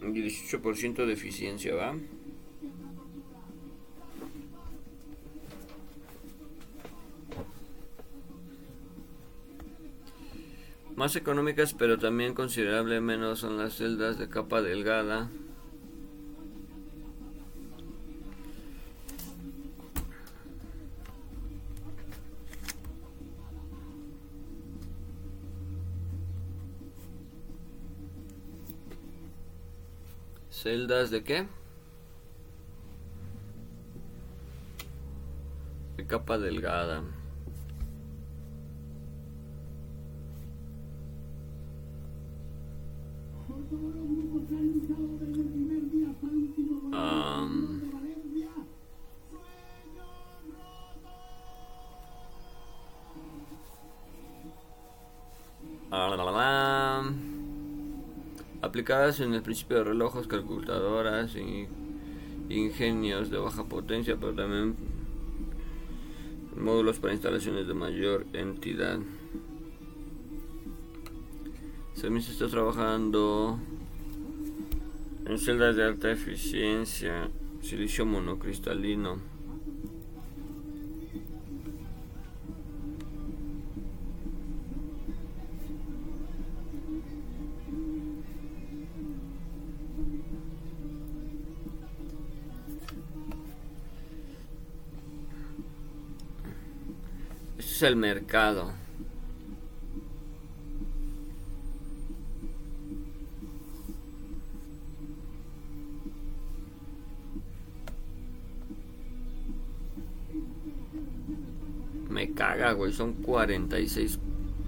Y 0.02 0.22
18% 0.22 1.06
de 1.06 1.12
eficiencia, 1.12 1.74
¿va? 1.74 1.94
Más 10.96 11.16
económicas 11.16 11.72
pero 11.72 11.98
también 11.98 12.34
considerable 12.34 13.00
menos 13.00 13.38
son 13.38 13.56
las 13.56 13.76
celdas 13.76 14.18
de 14.18 14.28
capa 14.28 14.60
delgada 14.60 15.30
¿Celdas 30.90 31.12
de 31.12 31.22
qué? 31.22 31.46
De 35.96 36.04
capa 36.04 36.36
delgada. 36.36 37.04
En 58.90 59.34
el 59.34 59.42
principio 59.42 59.76
de 59.78 59.84
relojes, 59.84 60.26
calculadoras 60.26 61.36
y 61.36 61.68
ingenios 62.48 63.30
de 63.30 63.38
baja 63.38 63.64
potencia, 63.64 64.16
pero 64.16 64.34
también 64.34 64.74
módulos 66.56 66.98
para 66.98 67.12
instalaciones 67.12 67.68
de 67.68 67.74
mayor 67.74 68.26
entidad. 68.32 68.98
También 72.00 72.22
se 72.22 72.32
está 72.32 72.48
trabajando 72.48 73.60
en 75.24 75.38
celdas 75.38 75.76
de 75.76 75.84
alta 75.84 76.10
eficiencia, 76.10 77.30
silicio 77.62 78.04
monocristalino. 78.04 79.18
El 97.82 97.96
mercado. 97.96 98.72
Me 112.08 112.32
caga, 112.34 112.72
güey, 112.72 112.92
son 112.92 113.14
46. 113.14 114.18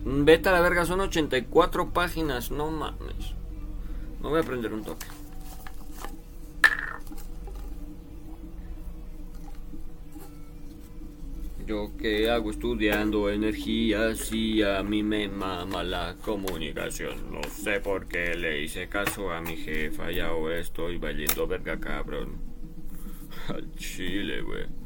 Vete 0.05 0.49
a 0.49 0.53
la 0.53 0.61
verga, 0.61 0.85
son 0.85 1.01
84 1.01 1.91
páginas, 1.91 2.51
no 2.51 2.71
mames. 2.71 3.35
No 4.21 4.31
voy 4.31 4.41
a 4.41 4.45
prender 4.45 4.73
un 4.73 4.85
toque. 4.85 5.07
Yo 11.73 11.91
que 11.97 12.29
hago 12.29 12.51
estudiando 12.51 13.31
energías 13.31 14.31
y 14.31 14.63
a 14.63 14.83
mí 14.83 15.03
me 15.03 15.27
mama 15.27 15.83
la 15.83 16.17
comunicación. 16.23 17.33
No 17.33 17.41
sé 17.49 17.81
por 17.81 18.09
qué 18.09 18.35
le 18.35 18.63
hice 18.63 18.91
caso 18.91 19.33
a 19.33 19.41
mi 19.41 19.57
jefa 19.57 20.13
y 20.13 20.21
ahora 20.21 20.59
estoy 20.59 20.99
valiendo 20.99 21.47
verga 21.47 21.81
cabrón. 21.81 22.43
Al 23.49 23.75
chile, 23.75 24.43
güey. 24.43 24.82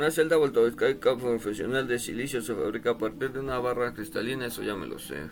Una 0.00 0.10
celda 0.10 0.38
voltavoltaica 0.38 1.14
profesional 1.14 1.86
de 1.86 1.98
silicio 1.98 2.40
se 2.40 2.54
fabrica 2.54 2.92
a 2.92 2.96
partir 2.96 3.32
de 3.32 3.40
una 3.40 3.58
barra 3.58 3.92
cristalina, 3.92 4.46
eso 4.46 4.62
ya 4.62 4.74
me 4.74 4.86
lo 4.86 4.98
sé. 4.98 5.28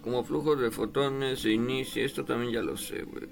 Como 0.00 0.24
flujo 0.24 0.56
de 0.56 0.70
fotones 0.70 1.40
se 1.40 1.50
inicia, 1.50 2.06
esto 2.06 2.24
también 2.24 2.54
ya 2.54 2.62
lo 2.62 2.78
sé, 2.78 3.02
güey. 3.02 3.25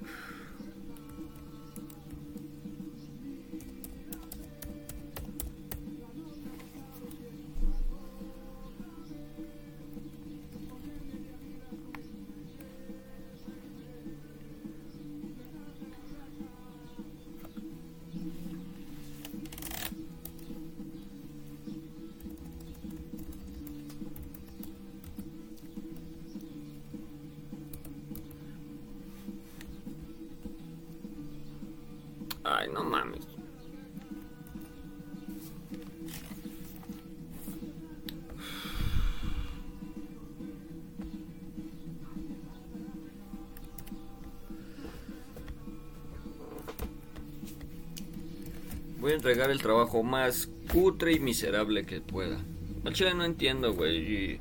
Entregar 49.24 49.50
el 49.50 49.62
trabajo 49.62 50.02
más 50.02 50.50
cutre 50.70 51.14
y 51.14 51.18
miserable 51.18 51.86
que 51.86 52.02
pueda. 52.02 52.36
Al 52.84 52.92
chile 52.92 53.14
no 53.14 53.24
entiendo, 53.24 53.72
güey. 53.72 53.96
y- 54.34 54.40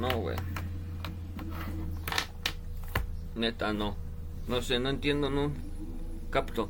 No, 0.00 0.08
güey. 0.18 0.34
Neta, 3.36 3.72
no. 3.72 3.94
No 4.48 4.60
sé, 4.60 4.80
no 4.80 4.90
entiendo, 4.90 5.30
no. 5.30 5.52
Capto. 6.30 6.68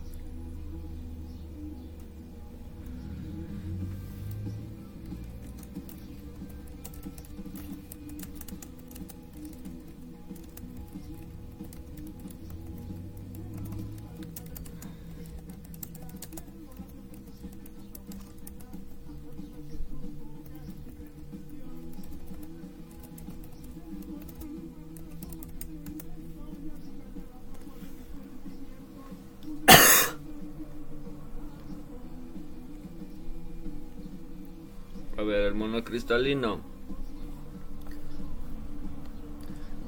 El 36.10 36.36
monocristalino. 36.36 36.60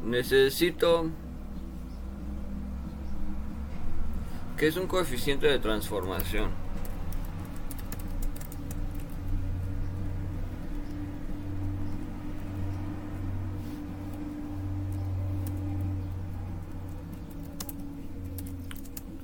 Necesito... 0.04 1.10
que 4.56 4.68
es 4.68 4.76
un 4.78 4.86
coeficiente 4.86 5.46
de 5.48 5.58
transformación? 5.58 6.50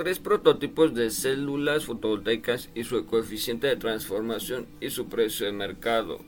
Tres 0.00 0.18
prototipos 0.18 0.94
de 0.94 1.10
células 1.10 1.84
fotovoltaicas 1.84 2.70
y 2.74 2.84
su 2.84 3.04
coeficiente 3.04 3.66
de 3.66 3.76
transformación 3.76 4.66
y 4.80 4.88
su 4.88 5.10
precio 5.10 5.44
de 5.44 5.52
mercado. 5.52 6.20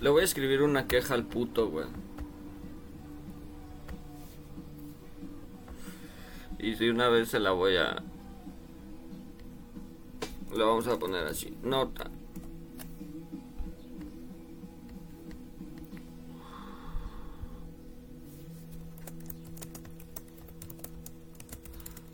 Le 0.00 0.10
voy 0.10 0.22
a 0.22 0.24
escribir 0.24 0.62
una 0.62 0.88
queja 0.88 1.14
al 1.14 1.26
puto, 1.26 1.68
güey. 1.68 1.86
Y 6.62 6.76
si 6.76 6.90
una 6.90 7.08
vez 7.08 7.30
se 7.30 7.40
la 7.40 7.52
voy 7.52 7.76
a... 7.76 8.02
Lo 10.54 10.66
vamos 10.66 10.86
a 10.88 10.98
poner 10.98 11.26
así. 11.26 11.56
Nota. 11.62 12.10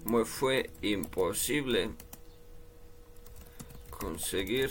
Me 0.05 0.24
fue 0.24 0.70
imposible 0.82 1.90
conseguir 3.90 4.70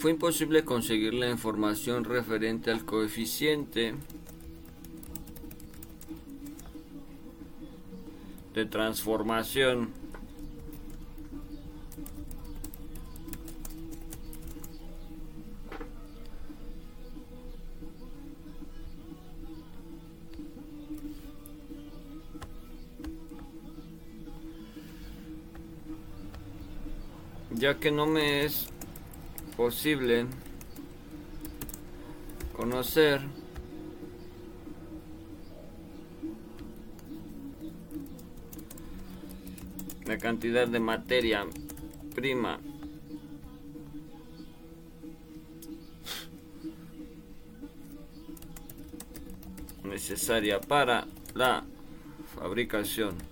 fue 0.00 0.12
imposible 0.12 0.64
conseguir 0.64 1.12
la 1.12 1.28
información 1.28 2.04
referente 2.04 2.70
al 2.70 2.86
coeficiente 2.86 3.94
de 8.54 8.64
transformación. 8.64 9.90
Ya 27.50 27.78
que 27.78 27.90
no 27.90 28.06
me 28.06 28.46
es 28.46 28.69
posible 29.60 30.24
conocer 32.56 33.20
la 40.06 40.16
cantidad 40.16 40.66
de 40.66 40.80
materia 40.80 41.46
prima 42.14 42.58
necesaria 49.84 50.58
para 50.58 51.06
la 51.34 51.64
fabricación 52.34 53.29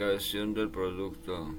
fabricación 0.00 0.54
del 0.54 0.70
producto. 0.70 1.54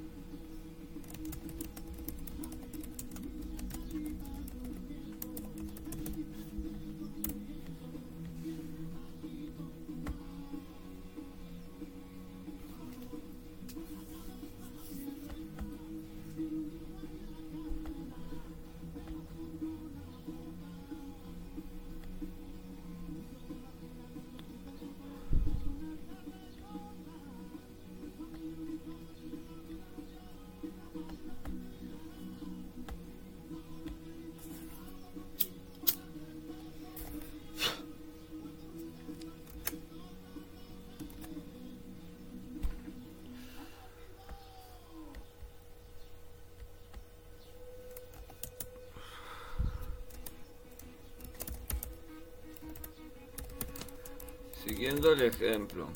Ejemplo. 55.21 55.87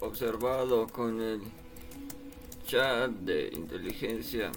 Observado 0.00 0.86
con 0.86 1.20
el 1.20 1.42
chat 2.66 3.10
de 3.10 3.50
inteligencia 3.52 4.50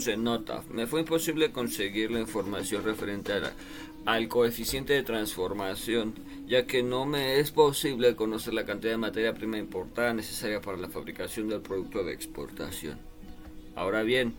puse 0.00 0.16
nota. 0.16 0.62
Me 0.72 0.86
fue 0.86 1.00
imposible 1.00 1.52
conseguir 1.52 2.10
la 2.10 2.20
información 2.20 2.82
referente 2.82 3.34
al 4.06 4.28
coeficiente 4.28 4.94
de 4.94 5.02
transformación, 5.02 6.14
ya 6.46 6.64
que 6.64 6.82
no 6.82 7.04
me 7.04 7.38
es 7.38 7.50
posible 7.50 8.16
conocer 8.16 8.54
la 8.54 8.64
cantidad 8.64 8.92
de 8.92 8.96
materia 8.96 9.34
prima 9.34 9.58
importada 9.58 10.14
necesaria 10.14 10.58
para 10.62 10.78
la 10.78 10.88
fabricación 10.88 11.50
del 11.50 11.60
producto 11.60 12.02
de 12.02 12.14
exportación. 12.14 12.98
Ahora 13.76 14.02
bien, 14.02 14.32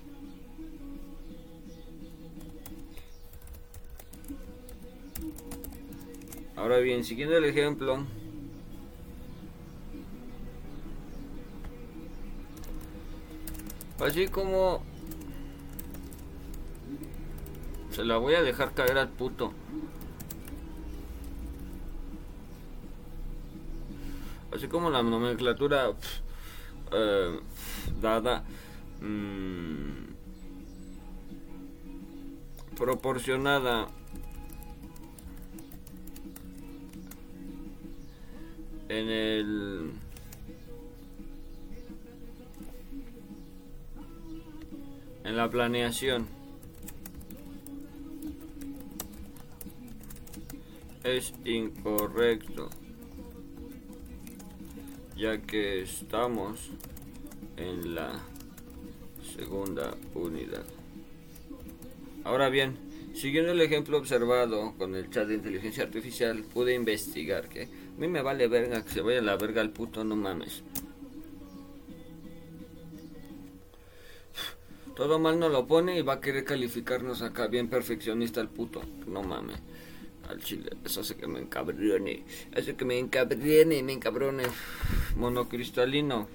ahora 6.55 6.79
bien, 6.79 7.03
siguiendo 7.03 7.37
el 7.37 7.45
ejemplo, 7.45 8.03
así 13.99 14.27
como 14.27 14.89
La 18.03 18.17
voy 18.17 18.33
a 18.33 18.41
dejar 18.41 18.73
caer 18.73 18.97
al 18.97 19.09
puto. 19.09 19.53
Así 24.51 24.67
como 24.67 24.89
la 24.89 25.03
nomenclatura 25.03 25.91
eh, 26.91 27.39
dada 28.01 28.43
mmm, 28.99 30.07
proporcionada 32.75 33.87
en 38.89 39.09
el 39.09 39.91
en 45.23 45.37
la 45.37 45.49
planeación 45.49 46.40
es 51.11 51.33
incorrecto 51.45 52.69
ya 55.21 55.39
que 55.39 55.81
estamos 55.81 56.71
en 57.57 57.93
la 57.93 58.19
segunda 59.35 59.95
unidad. 60.15 60.63
Ahora 62.23 62.49
bien, 62.49 62.77
siguiendo 63.13 63.51
el 63.51 63.61
ejemplo 63.61 63.99
observado 63.99 64.73
con 64.79 64.95
el 64.95 65.11
chat 65.11 65.27
de 65.27 65.35
inteligencia 65.35 65.83
artificial, 65.83 66.43
pude 66.43 66.73
investigar 66.73 67.49
que 67.49 67.63
a 67.63 67.99
mí 67.99 68.07
me 68.07 68.23
vale 68.23 68.47
verga 68.47 68.83
que 68.83 68.89
se 68.89 69.01
vaya 69.01 69.21
la 69.21 69.37
verga 69.37 69.61
el 69.61 69.69
puto, 69.69 70.03
no 70.03 70.15
mames. 70.15 70.63
Todo 74.95 75.19
mal 75.19 75.39
no 75.39 75.49
lo 75.49 75.67
pone 75.67 75.97
y 75.97 76.01
va 76.01 76.13
a 76.13 76.21
querer 76.21 76.45
calificarnos 76.45 77.21
acá 77.21 77.47
bien 77.47 77.69
perfeccionista 77.69 78.41
el 78.41 78.49
puto. 78.49 78.81
No 79.07 79.23
mames. 79.23 79.57
Al 80.31 80.39
chile, 80.39 80.71
eso 80.85 81.01
hace 81.01 81.15
que 81.15 81.27
me 81.27 81.39
encabrione. 81.39 82.23
Hace 82.55 82.77
que 82.77 82.85
me 82.85 82.97
encabrione, 82.97 83.83
me 83.83 83.91
encabrone. 83.91 84.43
Monocristalino. 85.17 86.29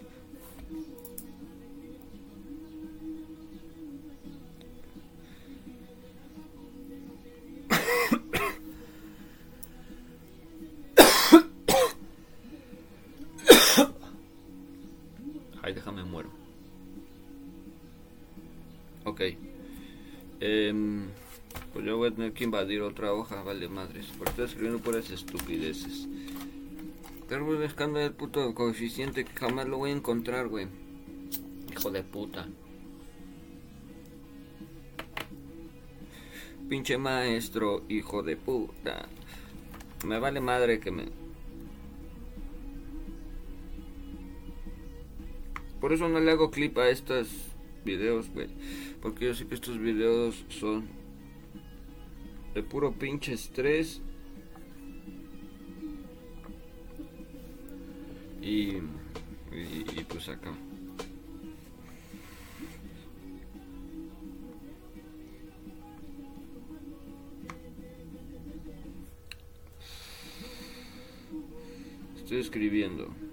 Invadir 22.46 22.82
otra 22.82 23.12
hoja, 23.12 23.42
vale 23.42 23.68
madres. 23.68 24.06
Porque 24.16 24.30
estoy 24.30 24.44
escribiendo 24.46 24.82
puras 24.82 25.10
estupideces. 25.10 26.08
Pero 27.28 27.44
voy 27.44 27.56
buscando 27.56 28.00
el 28.00 28.12
puto 28.12 28.54
coeficiente 28.54 29.24
que 29.24 29.32
jamás 29.32 29.68
lo 29.68 29.78
voy 29.78 29.90
a 29.90 29.94
encontrar, 29.94 30.48
güey. 30.48 30.68
Hijo 31.72 31.90
de 31.90 32.02
puta. 32.02 32.48
Pinche 36.68 36.98
maestro, 36.98 37.84
hijo 37.88 38.22
de 38.22 38.36
puta. 38.36 39.08
Me 40.04 40.18
vale 40.18 40.40
madre 40.40 40.80
que 40.80 40.90
me... 40.90 41.04
Por 45.80 45.92
eso 45.92 46.08
no 46.08 46.20
le 46.20 46.30
hago 46.30 46.50
clip 46.50 46.78
a 46.78 46.88
estos 46.88 47.28
videos, 47.84 48.30
güey. 48.30 48.48
Porque 49.02 49.26
yo 49.26 49.34
sé 49.34 49.46
que 49.46 49.54
estos 49.54 49.78
videos 49.78 50.44
son 50.48 50.88
de 52.56 52.62
puro 52.62 52.90
pinche 52.90 53.34
estrés. 53.34 54.00
Y, 58.40 58.76
y, 59.52 60.04
pues 60.08 60.30
acá. 60.30 60.54
Estoy 72.16 72.38
escribiendo. 72.38 73.25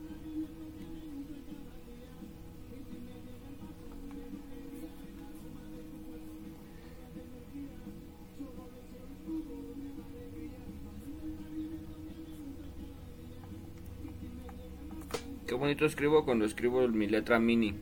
Qué 15.48 15.56
bonito 15.56 15.86
escribo 15.86 16.24
cuando 16.24 16.46
escribo 16.46 16.88
mi 16.88 17.08
letra 17.08 17.38
mini. 17.38 17.76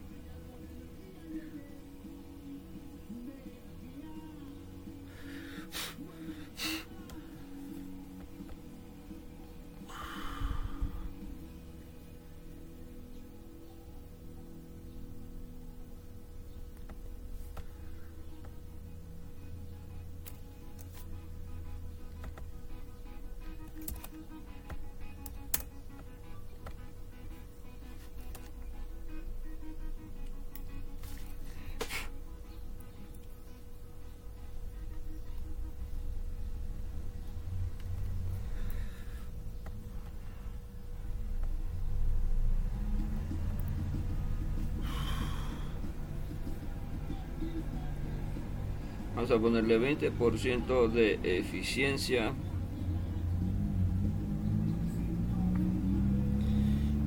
A 49.32 49.40
ponerle 49.40 49.80
20% 49.80 50.90
de 50.90 51.20
eficiencia. 51.24 52.34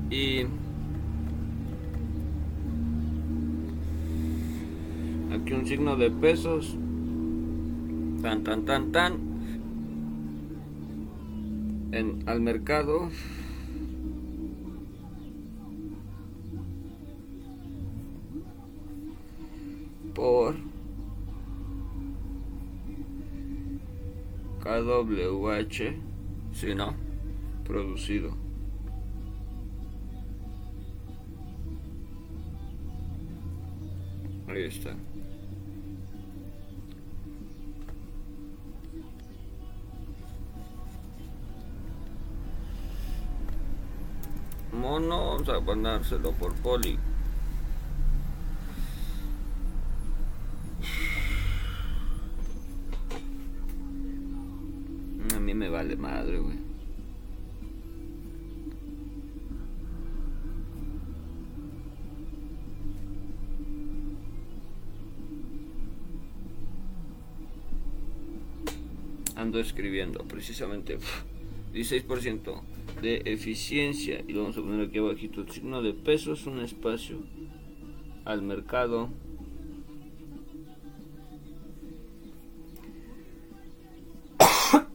Y 0.09 0.45
aquí 5.31 5.53
un 5.53 5.67
signo 5.67 5.97
de 5.97 6.09
pesos. 6.09 6.75
Tan, 8.23 8.43
tan, 8.43 8.65
tan, 8.65 8.91
tan. 8.91 9.19
En, 11.91 12.23
al 12.25 12.41
mercado. 12.41 13.11
KWH, 25.05 26.01
si 26.51 26.73
no, 26.73 26.95
producido. 27.63 28.35
Ahí 34.47 34.63
está. 34.63 34.95
Mono, 44.71 45.27
vamos 45.27 45.49
a 45.49 45.61
ponérselo 45.61 46.31
por 46.31 46.53
poli. 46.55 46.97
escribiendo, 69.59 70.23
precisamente 70.23 70.97
16% 71.73 72.61
de 73.01 73.21
eficiencia 73.25 74.23
y 74.27 74.33
lo 74.33 74.41
vamos 74.43 74.57
a 74.57 74.61
poner 74.61 74.87
aquí 74.87 74.99
abajito 74.99 75.41
el 75.41 75.49
signo 75.49 75.81
de 75.81 75.93
pesos, 75.93 76.45
un 76.47 76.59
espacio 76.59 77.19
al 78.23 78.41
mercado. 78.41 79.09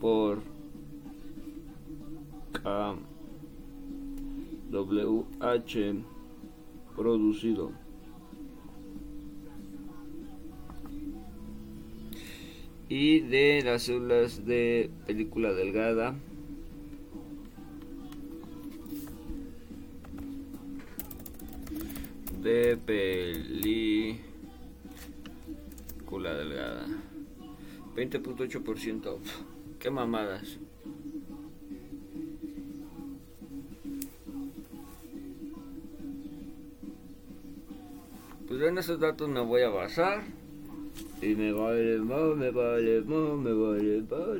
por 0.00 0.42
KWH 4.70 5.74
producido. 6.96 7.79
Y 12.92 13.20
de 13.20 13.62
las 13.64 13.84
células 13.84 14.44
de 14.44 14.90
película 15.06 15.52
delgada. 15.52 16.16
De 22.42 22.76
película 22.76 24.18
delgada. 26.34 26.84
20.8%. 27.94 29.18
Qué 29.78 29.90
mamadas. 29.92 30.58
Pues 38.48 38.60
en 38.62 38.78
esos 38.78 38.98
datos 38.98 39.28
me 39.28 39.38
voy 39.38 39.62
a 39.62 39.68
basar. 39.68 40.39
Y 41.22 41.34
me 41.34 41.52
vale 41.52 41.98
más, 41.98 42.34
me 42.36 42.50
vale 42.50 43.02
más, 43.02 43.36
me 43.36 43.52
vale 43.52 44.00
más. 44.02 44.38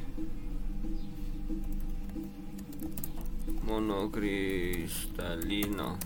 monocristalino. 3.64 5.98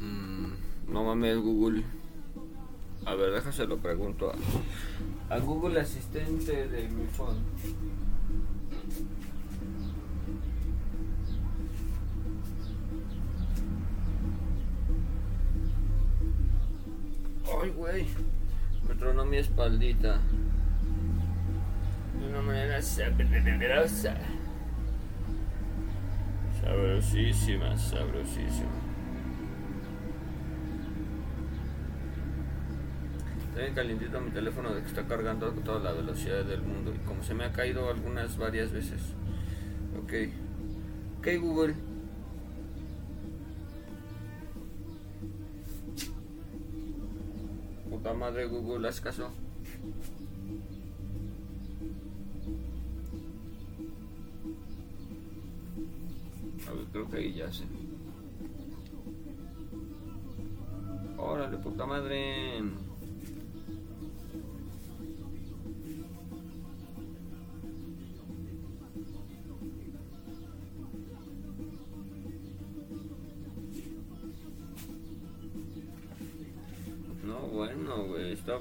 Mm, 0.00 0.52
no 0.88 1.04
mames 1.04 1.38
Google. 1.38 1.84
A 3.06 3.14
ver, 3.14 3.32
déjase 3.32 3.66
lo 3.66 3.78
pregunto 3.78 4.30
a, 4.30 4.34
a 5.34 5.38
Google 5.38 5.80
Asistente 5.80 6.68
de 6.68 6.88
mi 6.88 7.06
phone. 7.06 7.38
Espaldita. 19.46 20.18
De 22.18 22.28
una 22.28 22.42
manera 22.42 22.82
sabrosa. 22.82 24.16
Sabrosísima, 26.62 27.76
sabrosísima. 27.76 28.70
Está 33.48 33.60
bien 33.60 33.74
calientito 33.74 34.20
mi 34.20 34.30
teléfono 34.30 34.74
de 34.74 34.82
que 34.82 34.88
está 34.88 35.06
cargando 35.06 35.46
a 35.46 35.52
toda 35.64 35.78
la 35.80 35.92
velocidad 35.92 36.44
del 36.44 36.62
mundo. 36.62 36.92
Y 36.94 36.98
como 37.06 37.22
se 37.22 37.34
me 37.34 37.44
ha 37.44 37.52
caído 37.52 37.88
algunas 37.88 38.36
varias 38.36 38.72
veces. 38.72 39.00
Ok. 40.02 40.12
Ok, 41.18 41.28
Google. 41.40 41.74
Puta 48.06 48.18
madre 48.18 48.46
Google, 48.46 48.86
haz 48.86 49.00
caso. 49.00 49.24
A 56.68 56.72
ver, 56.72 56.84
creo 56.92 57.10
que 57.10 57.16
ahí 57.16 57.34
ya 57.34 57.52
sé. 57.52 57.64
Órale, 61.18 61.58
puta 61.58 61.84
madre. 61.84 62.62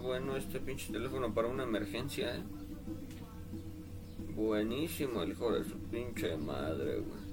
Bueno 0.05 0.37
este 0.37 0.59
pinche 0.59 0.93
teléfono 0.93 1.33
para 1.33 1.47
una 1.47 1.63
emergencia, 1.63 2.35
eh. 2.35 2.43
Buenísimo 4.35 5.23
el 5.23 5.31
hijo 5.31 5.51
de 5.51 5.63
su 5.63 5.77
pinche 5.89 6.37
madre, 6.37 6.99
güey. 6.99 7.25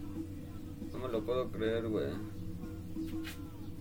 No 0.92 0.98
me 0.98 1.08
lo 1.08 1.22
puedo 1.22 1.50
creer, 1.50 1.88
güey. 1.88 2.10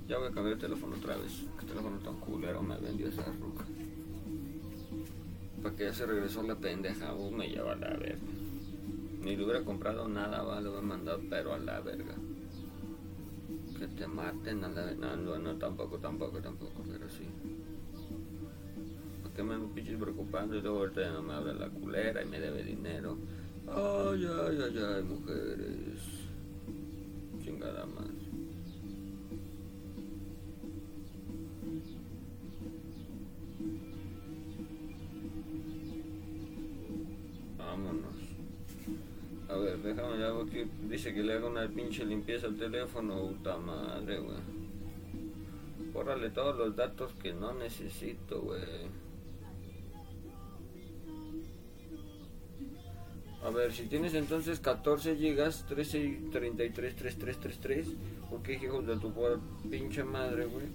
Ya 0.07 0.17
voy 0.17 0.27
a 0.27 0.31
cambiar 0.31 0.53
el 0.53 0.59
teléfono 0.59 0.95
otra 0.97 1.15
vez. 1.15 1.43
Qué 1.59 1.65
teléfono 1.65 1.99
tan 1.99 2.19
culero 2.19 2.61
me 2.61 2.77
vendió 2.77 3.07
esa 3.07 3.23
ruca. 3.23 3.65
Para 5.63 5.75
que 5.75 5.83
ya 5.85 5.93
se 5.93 6.05
regresó 6.05 6.43
la 6.43 6.55
pendeja, 6.55 7.13
uh, 7.13 7.31
me 7.31 7.47
lleva 7.47 7.73
a 7.73 7.75
la 7.75 7.89
verga. 7.89 8.17
Ni 9.23 9.35
le 9.35 9.43
hubiera 9.43 9.63
comprado 9.63 10.07
nada, 10.07 10.41
va, 10.41 10.59
le 10.59 10.69
voy 10.69 10.79
a 10.79 10.81
mandar 10.81 11.19
pero 11.29 11.53
a 11.53 11.59
la 11.59 11.79
verga. 11.79 12.15
Que 13.77 13.87
te 13.87 14.07
maten 14.07 14.63
a 14.63 14.69
la 14.69 14.83
verga. 14.83 15.15
No, 15.15 15.37
no, 15.37 15.55
tampoco, 15.55 15.97
tampoco, 15.99 16.41
tampoco, 16.41 16.83
pero 16.91 17.07
sí. 17.09 17.27
¿Por 19.41 19.47
qué 19.47 19.55
me 19.55 19.55
ando 19.55 19.73
pinches 19.73 19.97
preocupando 19.97 20.55
y 20.55 20.61
luego 20.61 20.79
ahorita 20.81 21.01
ya 21.01 21.19
me 21.19 21.33
habla 21.33 21.53
la 21.53 21.69
culera 21.69 22.21
y 22.21 22.27
me 22.27 22.39
debe 22.39 22.63
dinero? 22.63 23.17
Ay, 23.67 24.23
ay, 24.23 24.59
ay, 24.61 25.03
mujeres. 25.03 25.99
Chingada 27.43 27.87
más. 27.87 28.05
Vámonos. 37.57 38.13
A 39.49 39.55
ver, 39.55 39.79
déjame 39.79 40.19
ya 40.19 40.51
que 40.51 40.67
dice 40.87 41.15
que 41.15 41.23
le 41.23 41.33
haga 41.33 41.47
una 41.47 41.67
pinche 41.67 42.05
limpieza 42.05 42.45
al 42.45 42.57
teléfono, 42.57 43.29
puta 43.29 43.57
madre, 43.57 44.19
güey. 44.19 44.37
Bórrale 45.91 46.29
todos 46.29 46.55
los 46.59 46.75
datos 46.75 47.11
que 47.23 47.33
no 47.33 47.55
necesito, 47.55 48.39
güey. 48.41 49.01
A 53.43 53.49
ver, 53.49 53.73
si 53.73 53.87
tienes 53.87 54.13
entonces 54.13 54.59
14 54.59 55.15
gigas, 55.15 55.65
13 55.67 55.99
y 55.99 56.11
33, 56.31 56.95
3333, 56.95 57.87
¿por 58.29 58.43
qué 58.43 58.53
hijos 58.53 58.85
de 58.85 58.97
tu 58.97 59.11
por- 59.11 59.39
pinche 59.69 60.03
madre, 60.03 60.45
güey? 60.45 60.67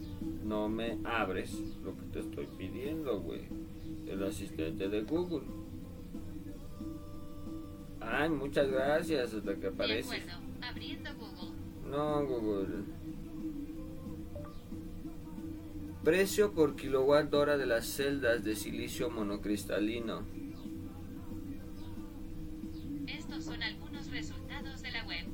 No 0.45 0.69
me 0.69 0.99
abres 1.05 1.53
lo 1.85 1.95
que 1.97 2.03
te 2.13 2.21
estoy 2.21 2.47
pidiendo, 2.59 3.21
güey. 3.21 3.43
El 4.09 4.23
asistente 4.25 4.89
de 4.89 5.03
Google. 5.03 5.47
Ay, 8.01 8.31
muchas 8.31 8.69
gracias, 8.71 9.33
hasta 9.35 9.55
que 9.55 9.61
De 9.61 9.69
aparece. 9.69 10.17
acuerdo. 10.17 10.41
Abriendo 10.63 11.11
Google. 11.15 11.51
No, 11.89 12.27
Google. 12.27 12.67
Precio 16.03 16.53
por 16.53 16.77
kilowatt 16.77 17.33
hora 17.35 17.57
de 17.57 17.67
las 17.67 17.87
celdas 17.87 18.45
de 18.45 18.55
silicio 18.55 19.11
monocristalino. 19.11 20.23
Son 23.41 23.63
algunos 23.63 24.11
resultados 24.11 24.83
de 24.83 24.91
la 24.91 25.05
web. 25.05 25.27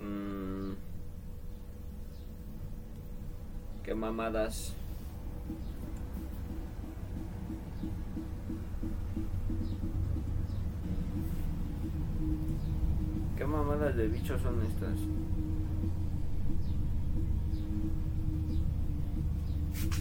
Mm. 0.00 0.72
Qué 3.82 3.94
mamadas. 3.94 4.74
¿Qué 13.36 13.44
mamadas 13.44 13.96
de 13.96 14.08
bichos 14.08 14.40
son 14.40 14.64
estas? 14.64 14.98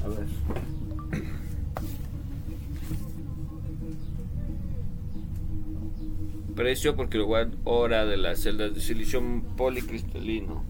A 0.03 0.07
ver. 0.07 0.27
Precio 6.55 6.95
por 6.95 7.09
kilowatt 7.09 7.53
hora 7.65 8.05
de 8.05 8.17
las 8.17 8.39
celdas 8.39 8.73
de 8.73 8.81
silicio 8.81 9.21
policristalino. 9.55 10.63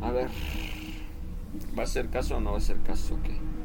A 0.00 0.10
ver. 0.10 0.28
¿Va 1.78 1.82
a 1.82 1.86
ser 1.86 2.08
caso 2.08 2.36
o 2.36 2.40
no 2.40 2.52
va 2.52 2.58
a 2.58 2.60
ser 2.60 2.80
caso? 2.80 3.18
¿Qué? 3.22 3.55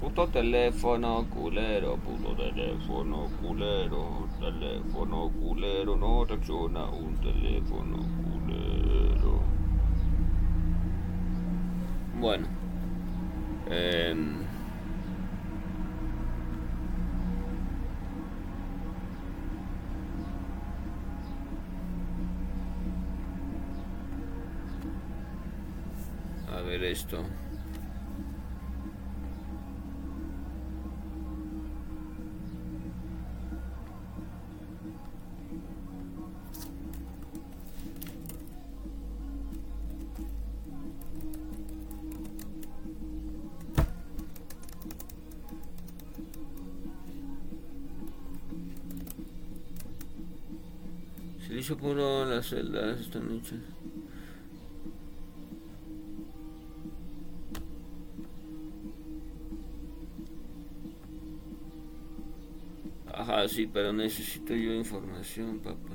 Puto 0.00 0.26
teléfono 0.28 1.26
culero, 1.28 1.96
puto 1.98 2.34
teléfono 2.34 3.28
culero, 3.40 4.28
teléfono 4.40 5.30
culero, 5.30 5.94
no 5.96 6.24
reacciona 6.24 6.84
un 6.86 7.16
teléfono 7.20 7.98
culero. 8.24 9.42
Bueno. 12.18 12.46
em, 13.70 14.44
a 26.48 26.60
ver 26.62 26.82
esto. 26.84 27.22
Puro, 51.76 52.24
las 52.24 52.48
celdas 52.48 53.00
están 53.00 53.30
hechas. 53.36 53.58
Ajá, 63.12 63.48
sí, 63.48 63.66
pero 63.66 63.92
necesito 63.92 64.54
yo 64.54 64.72
información, 64.72 65.58
papá. 65.60 65.89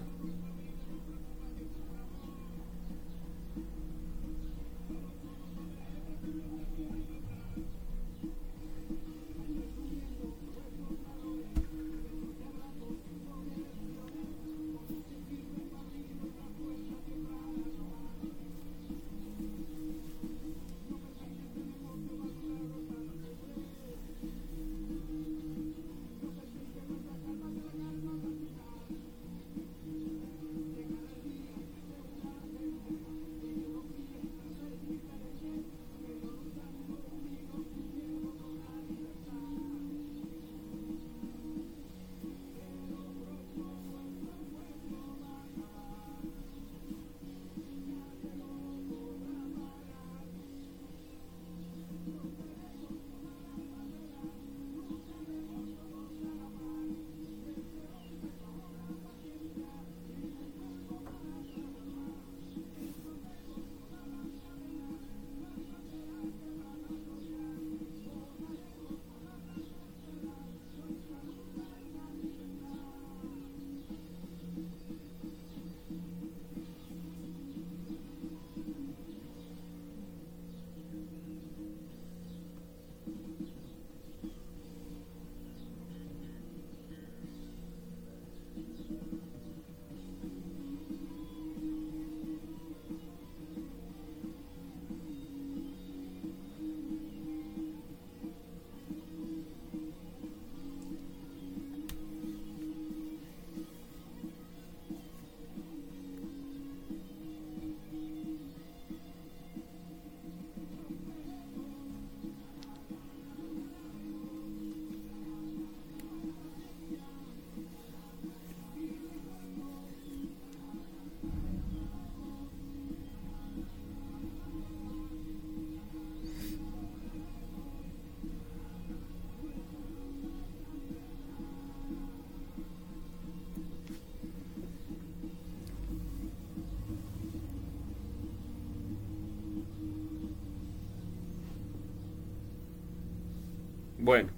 Bueno. 144.05 144.29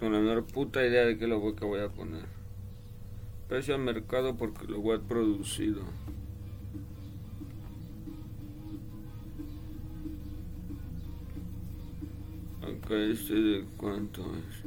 Con 0.00 0.12
la 0.12 0.18
menor 0.18 0.44
puta 0.44 0.84
idea 0.84 1.04
de 1.04 1.16
qué 1.16 1.28
lo 1.28 1.54
que 1.54 1.64
voy 1.64 1.78
a 1.78 1.88
poner. 1.88 2.24
Precio 3.46 3.76
al 3.76 3.80
mercado 3.80 4.36
porque 4.36 4.66
lo 4.66 4.80
voy 4.80 4.96
a 4.96 5.00
producido. 5.00 5.82
Acá 12.60 12.96
este 12.96 13.34
de 13.34 13.64
cuánto 13.76 14.22
es. 14.34 14.64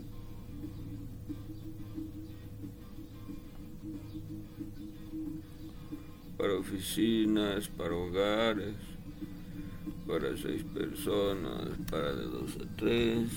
Para 6.37 6.53
oficinas, 6.53 7.67
para 7.67 7.93
hogares 7.93 8.90
para 10.11 10.35
seis 10.35 10.61
personas, 10.73 11.69
para 11.89 12.13
de 12.13 12.25
dos 12.25 12.57
a 12.57 12.75
tres. 12.75 13.29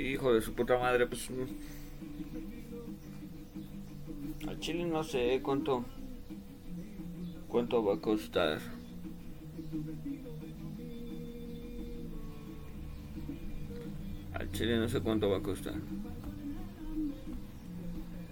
Hijo 0.00 0.32
de 0.32 0.40
su 0.40 0.54
puta 0.54 0.78
madre, 0.78 1.06
pues. 1.06 1.28
Al 4.48 4.58
chile 4.58 4.84
no 4.86 5.04
sé 5.04 5.40
cuánto. 5.42 5.84
¿Cuánto 7.48 7.84
va 7.84 7.94
a 7.94 8.00
costar? 8.00 8.60
Al 14.32 14.50
chile 14.52 14.78
no 14.78 14.88
sé 14.88 15.00
cuánto 15.00 15.28
va 15.28 15.38
a 15.38 15.42
costar. 15.42 15.74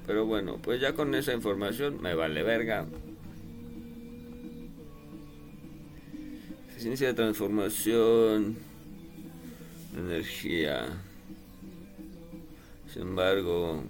Pero 0.07 0.24
bueno, 0.24 0.57
pues 0.62 0.81
ya 0.81 0.95
con 0.95 1.15
esa 1.15 1.35
información 1.35 2.01
me 2.01 2.15
vale 2.15 2.43
verga. 2.43 2.86
Eficiencia 6.70 7.09
de 7.09 7.15
transformación. 7.15 8.57
Energía. 9.95 11.03
Sin 12.93 13.02
embargo, 13.02 13.82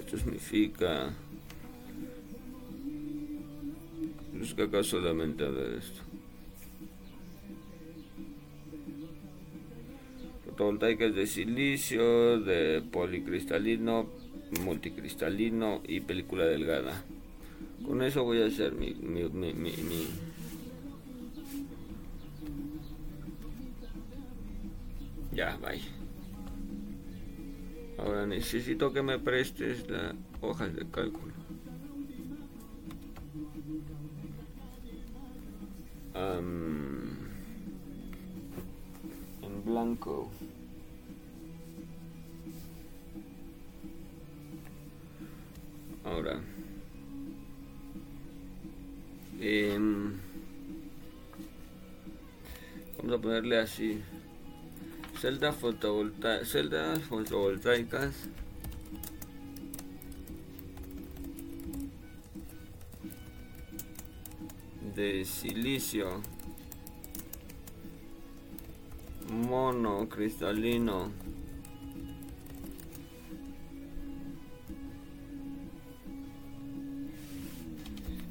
esto 0.00 0.18
significa... 0.18 1.12
Busca 4.32 4.64
acá 4.64 4.82
solamente 4.82 5.44
a 5.44 5.50
ver 5.50 5.74
esto. 5.74 6.00
Fotovoltaicas 10.44 11.14
de 11.14 11.26
silicio, 11.26 12.40
de 12.40 12.82
policristalino, 12.90 14.08
multicristalino 14.64 15.80
y 15.86 16.00
película 16.00 16.44
delgada. 16.44 17.04
Con 17.86 18.02
eso 18.02 18.24
voy 18.24 18.42
a 18.42 18.46
hacer 18.46 18.72
mi, 18.72 18.94
mi, 18.94 19.28
mi, 19.28 19.52
mi, 19.52 19.72
necesito 28.42 28.92
que 28.92 29.02
me 29.02 29.20
prestes 29.20 29.88
las 29.88 30.16
hojas 30.40 30.74
de 30.74 30.84
cálculo. 30.90 31.32
En 39.42 39.64
blanco. 39.64 40.28
Ahora. 46.04 46.40
em, 49.40 50.14
vamos 52.98 53.14
a 53.14 53.18
ponerle 53.22 53.58
así. 53.58 54.02
Celdas 55.22 55.54
fotovolta 55.54 56.44
celdas 56.44 56.98
fotovoltaicas. 57.04 58.28
de 64.96 65.24
silicio 65.24 66.20
monocristalino 69.30 71.12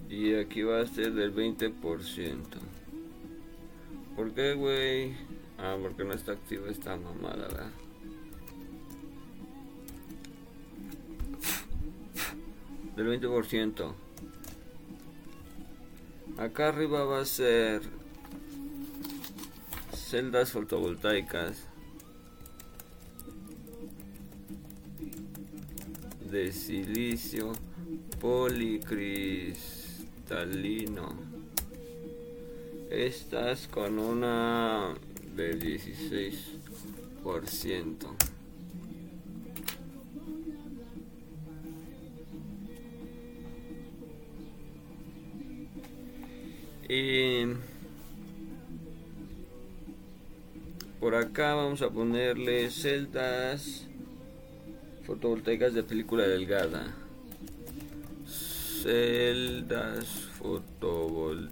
y 0.09 0.35
aquí 0.35 0.63
va 0.63 0.81
a 0.81 0.85
ser 0.85 1.13
del 1.13 1.33
20% 1.33 2.41
¿por 4.15 4.33
qué 4.33 4.53
güey? 4.53 5.30
Ah 5.61 5.77
porque 5.81 6.03
no 6.03 6.13
está 6.13 6.33
activa 6.33 6.69
esta 6.69 6.97
mamada 6.97 7.47
¿verdad? 7.47 7.71
del 12.95 13.21
20% 13.21 13.93
Acá 16.37 16.69
arriba 16.69 17.03
va 17.03 17.21
a 17.21 17.25
ser 17.25 17.81
celdas 19.93 20.51
fotovoltaicas 20.51 21.67
de 26.31 26.51
silicio 26.51 27.53
policristalino. 28.19 31.15
Estas 32.89 33.67
con 33.67 33.99
una 33.99 34.95
de 35.35 35.59
16%. 35.59 38.07
Y 46.89 47.45
por 50.99 51.13
acá 51.15 51.55
vamos 51.55 51.81
a 51.81 51.89
ponerle 51.89 52.69
celdas 52.69 53.87
fotovoltaicas 55.05 55.73
de 55.73 55.83
película 55.83 56.27
delgada. 56.27 56.93
Celdas 58.83 60.07
fotovol 60.37 61.49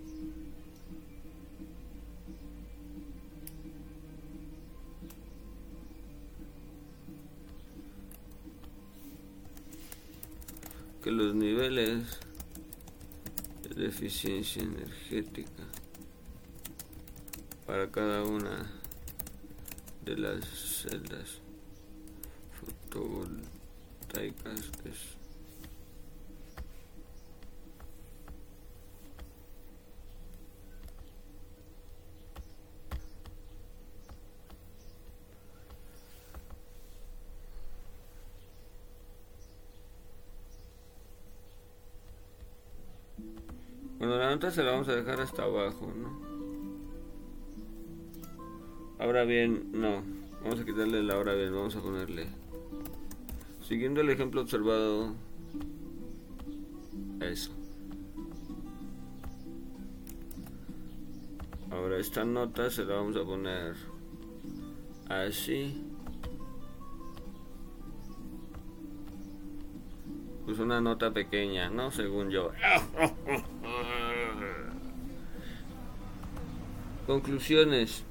que 11.03 11.11
los 11.11 11.33
niveles 11.33 12.19
de 13.73 13.87
eficiencia 13.87 14.61
energética 14.61 15.63
para 17.65 17.89
cada 17.89 18.23
una 18.23 18.69
de 20.03 20.17
las 20.17 20.45
celdas 20.45 21.39
fotovoltaicas 22.59 24.59
es 24.83 25.19
Bueno, 43.99 44.15
la 44.15 44.27
nota 44.39 44.51
se 44.51 44.63
la 44.63 44.71
vamos 44.71 44.87
a 44.87 44.95
dejar 44.95 45.19
hasta 45.19 45.43
abajo, 45.43 45.91
¿no? 45.97 46.17
Ahora 48.97 49.25
bien, 49.25 49.69
no. 49.73 50.01
Vamos 50.41 50.61
a 50.61 50.65
quitarle 50.65 51.03
la 51.03 51.17
hora 51.17 51.33
bien, 51.33 51.53
vamos 51.53 51.75
a 51.75 51.81
ponerle. 51.81 52.27
Siguiendo 53.67 53.99
el 53.99 54.09
ejemplo 54.09 54.39
observado. 54.39 55.13
Eso. 57.19 57.51
Ahora 61.69 61.97
esta 61.97 62.23
nota 62.23 62.69
se 62.69 62.85
la 62.85 62.95
vamos 62.95 63.17
a 63.17 63.25
poner 63.25 63.75
así. 65.09 65.83
Pues 70.45 70.59
una 70.59 70.79
nota 70.79 71.11
pequeña, 71.11 71.69
¿no? 71.69 71.91
Según 71.91 72.29
yo. 72.29 72.51
Conclusiones. 77.09 78.03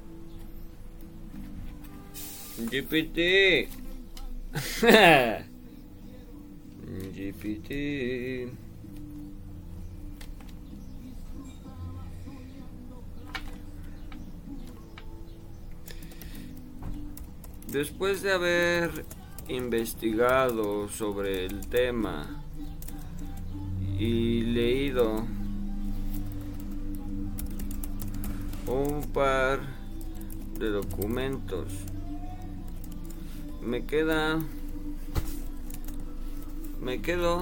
GPT. 2.69 3.69
GPT. 7.15 8.51
Después 17.71 18.21
de 18.21 18.33
haber 18.33 19.05
investigado 19.47 20.89
sobre 20.89 21.45
el 21.45 21.65
tema 21.69 22.43
y 23.97 24.41
leído 24.41 25.38
un 28.69 29.01
par 29.11 29.59
de 30.59 30.69
documentos. 30.69 31.73
Me 33.61 33.85
queda 33.85 34.39
me 36.79 37.01
quedo 37.01 37.41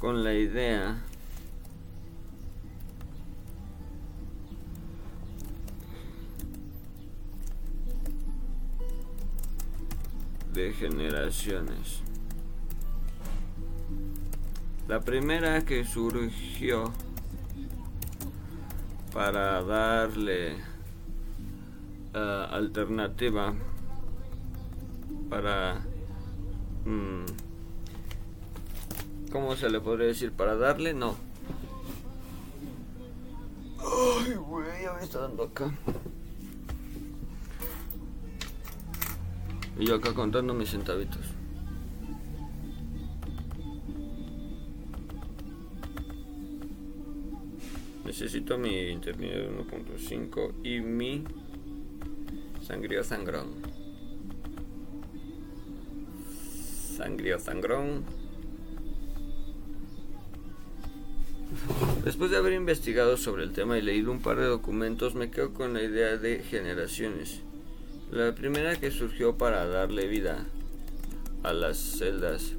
con 0.00 0.24
la 0.24 0.34
idea 0.34 1.02
de 10.52 10.72
generaciones. 10.72 12.02
La 14.88 15.00
primera 15.00 15.64
que 15.64 15.84
surgió 15.84 16.92
para 19.14 19.62
darle 19.62 20.56
uh, 22.14 22.52
alternativa 22.52 23.54
para 25.30 25.80
mm, 26.84 27.24
¿cómo 29.30 29.54
se 29.54 29.70
le 29.70 29.80
podría 29.80 30.08
decir? 30.08 30.32
para 30.32 30.56
darle 30.56 30.92
no 30.92 31.16
ay 33.78 34.34
güey 34.34 34.82
ya 34.82 34.92
me 34.94 35.04
está 35.04 35.20
dando 35.20 35.44
acá 35.44 35.72
Y 39.78 39.86
yo 39.86 39.96
acá 39.96 40.12
contando 40.14 40.54
mis 40.54 40.70
centavitos. 40.70 41.26
Necesito 48.14 48.56
mi 48.56 48.90
internet 48.90 49.50
1.5 49.68 50.52
y 50.62 50.80
mi 50.80 51.24
sangrío 52.64 53.02
sangrón. 53.02 53.48
Sangrío 56.96 57.40
sangrón. 57.40 58.04
Después 62.04 62.30
de 62.30 62.36
haber 62.36 62.52
investigado 62.52 63.16
sobre 63.16 63.42
el 63.42 63.52
tema 63.52 63.78
y 63.78 63.82
leído 63.82 64.12
un 64.12 64.20
par 64.20 64.38
de 64.38 64.46
documentos, 64.46 65.16
me 65.16 65.32
quedo 65.32 65.52
con 65.52 65.74
la 65.74 65.82
idea 65.82 66.16
de 66.16 66.38
generaciones. 66.38 67.40
La 68.12 68.32
primera 68.32 68.78
que 68.78 68.92
surgió 68.92 69.36
para 69.36 69.66
darle 69.66 70.06
vida 70.06 70.46
a 71.42 71.52
las 71.52 71.78
celdas 71.78 72.52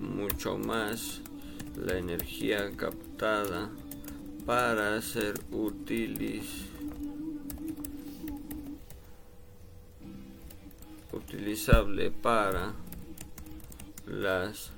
mucho 0.01 0.57
más 0.57 1.21
la 1.77 1.97
energía 1.97 2.75
captada 2.75 3.69
para 4.45 5.01
ser 5.01 5.35
útiles 5.49 6.43
utilizable 11.13 12.11
para 12.11 12.73
las 14.07 14.71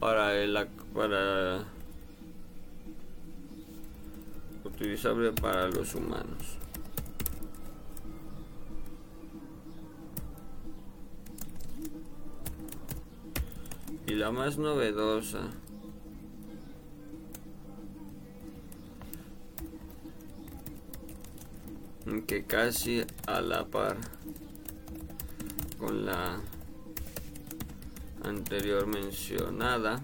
para 0.00 0.34
el 0.34 0.66
para 0.92 1.77
utilizable 4.78 5.32
para 5.32 5.68
los 5.68 5.94
humanos. 5.96 6.56
Y 14.06 14.14
la 14.14 14.30
más 14.30 14.56
novedosa. 14.56 15.40
Que 22.26 22.44
casi 22.44 23.04
a 23.26 23.40
la 23.40 23.66
par 23.66 23.96
con 25.78 26.06
la 26.06 26.40
anterior 28.22 28.86
mencionada 28.86 30.02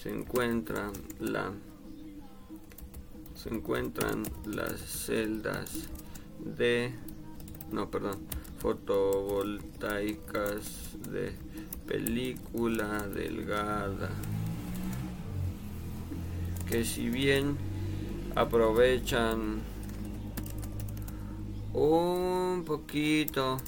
se 0.00 0.10
encuentra 0.10 0.92
la 1.20 1.52
se 3.38 3.48
encuentran 3.50 4.24
las 4.46 4.80
celdas 4.80 5.88
de 6.40 6.92
no 7.70 7.88
perdón 7.88 8.18
fotovoltaicas 8.58 10.96
de 11.08 11.34
película 11.86 13.06
delgada 13.06 14.10
que 16.68 16.84
si 16.84 17.10
bien 17.10 17.56
aprovechan 18.34 19.60
un 21.74 22.64
poquito 22.66 23.58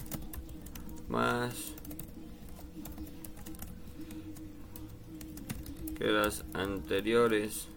más 1.09 1.55
que 5.97 6.06
las 6.06 6.44
anteriores 6.55 7.68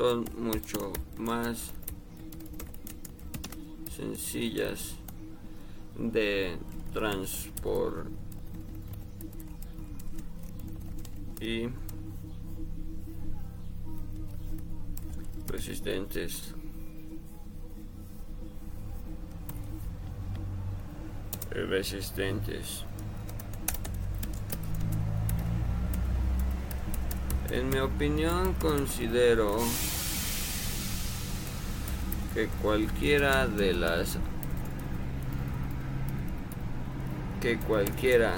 son 0.00 0.24
mucho 0.38 0.94
más 1.18 1.72
sencillas 3.94 4.94
de 5.94 6.56
transport 6.94 8.06
y 11.38 11.68
resistentes. 15.46 16.54
Resistentes 21.50 22.86
En 27.52 27.68
mi 27.68 27.78
opinión 27.78 28.54
considero 28.54 29.58
que 32.32 32.46
cualquiera 32.62 33.48
de 33.48 33.74
las 33.74 34.18
que 37.40 37.58
cualquiera 37.58 38.36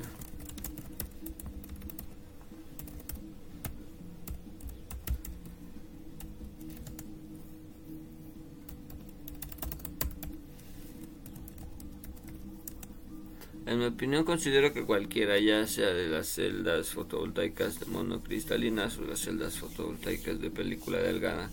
En 13.69 13.77
mi 13.77 13.85
opinión 13.85 14.23
considero 14.23 14.73
que 14.73 14.83
cualquiera, 14.83 15.37
ya 15.37 15.67
sea 15.67 15.93
de 15.93 16.07
las 16.07 16.27
celdas 16.27 16.89
fotovoltaicas 16.89 17.87
monocristalinas 17.87 18.97
o 18.97 19.03
las 19.03 19.19
celdas 19.19 19.59
fotovoltaicas 19.59 20.41
de 20.41 20.49
película 20.49 20.97
delgada, 20.97 21.51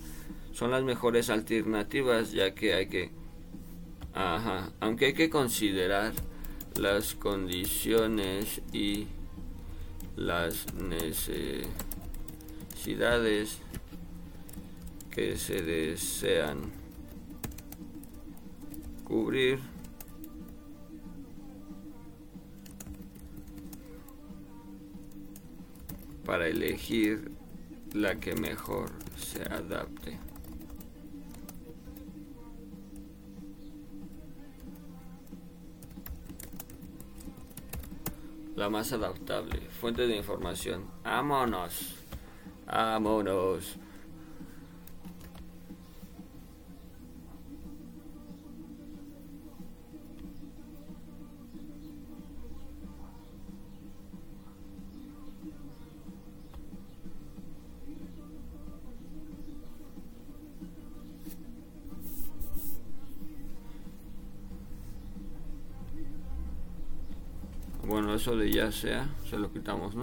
son 0.54 0.70
las 0.70 0.82
mejores 0.82 1.28
alternativas 1.28 2.32
ya 2.32 2.54
que 2.54 2.72
hay 2.72 2.86
que... 2.86 3.10
Ajá, 4.14 4.72
aunque 4.80 5.04
hay 5.04 5.12
que 5.12 5.28
considerar 5.28 6.14
las 6.80 7.14
condiciones 7.14 8.62
y 8.72 9.08
las 10.16 10.72
necesidades 10.72 11.68
que 15.10 15.36
se 15.36 15.60
desean 15.60 16.72
cubrir 19.04 19.75
para 26.26 26.48
elegir 26.48 27.30
la 27.94 28.16
que 28.16 28.34
mejor 28.34 28.90
se 29.16 29.42
adapte. 29.42 30.18
La 38.56 38.68
más 38.68 38.92
adaptable. 38.92 39.60
Fuente 39.80 40.06
de 40.06 40.16
información. 40.16 40.86
Vámonos. 41.04 41.94
Vámonos. 42.66 43.76
Eso 68.16 68.36
de 68.36 68.50
ya 68.50 68.72
sea, 68.72 69.06
se 69.28 69.38
lo 69.38 69.52
quitamos, 69.52 69.94
¿no? 69.94 70.02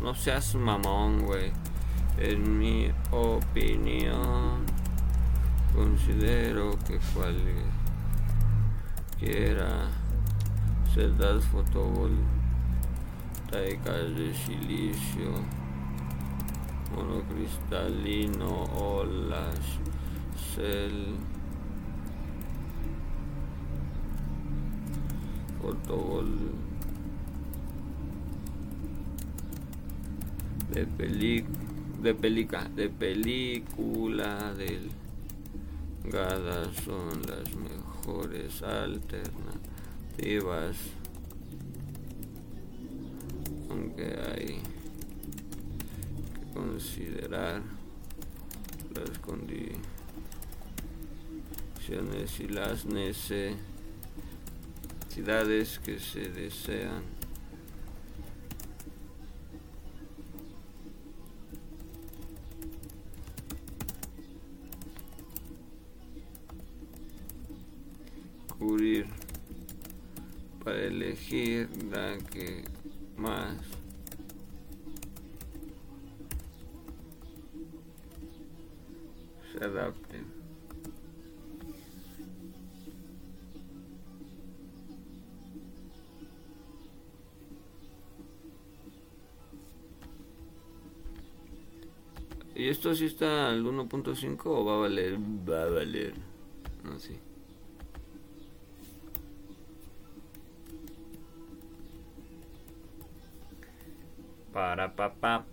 No 0.00 0.14
seas 0.14 0.54
mamón, 0.54 1.26
güey. 1.26 1.52
En 2.16 2.58
mi 2.58 2.90
opinión, 3.10 4.64
considero 5.74 6.78
que 6.86 6.98
cualquiera 9.18 9.88
celdas 10.94 11.44
fotovoltaicas 11.46 14.14
de 14.16 14.32
silicio 14.32 15.65
monocristalino 16.94 18.64
o 18.64 19.04
las 19.04 19.58
cel 20.54 21.16
fotovoltaicas 25.60 26.66
de 30.76 30.86
peli 30.86 31.44
de 32.02 32.14
pelica 32.14 32.68
de 32.68 32.90
película 32.90 34.52
delgada 36.04 36.70
son 36.84 37.22
las 37.22 37.56
mejores 37.56 38.62
alternativas. 38.62 40.76
Aunque 43.70 44.04
hay 44.04 44.60
considerar 46.56 47.60
las 48.94 49.18
condiciones 49.18 49.76
y 52.40 52.48
las 52.48 52.86
necesidades 52.86 53.58
que 55.80 56.00
se 56.00 56.30
desean. 56.30 57.16
Para 70.64 70.82
elegir 70.82 71.68
la 71.92 72.18
que 72.18 72.64
más 73.16 73.56
se 79.56 79.64
adapte. 79.64 80.20
¿Y 92.54 92.68
esto 92.68 92.94
sí 92.94 93.04
está 93.04 93.50
al 93.50 93.64
1.5 93.64 94.40
o 94.46 94.64
va 94.64 94.76
a 94.76 94.78
valer? 94.78 95.18
Va 95.18 95.64
a 95.64 95.66
valer. 95.66 96.14
No 96.84 96.98
sé. 96.98 97.18
Para 104.52 104.96
pa 104.96 105.44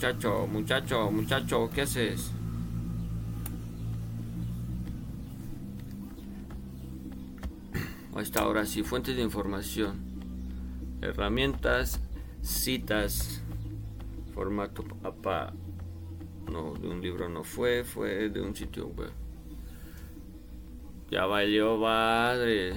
Muchacho, 0.00 0.46
muchacho, 0.46 1.10
muchacho, 1.10 1.70
¿qué 1.74 1.82
haces? 1.82 2.32
Ahí 8.14 8.22
está, 8.22 8.40
ahora 8.44 8.64
sí, 8.64 8.82
fuentes 8.82 9.14
de 9.14 9.20
información. 9.20 10.00
Herramientas, 11.02 12.00
citas, 12.40 13.42
formato 14.32 14.86
APA. 15.04 15.52
No, 16.50 16.72
de 16.72 16.88
un 16.88 17.02
libro 17.02 17.28
no 17.28 17.44
fue, 17.44 17.84
fue 17.84 18.30
de 18.30 18.40
un 18.40 18.56
sitio 18.56 18.86
web. 18.86 19.12
Ya 21.10 21.26
valió 21.26 21.76
madre. 21.76 22.72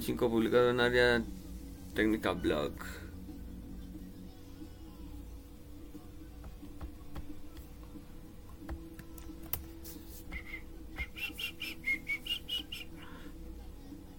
Miércoles 0.00 0.06
25 0.06 0.30
publicado 0.30 0.70
en 0.70 0.80
área 0.80 1.22
técnica 1.94 2.32
blog. 2.32 2.72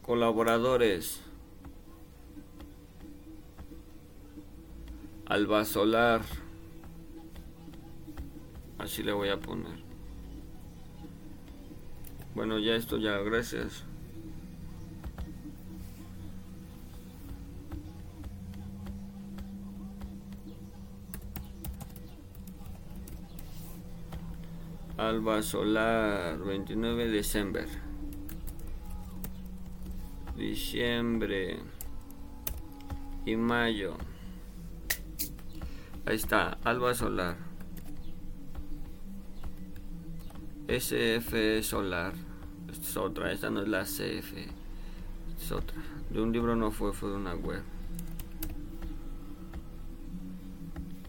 Colaboradores. 0.03 1.19
Alba 5.25 5.65
Solar. 5.65 6.21
Así 8.77 9.01
le 9.01 9.13
voy 9.13 9.29
a 9.29 9.39
poner. 9.39 9.81
Bueno, 12.35 12.59
ya 12.59 12.75
esto 12.75 12.97
ya, 12.97 13.17
gracias. 13.17 13.90
Alba 25.21 25.43
Solar, 25.43 26.39
29 26.39 27.05
de 27.05 27.17
diciembre. 27.17 27.65
Diciembre 30.35 31.59
y 33.23 33.35
mayo. 33.35 33.97
Ahí 36.07 36.15
está, 36.15 36.57
Alba 36.63 36.95
Solar. 36.95 37.37
SF 40.67 41.61
Solar. 41.61 42.13
Esta 42.71 42.83
es 42.83 42.97
otra, 42.97 43.31
esta 43.31 43.51
no 43.51 43.61
es 43.61 43.67
la 43.67 43.83
CF. 43.83 44.33
es 45.37 45.51
otra. 45.51 45.77
De 46.09 46.19
un 46.19 46.31
libro 46.31 46.55
no 46.55 46.71
fue, 46.71 46.93
fue 46.93 47.11
de 47.11 47.15
una 47.17 47.35
web. 47.35 47.61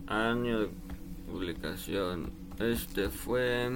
Año 0.06 0.60
de 0.60 0.70
publicación 1.26 2.42
este 2.58 3.08
fue... 3.08 3.70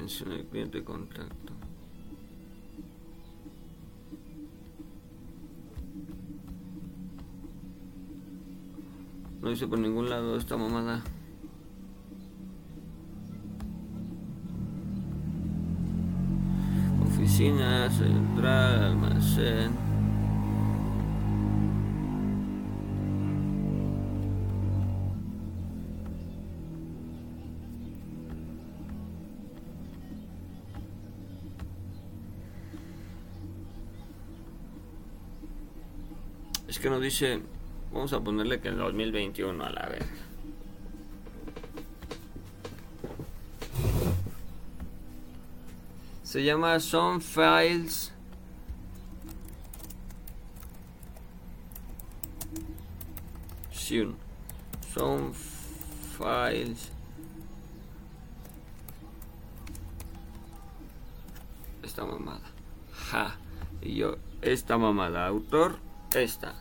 atención 0.00 0.32
al 0.32 0.44
cliente 0.46 0.82
contacto. 0.82 1.52
No 9.42 9.50
hice 9.50 9.66
por 9.66 9.78
ningún 9.78 10.08
lado 10.08 10.36
esta 10.36 10.56
mamada. 10.56 11.02
Es 36.70 36.78
que 36.78 36.88
nos 36.88 37.02
dice, 37.02 37.42
vamos 37.92 38.12
a 38.12 38.20
ponerle 38.20 38.60
que 38.60 38.68
en 38.68 38.78
2021 38.78 39.64
a 39.64 39.70
la 39.70 39.86
vez. 39.88 40.06
Se 46.22 46.44
llama 46.44 46.78
Some 46.78 47.20
Files. 47.20 48.12
Soon. 53.72 54.14
Some 54.94 55.32
Files. 56.16 56.92
Esta 61.82 62.04
mamada. 62.04 62.48
Ja. 63.10 63.36
Y 63.82 63.96
yo, 63.96 64.18
esta 64.40 64.78
mamada. 64.78 65.26
Autor, 65.26 65.89
esta. 66.14 66.54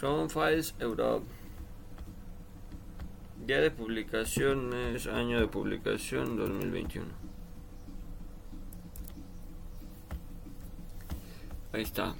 Son 0.00 0.30
Files 0.30 0.74
Europe. 0.78 1.37
Día 3.48 3.62
de 3.62 3.70
publicación 3.70 4.74
es 4.74 5.06
año 5.06 5.40
de 5.40 5.46
publicación 5.46 6.36
2021. 6.36 7.06
Ahí 11.72 11.80
está. 11.80 12.14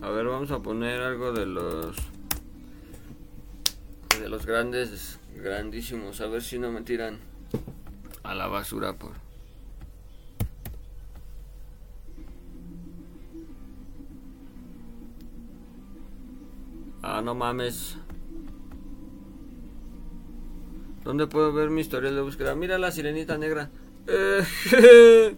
A 0.00 0.10
ver, 0.10 0.26
vamos 0.26 0.52
a 0.52 0.60
poner 0.60 1.02
algo 1.02 1.32
de 1.32 1.46
los 1.46 1.96
de 4.20 4.28
los 4.28 4.46
grandes, 4.46 5.18
grandísimos. 5.34 6.20
A 6.20 6.28
ver 6.28 6.40
si 6.40 6.60
no 6.60 6.70
me 6.70 6.82
tiran 6.82 7.18
a 8.22 8.36
la 8.36 8.46
basura 8.46 8.92
por 8.92 9.23
no 17.24 17.34
mames. 17.34 17.96
¿Dónde 21.02 21.26
puedo 21.26 21.52
ver 21.52 21.70
mi 21.70 21.80
historial 21.80 22.14
de 22.14 22.20
búsqueda? 22.20 22.54
Mira 22.54 22.78
la 22.78 22.92
sirenita 22.92 23.36
negra. 23.38 23.70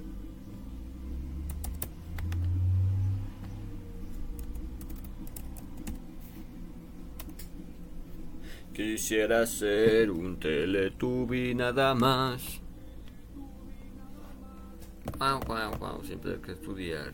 Quisiera 8.74 9.46
ser 9.46 10.10
un 10.10 10.38
teletubi 10.38 11.54
nada 11.54 11.94
más. 11.94 12.60
Wow, 15.18 15.40
wow, 15.46 15.78
wow. 15.78 16.04
Siempre 16.04 16.32
hay 16.32 16.40
que 16.40 16.52
estudiar. 16.52 17.12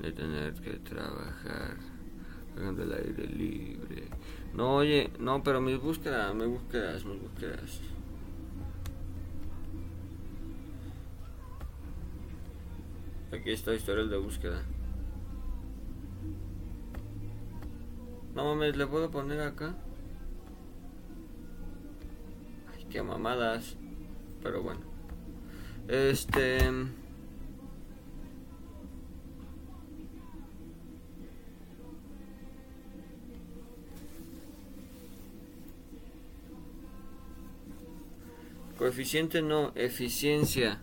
De 0.00 0.10
tener 0.10 0.54
que 0.54 0.72
trabajar. 0.78 1.91
Del 2.56 2.92
aire 2.92 3.26
libre. 3.26 4.08
No, 4.54 4.76
oye, 4.76 5.10
no, 5.18 5.42
pero 5.42 5.60
mis 5.60 5.80
búsquedas, 5.80 6.34
mis 6.34 6.46
búsquedas, 6.46 7.04
mis 7.04 7.20
búsquedas. 7.20 7.80
Aquí 13.32 13.50
está 13.50 13.74
historial 13.74 14.10
de 14.10 14.18
búsqueda. 14.18 14.62
No 18.34 18.44
mames, 18.44 18.76
¿le 18.76 18.86
puedo 18.86 19.10
poner 19.10 19.40
acá? 19.40 19.74
Ay, 22.74 22.84
qué 22.90 23.02
mamadas. 23.02 23.76
Pero 24.42 24.62
bueno. 24.62 24.80
Este... 25.88 26.70
Coeficiente 38.82 39.40
no, 39.40 39.70
eficiencia. 39.76 40.80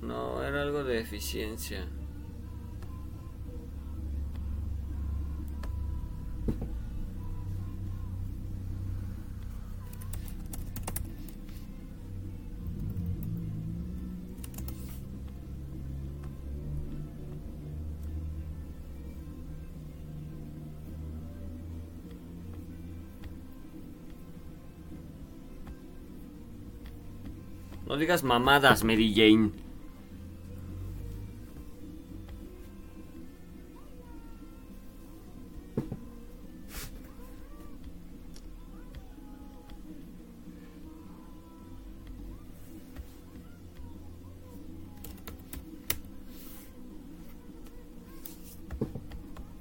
No, 0.00 0.42
era 0.42 0.62
algo 0.62 0.82
de 0.82 0.98
eficiencia. 0.98 1.86
No 27.86 27.96
digas 27.96 28.24
mamadas, 28.24 28.82
Mary 28.82 29.14
Jane. 29.14 29.52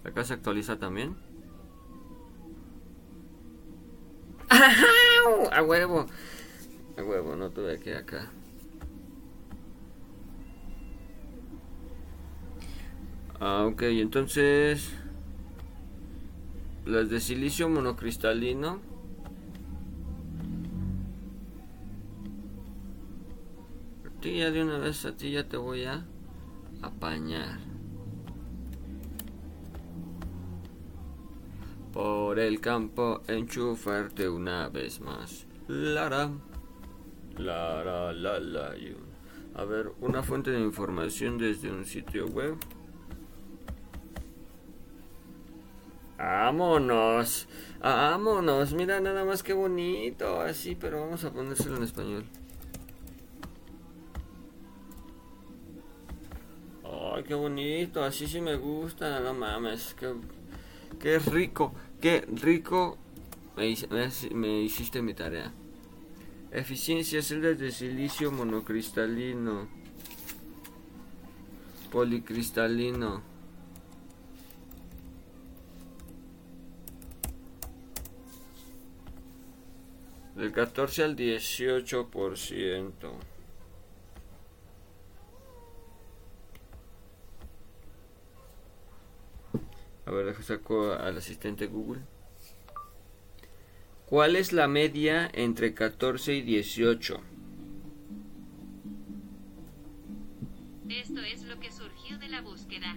Acá 0.03 0.23
se 0.23 0.34
actualiza 0.34 0.80
también. 0.80 1.15
A 5.52 5.61
huevo. 5.61 6.07
Que 7.84 7.93
acá. 7.93 8.31
Ah, 13.39 13.65
ok, 13.65 13.81
entonces. 13.84 14.91
Las 16.85 17.10
de 17.10 17.19
silicio 17.19 17.69
monocristalino. 17.69 18.80
A 24.06 24.22
ti 24.22 24.38
ya 24.38 24.49
de 24.52 24.64
una 24.64 24.77
vez, 24.80 25.06
a 25.06 25.15
ti 25.15 25.31
ya 25.31 25.47
te 25.47 25.57
voy 25.57 25.84
a 25.84 26.06
apañar. 26.81 27.60
Por 31.93 32.39
el 32.39 32.60
campo 32.61 33.22
enchufarte 33.27 34.27
una 34.27 34.69
vez 34.69 35.02
más. 35.02 35.45
Lara. 35.68 36.31
La, 37.38 37.84
la, 37.84 38.14
la, 38.14 38.40
la, 38.40 38.74
A 39.56 39.66
ver, 39.66 39.91
una 39.99 40.24
fuente 40.24 40.52
de 40.52 40.60
información 40.60 41.38
desde 41.38 41.72
un 41.72 41.86
sitio 41.86 42.28
web. 42.28 42.56
Vámonos, 46.18 47.48
vámonos, 47.82 48.74
mira 48.74 49.02
nada 49.02 49.26
más 49.26 49.44
que 49.44 49.53
bonito, 49.53 50.40
así, 50.41 50.76
pero 50.76 51.02
vamos 51.02 51.24
a 51.26 51.32
ponérselo 51.32 51.76
en 51.78 51.84
español. 51.84 52.26
Ay, 56.84 57.24
qué 57.24 57.34
bonito, 57.34 58.03
así 58.03 58.28
sí 58.28 58.40
me 58.40 58.56
gusta, 58.56 59.20
no 59.20 59.34
mames, 59.34 59.94
qué, 59.99 60.14
qué 60.99 61.20
rico, 61.20 61.74
qué 61.99 62.26
rico 62.32 62.98
me, 63.57 63.76
me 63.90 64.36
me 64.36 64.62
hiciste 64.62 65.02
mi 65.02 65.14
tarea. 65.14 65.52
Eficiencia, 66.56 67.22
celdas 67.22 67.60
de 67.60 67.69
silicio 67.69 68.32
monocristalino. 68.32 69.68
Policristalino. 71.91 73.22
Del 80.38 80.53
14 80.53 81.03
al 81.03 81.18
18%. 81.18 83.11
A 90.06 90.11
ver, 90.11 90.41
saco 90.41 90.94
al 90.94 91.18
asistente 91.18 91.68
Google. 91.68 92.14
¿Cuál 94.06 94.36
es 94.36 94.53
la 94.53 94.68
media 94.68 95.32
entre 95.34 95.73
14 95.73 96.36
y 96.36 96.41
18? 96.44 97.22
Esto 100.90 101.22
es 101.22 101.44
lo 101.44 101.60
que 101.60 101.72
surgió 101.72 102.19
de 102.19 102.30
la 102.30 102.41
búsqueda. 102.41 102.95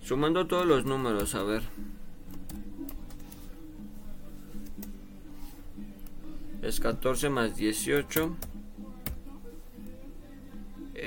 Sumando 0.00 0.46
todos 0.46 0.66
los 0.66 0.84
números, 0.84 1.34
a 1.34 1.42
ver. 1.42 1.62
Es 6.62 6.78
14 6.78 7.28
más 7.28 7.56
18 7.56 8.36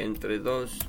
entre 0.04 0.40
2. 0.40 0.80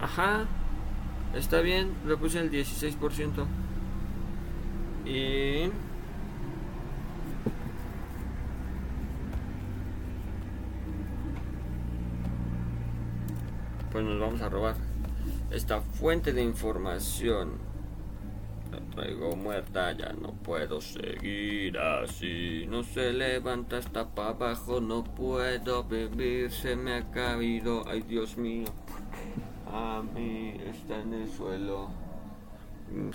Ajá. 0.00 0.46
Está 1.34 1.60
bien, 1.60 1.92
le 2.06 2.16
puse 2.16 2.40
el 2.40 2.50
16%. 2.50 3.46
Y... 5.06 5.70
Pues 13.92 14.04
nos 14.04 14.20
vamos 14.20 14.40
a 14.40 14.48
robar 14.48 14.89
esta 15.50 15.80
fuente 15.80 16.32
de 16.32 16.42
información. 16.42 17.58
La 18.70 18.80
traigo 18.94 19.34
muerta, 19.34 19.92
ya 19.92 20.12
no 20.12 20.32
puedo 20.32 20.80
seguir 20.80 21.76
así. 21.78 22.66
No 22.68 22.82
se 22.84 23.12
levanta 23.12 23.78
hasta 23.78 24.08
para 24.14 24.30
abajo, 24.30 24.80
no 24.80 25.02
puedo 25.02 25.84
vivir, 25.84 26.52
se 26.52 26.76
me 26.76 26.94
ha 26.94 27.10
caído. 27.10 27.84
Ay, 27.86 28.02
Dios 28.02 28.36
mío. 28.36 28.66
A 29.66 30.02
mí 30.14 30.54
está 30.66 31.00
en 31.00 31.14
el 31.14 31.28
suelo. 31.28 31.90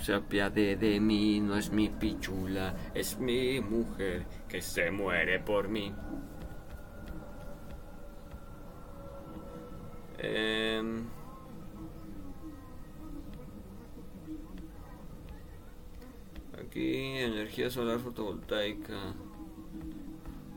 Se 0.00 0.14
apiade 0.14 0.76
de 0.76 1.00
mí, 1.00 1.40
no 1.40 1.56
es 1.56 1.70
mi 1.70 1.90
pichula, 1.90 2.74
es 2.94 3.18
mi 3.18 3.60
mujer 3.60 4.24
que 4.48 4.62
se 4.62 4.90
muere 4.90 5.38
por 5.38 5.68
mí. 5.68 5.92
Eh, 10.18 10.82
aquí, 16.58 17.26
energía 17.46 17.70
solar 17.70 18.00
fotovoltaica. 18.00 19.14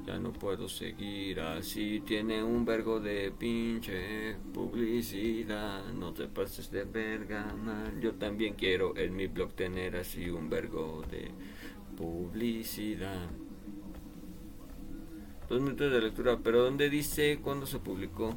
Ya 0.08 0.18
no 0.18 0.34
puedo 0.34 0.68
seguir 0.68 1.40
así. 1.40 2.02
Tiene 2.04 2.44
un 2.44 2.66
vergo 2.66 3.00
de 3.00 3.32
pinche 3.32 4.38
publicidad. 4.52 5.86
No 5.94 6.14
te 6.14 6.28
pases 6.28 6.72
de 6.72 6.86
verga, 6.86 7.54
man. 7.54 8.02
Yo 8.02 8.16
también 8.16 8.56
quiero 8.56 8.98
en 8.98 9.16
mi 9.16 9.28
blog 9.28 9.54
tener 9.54 9.98
así 9.98 10.32
un 10.32 10.50
vergo 10.50 11.04
de 11.12 11.30
publicidad. 11.96 13.30
Dos 15.48 15.62
minutos 15.62 15.92
de 15.92 16.02
lectura. 16.02 16.40
Pero 16.44 16.64
¿dónde 16.64 16.90
dice 16.90 17.38
cuándo 17.40 17.68
se 17.68 17.78
publicó? 17.78 18.36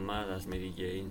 Mamadas, 0.00 0.46
Mary 0.46 0.72
Jane. 0.76 1.10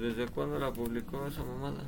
¿Desde 0.00 0.26
cuándo 0.28 0.58
la 0.58 0.72
publicó 0.72 1.26
esa 1.26 1.44
mamada? 1.44 1.82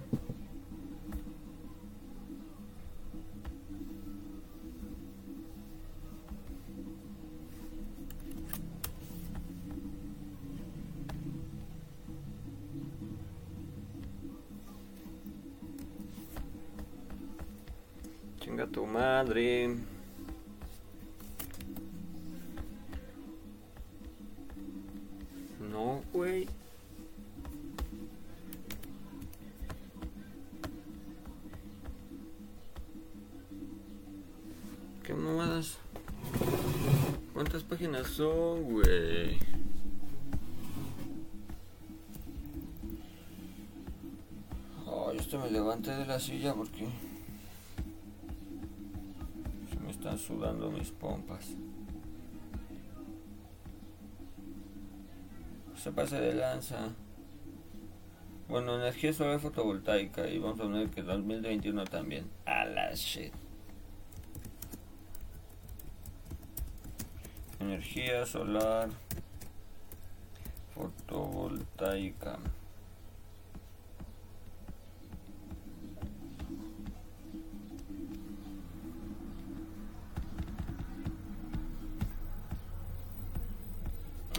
¿Cuántas 38.03 38.09
páginas 38.09 38.09
son, 38.09 38.65
güey? 38.65 39.39
Ay, 44.87 45.19
esto 45.19 45.39
me 45.39 45.51
levanté 45.51 45.91
de 45.93 46.07
la 46.07 46.19
silla 46.19 46.55
porque 46.55 46.89
se 49.71 49.81
me 49.81 49.91
están 49.91 50.19
sudando 50.19 50.71
mis 50.71 50.91
pompas. 50.91 51.55
Se 55.77 55.93
pase 55.93 56.21
de 56.21 56.35
lanza. 56.35 56.95
Bueno, 58.49 58.77
energía 58.77 59.13
solar 59.13 59.41
fotovoltaica 59.41 60.29
y 60.29 60.39
vamos 60.39 60.61
a 60.61 60.65
poner 60.65 60.91
que 60.91 61.03
2021 61.03 61.85
también. 61.85 62.29
A 62.47 62.65
la 62.65 62.95
shit. 62.95 63.33
Energía 67.83 68.25
solar 68.25 68.89
fotovoltaica. 70.73 72.39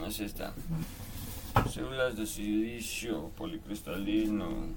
Así 0.07 0.23
está. 0.23 0.53
Células 1.69 2.15
de 2.15 2.25
silicio 2.25 3.29
policristalino. 3.35 4.67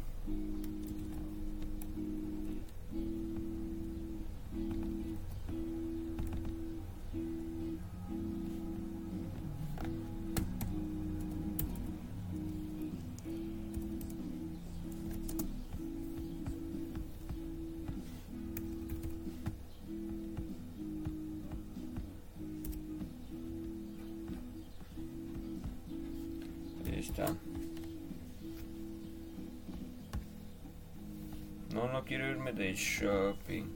De 32.56 32.74
shopping. 32.74 33.66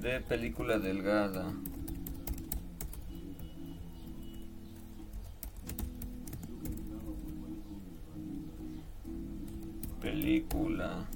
De 0.00 0.20
película 0.20 0.78
delgada. 0.78 1.46
Película. 10.02 11.06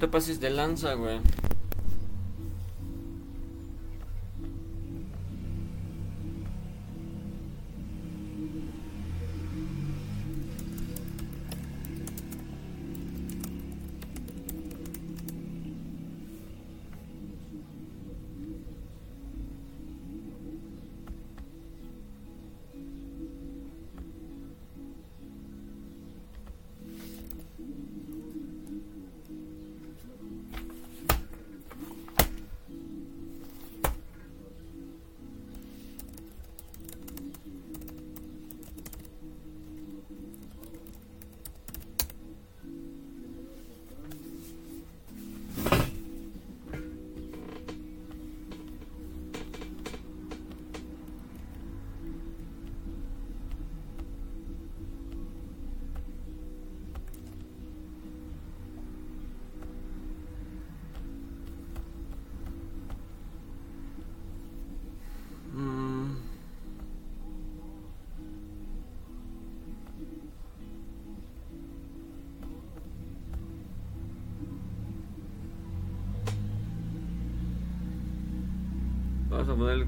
Te 0.00 0.08
pases 0.08 0.40
de 0.40 0.48
lanza, 0.48 0.94
güey. 0.94 1.20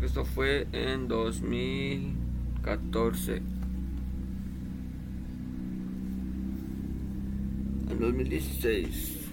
Que 0.03 0.07
esto 0.07 0.25
fue 0.25 0.67
en 0.73 1.07
2014. 1.07 3.37
En 7.89 7.99
2016. 8.01 9.29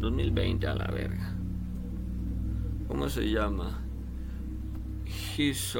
2020 0.00 0.66
a 0.66 0.74
la 0.74 0.88
verga. 0.88 1.34
¿Cómo 2.88 3.08
se 3.08 3.22
llama? 3.22 3.80
His 5.38 5.74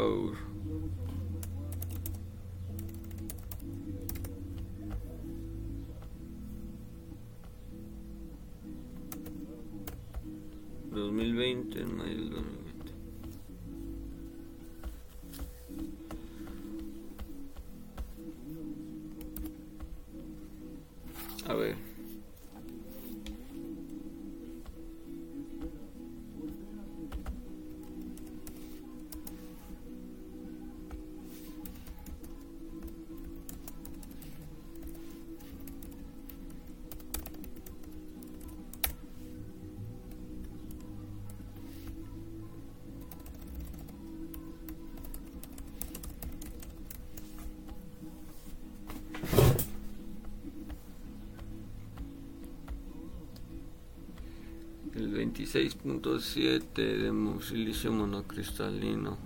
16.7 55.53 56.75
de 56.75 57.43
silicio 57.43 57.91
monocristalino. 57.91 59.19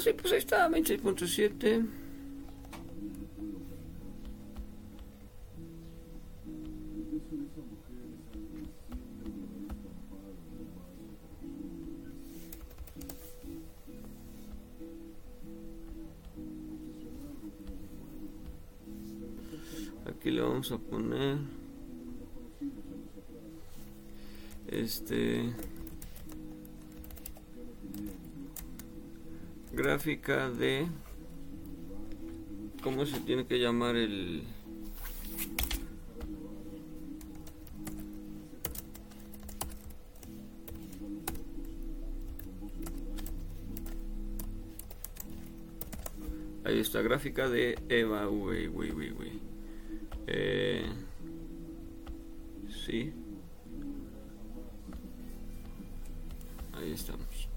Sí, 0.00 0.12
pues 0.12 0.32
ahí 0.32 0.38
está, 0.38 0.68
26.7. 0.68 2.05
Aquí 20.06 20.30
le 20.30 20.42
vamos 20.42 20.70
a 20.70 20.78
poner 20.78 21.38
este 24.68 25.50
gráfica 29.72 30.50
de 30.50 30.86
cómo 32.82 33.06
se 33.06 33.18
tiene 33.20 33.46
que 33.46 33.58
llamar 33.58 33.96
el 33.96 34.42
Ahí 46.76 46.82
está, 46.82 47.00
gráfica 47.00 47.48
de 47.48 47.78
Eva, 47.88 48.26
güey, 48.26 48.66
güey, 48.66 48.90
güey, 48.90 49.08
güey. 49.08 49.32
Eh, 50.26 50.84
sí. 52.84 53.14
Ahí 56.74 56.92
estamos. 56.92 57.48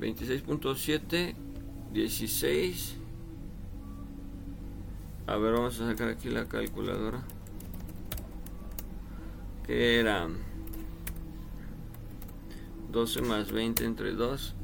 Veintiséis 0.00 0.42
punto 0.42 0.74
siete, 0.74 1.36
dieciséis. 1.92 2.96
A 5.28 5.36
ver, 5.36 5.52
vamos 5.52 5.80
a 5.80 5.86
sacar 5.86 6.08
aquí 6.08 6.28
la 6.30 6.46
calculadora 6.48 7.22
que 9.66 9.98
era 10.00 10.28
12 12.90 13.22
más 13.22 13.50
20 13.50 13.84
entre 13.84 14.12
2 14.12 14.54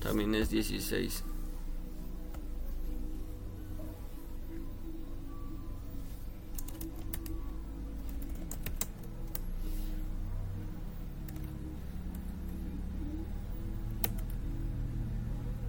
también 0.00 0.34
es 0.34 0.50
16. 0.50 1.24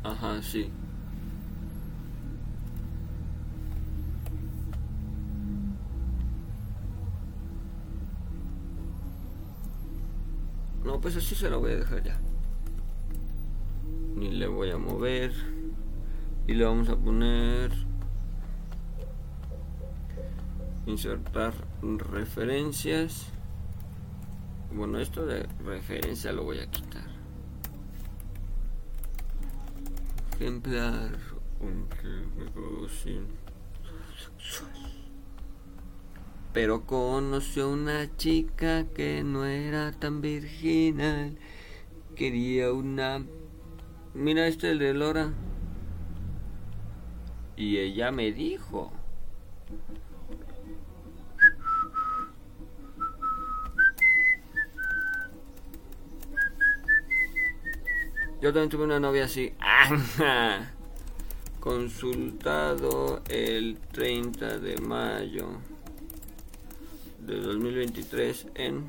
Ajá, 0.03 0.41
sí. 0.41 0.69
Pues 11.11 11.25
así 11.25 11.33
se 11.33 11.49
lo 11.49 11.59
voy 11.59 11.71
a 11.71 11.77
dejar 11.77 12.03
ya. 12.03 12.19
Ni 14.13 14.29
le 14.29 14.45
voy 14.45 14.69
a 14.69 14.77
mover. 14.77 15.33
Y 16.45 16.53
le 16.53 16.65
vamos 16.65 16.87
a 16.87 16.95
poner... 16.95 17.71
Insertar 20.85 21.55
referencias. 21.81 23.25
Bueno, 24.71 24.99
esto 24.99 25.25
de 25.25 25.47
referencia 25.65 26.31
lo 26.31 26.43
voy 26.43 26.59
a 26.59 26.69
quitar. 26.69 27.09
Ejemplar. 30.35 31.17
Pero 36.61 36.85
conoció 36.85 37.69
una 37.69 38.17
chica 38.17 38.85
que 38.93 39.23
no 39.23 39.45
era 39.45 39.93
tan 39.93 40.19
virginal. 40.19 41.37
Quería 42.17 42.73
una... 42.73 43.23
Mira 44.13 44.45
este 44.45 44.75
de 44.75 44.93
Lora. 44.93 45.31
Y 47.55 47.77
ella 47.77 48.11
me 48.11 48.33
dijo. 48.33 48.91
Yo 58.41 58.51
también 58.51 58.67
tuve 58.67 58.83
una 58.83 58.99
novia 58.99 59.23
así. 59.23 59.53
Consultado 61.61 63.21
el 63.29 63.77
30 63.93 64.59
de 64.59 64.75
mayo 64.81 65.68
2023 67.79 68.45
en 68.55 68.83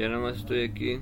Ya 0.00 0.08
nada 0.08 0.22
más 0.22 0.38
estoy 0.38 0.64
aquí. 0.64 0.98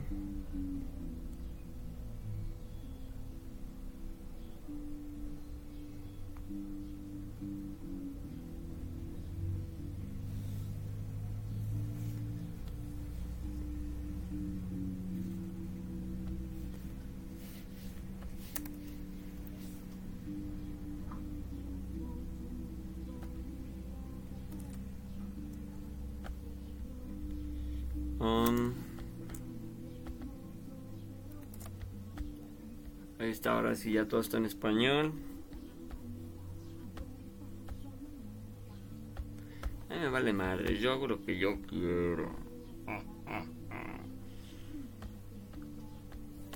Sí 33.78 33.92
ya 33.92 34.06
todo 34.06 34.20
está 34.20 34.36
en 34.36 34.44
español. 34.44 35.12
Me 39.88 40.08
vale 40.08 40.32
madre, 40.32 40.78
yo 40.78 40.92
hago 40.92 41.06
lo 41.08 41.22
que 41.22 41.38
yo 41.38 41.60
quiero. 41.62 42.30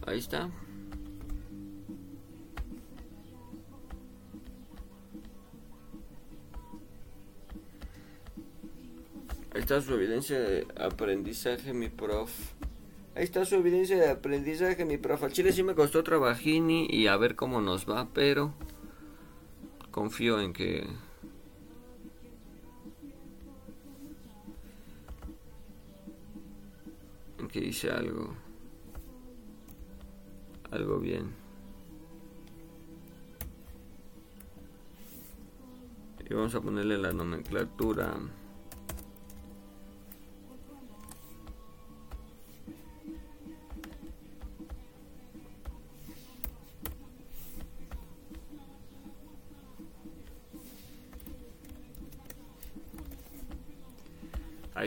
Ahí 0.07 0.19
está. 0.19 0.51
Ahí 9.55 9.61
está 9.61 9.81
su 9.81 9.95
evidencia 9.95 10.39
de 10.39 10.67
aprendizaje, 10.77 11.73
mi 11.73 11.89
prof. 11.89 12.31
Ahí 13.15 13.25
está 13.25 13.45
su 13.45 13.57
evidencia 13.57 13.97
de 13.97 14.09
aprendizaje, 14.09 14.87
mi 14.87 14.97
prof. 14.97 15.23
Al 15.23 15.33
chile 15.33 15.53
sí 15.53 15.63
me 15.63 15.75
costó 15.75 16.03
trabajini 16.03 16.87
y 16.89 17.09
a 17.09 17.17
ver 17.19 17.37
cómo 17.37 17.61
nos 17.61 17.89
va, 17.89 18.09
pero 18.15 18.55
confío 19.91 20.41
en 20.41 20.55
que 20.55 20.87
en 27.39 27.49
que 27.49 27.59
hice 27.59 27.91
algo 27.91 28.35
algo 30.71 30.99
bien. 30.99 31.35
Y 36.29 36.35
vamos 36.35 36.55
a 36.55 36.63
ponerle 36.63 36.97
la 36.97 37.13
nomenclatura. 37.13 38.17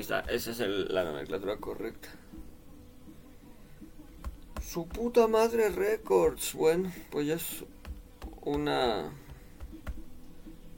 Esa 0.10 0.52
es 0.52 0.60
el- 0.60 0.94
la 0.94 1.04
nomenclatura 1.04 1.58
correcta. 1.58 2.10
Su 4.62 4.88
puta 4.88 5.28
madre 5.28 5.70
Records. 5.70 6.54
Bueno, 6.54 6.92
pues 7.10 7.28
ya 7.28 7.36
es 7.36 7.64
una 8.42 9.12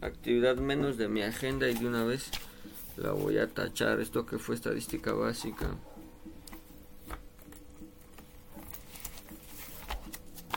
actividad 0.02 0.58
menos 0.58 0.98
de 0.98 1.08
mi 1.08 1.22
agenda 1.24 1.70
y 1.70 1.74
de 1.74 1.88
una 1.88 2.04
vez 2.04 2.30
la 2.95 3.12
voy 3.12 3.38
a 3.38 3.48
tachar. 3.48 3.99
Esto 3.99 4.26
que 4.26 4.38
fue 4.38 4.56
estadística 4.56 5.14
básica. 5.14 5.76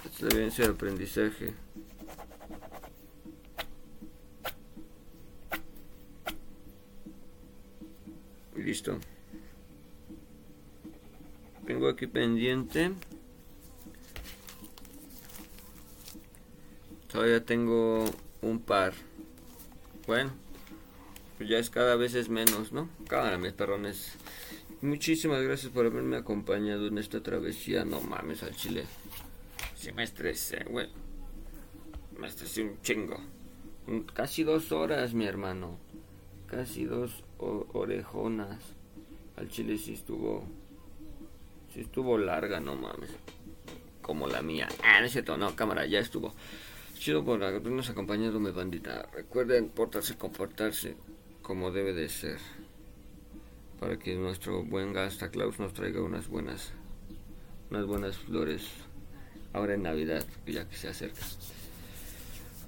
Esta 0.05 0.09
es 0.09 0.23
la 0.23 0.29
evidencia 0.31 0.65
de 0.67 0.71
aprendizaje. 0.73 1.55
Y 8.57 8.70
listo. 8.81 8.99
Tengo 11.67 11.89
aquí 11.89 12.07
pendiente. 12.07 12.93
Todavía 17.13 17.45
tengo 17.45 18.07
un 18.41 18.61
par. 18.61 18.95
Bueno, 20.07 20.33
pues 21.37 21.51
ya 21.51 21.59
es 21.59 21.69
cada 21.69 21.97
vez 21.97 22.15
es 22.15 22.29
menos, 22.29 22.73
¿no? 22.73 22.89
Cámara, 23.07 23.37
mis 23.37 23.53
perrones. 23.53 24.15
Muchísimas 24.81 25.43
gracias 25.43 25.71
por 25.73 25.85
haberme 25.85 26.17
acompañado 26.17 26.87
en 26.87 26.99
esta 26.99 27.23
travesía. 27.23 27.85
No 27.85 28.01
mames 28.01 28.43
al 28.43 28.57
chile. 28.57 28.85
Si 29.77 29.93
me 29.93 30.05
estresé, 30.05 30.65
güey. 30.65 30.89
Me 32.19 32.29
estresé 32.29 32.63
un 32.63 32.81
chingo. 32.81 33.21
Casi 34.15 34.43
dos 34.43 34.73
horas, 34.73 35.13
mi 35.13 35.27
hermano. 35.27 35.77
Casi 36.47 36.85
dos 36.85 37.23
orejonas. 37.41 38.59
Al 39.37 39.49
chile 39.49 39.79
sí 39.79 39.95
estuvo. 39.95 40.45
Sí 41.73 41.81
estuvo 41.81 42.19
larga, 42.19 42.61
no 42.61 42.77
mames. 42.77 43.11
Como 44.03 44.27
la 44.27 44.43
mía. 44.43 44.69
Ah, 44.83 45.01
no 45.01 45.07
es 45.07 45.13
cierto, 45.13 45.37
no, 45.37 45.55
cámara, 45.55 45.87
ya 45.87 46.01
estuvo. 46.01 46.35
Chido 46.95 47.25
por 47.25 47.43
habernos 47.43 47.89
acompañado, 47.89 48.41
mi 48.41 48.51
bandita. 48.51 49.09
Recuerden 49.15 49.71
portarse, 49.71 50.17
comportarse 50.17 50.97
como 51.43 51.71
debe 51.71 51.95
de 51.95 52.09
ser. 52.09 52.39
Para 53.79 53.99
que 53.99 54.15
nuestro 54.15 54.63
buen 54.63 54.93
Gasta 54.93 55.31
Claus 55.31 55.59
nos 55.59 55.73
traiga 55.73 56.03
unas 56.03 56.29
buenas, 56.29 56.73
unas 57.71 57.87
buenas 57.87 58.19
flores. 58.19 58.69
Ahora 59.53 59.75
en 59.75 59.83
Navidad, 59.83 60.25
ya 60.47 60.69
que 60.69 60.77
se 60.77 60.89
acerca. 60.89 61.23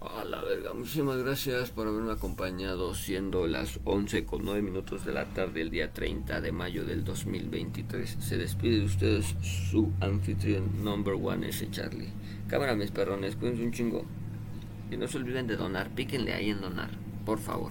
A 0.05 0.25
la 0.25 0.43
verga, 0.43 0.73
muchísimas 0.75 1.19
gracias 1.19 1.71
por 1.71 1.87
haberme 1.87 2.11
acompañado 2.11 2.93
siendo 2.93 3.47
las 3.47 3.79
11 3.85 4.25
con 4.25 4.45
9 4.45 4.61
minutos 4.61 5.05
de 5.05 5.13
la 5.13 5.27
tarde 5.27 5.61
el 5.61 5.71
día 5.71 5.93
30 5.93 6.41
de 6.41 6.51
mayo 6.51 6.85
del 6.85 7.05
2023. 7.05 8.17
Se 8.19 8.37
despide 8.37 8.81
de 8.81 8.87
ustedes 8.87 9.37
su 9.41 9.93
anfitrión 10.01 10.83
number 10.83 11.15
one 11.15 11.49
ese 11.49 11.71
Charlie. 11.71 12.13
Cámara 12.49 12.75
mis 12.75 12.91
perrones, 12.91 13.37
cuídense 13.37 13.63
un 13.63 13.73
chingo. 13.73 14.05
Y 14.91 14.97
no 14.97 15.07
se 15.07 15.19
olviden 15.19 15.47
de 15.47 15.57
donar, 15.57 15.89
píquenle 15.91 16.33
ahí 16.33 16.51
en 16.51 16.61
donar, 16.61 16.91
por 17.25 17.39
favor. 17.39 17.71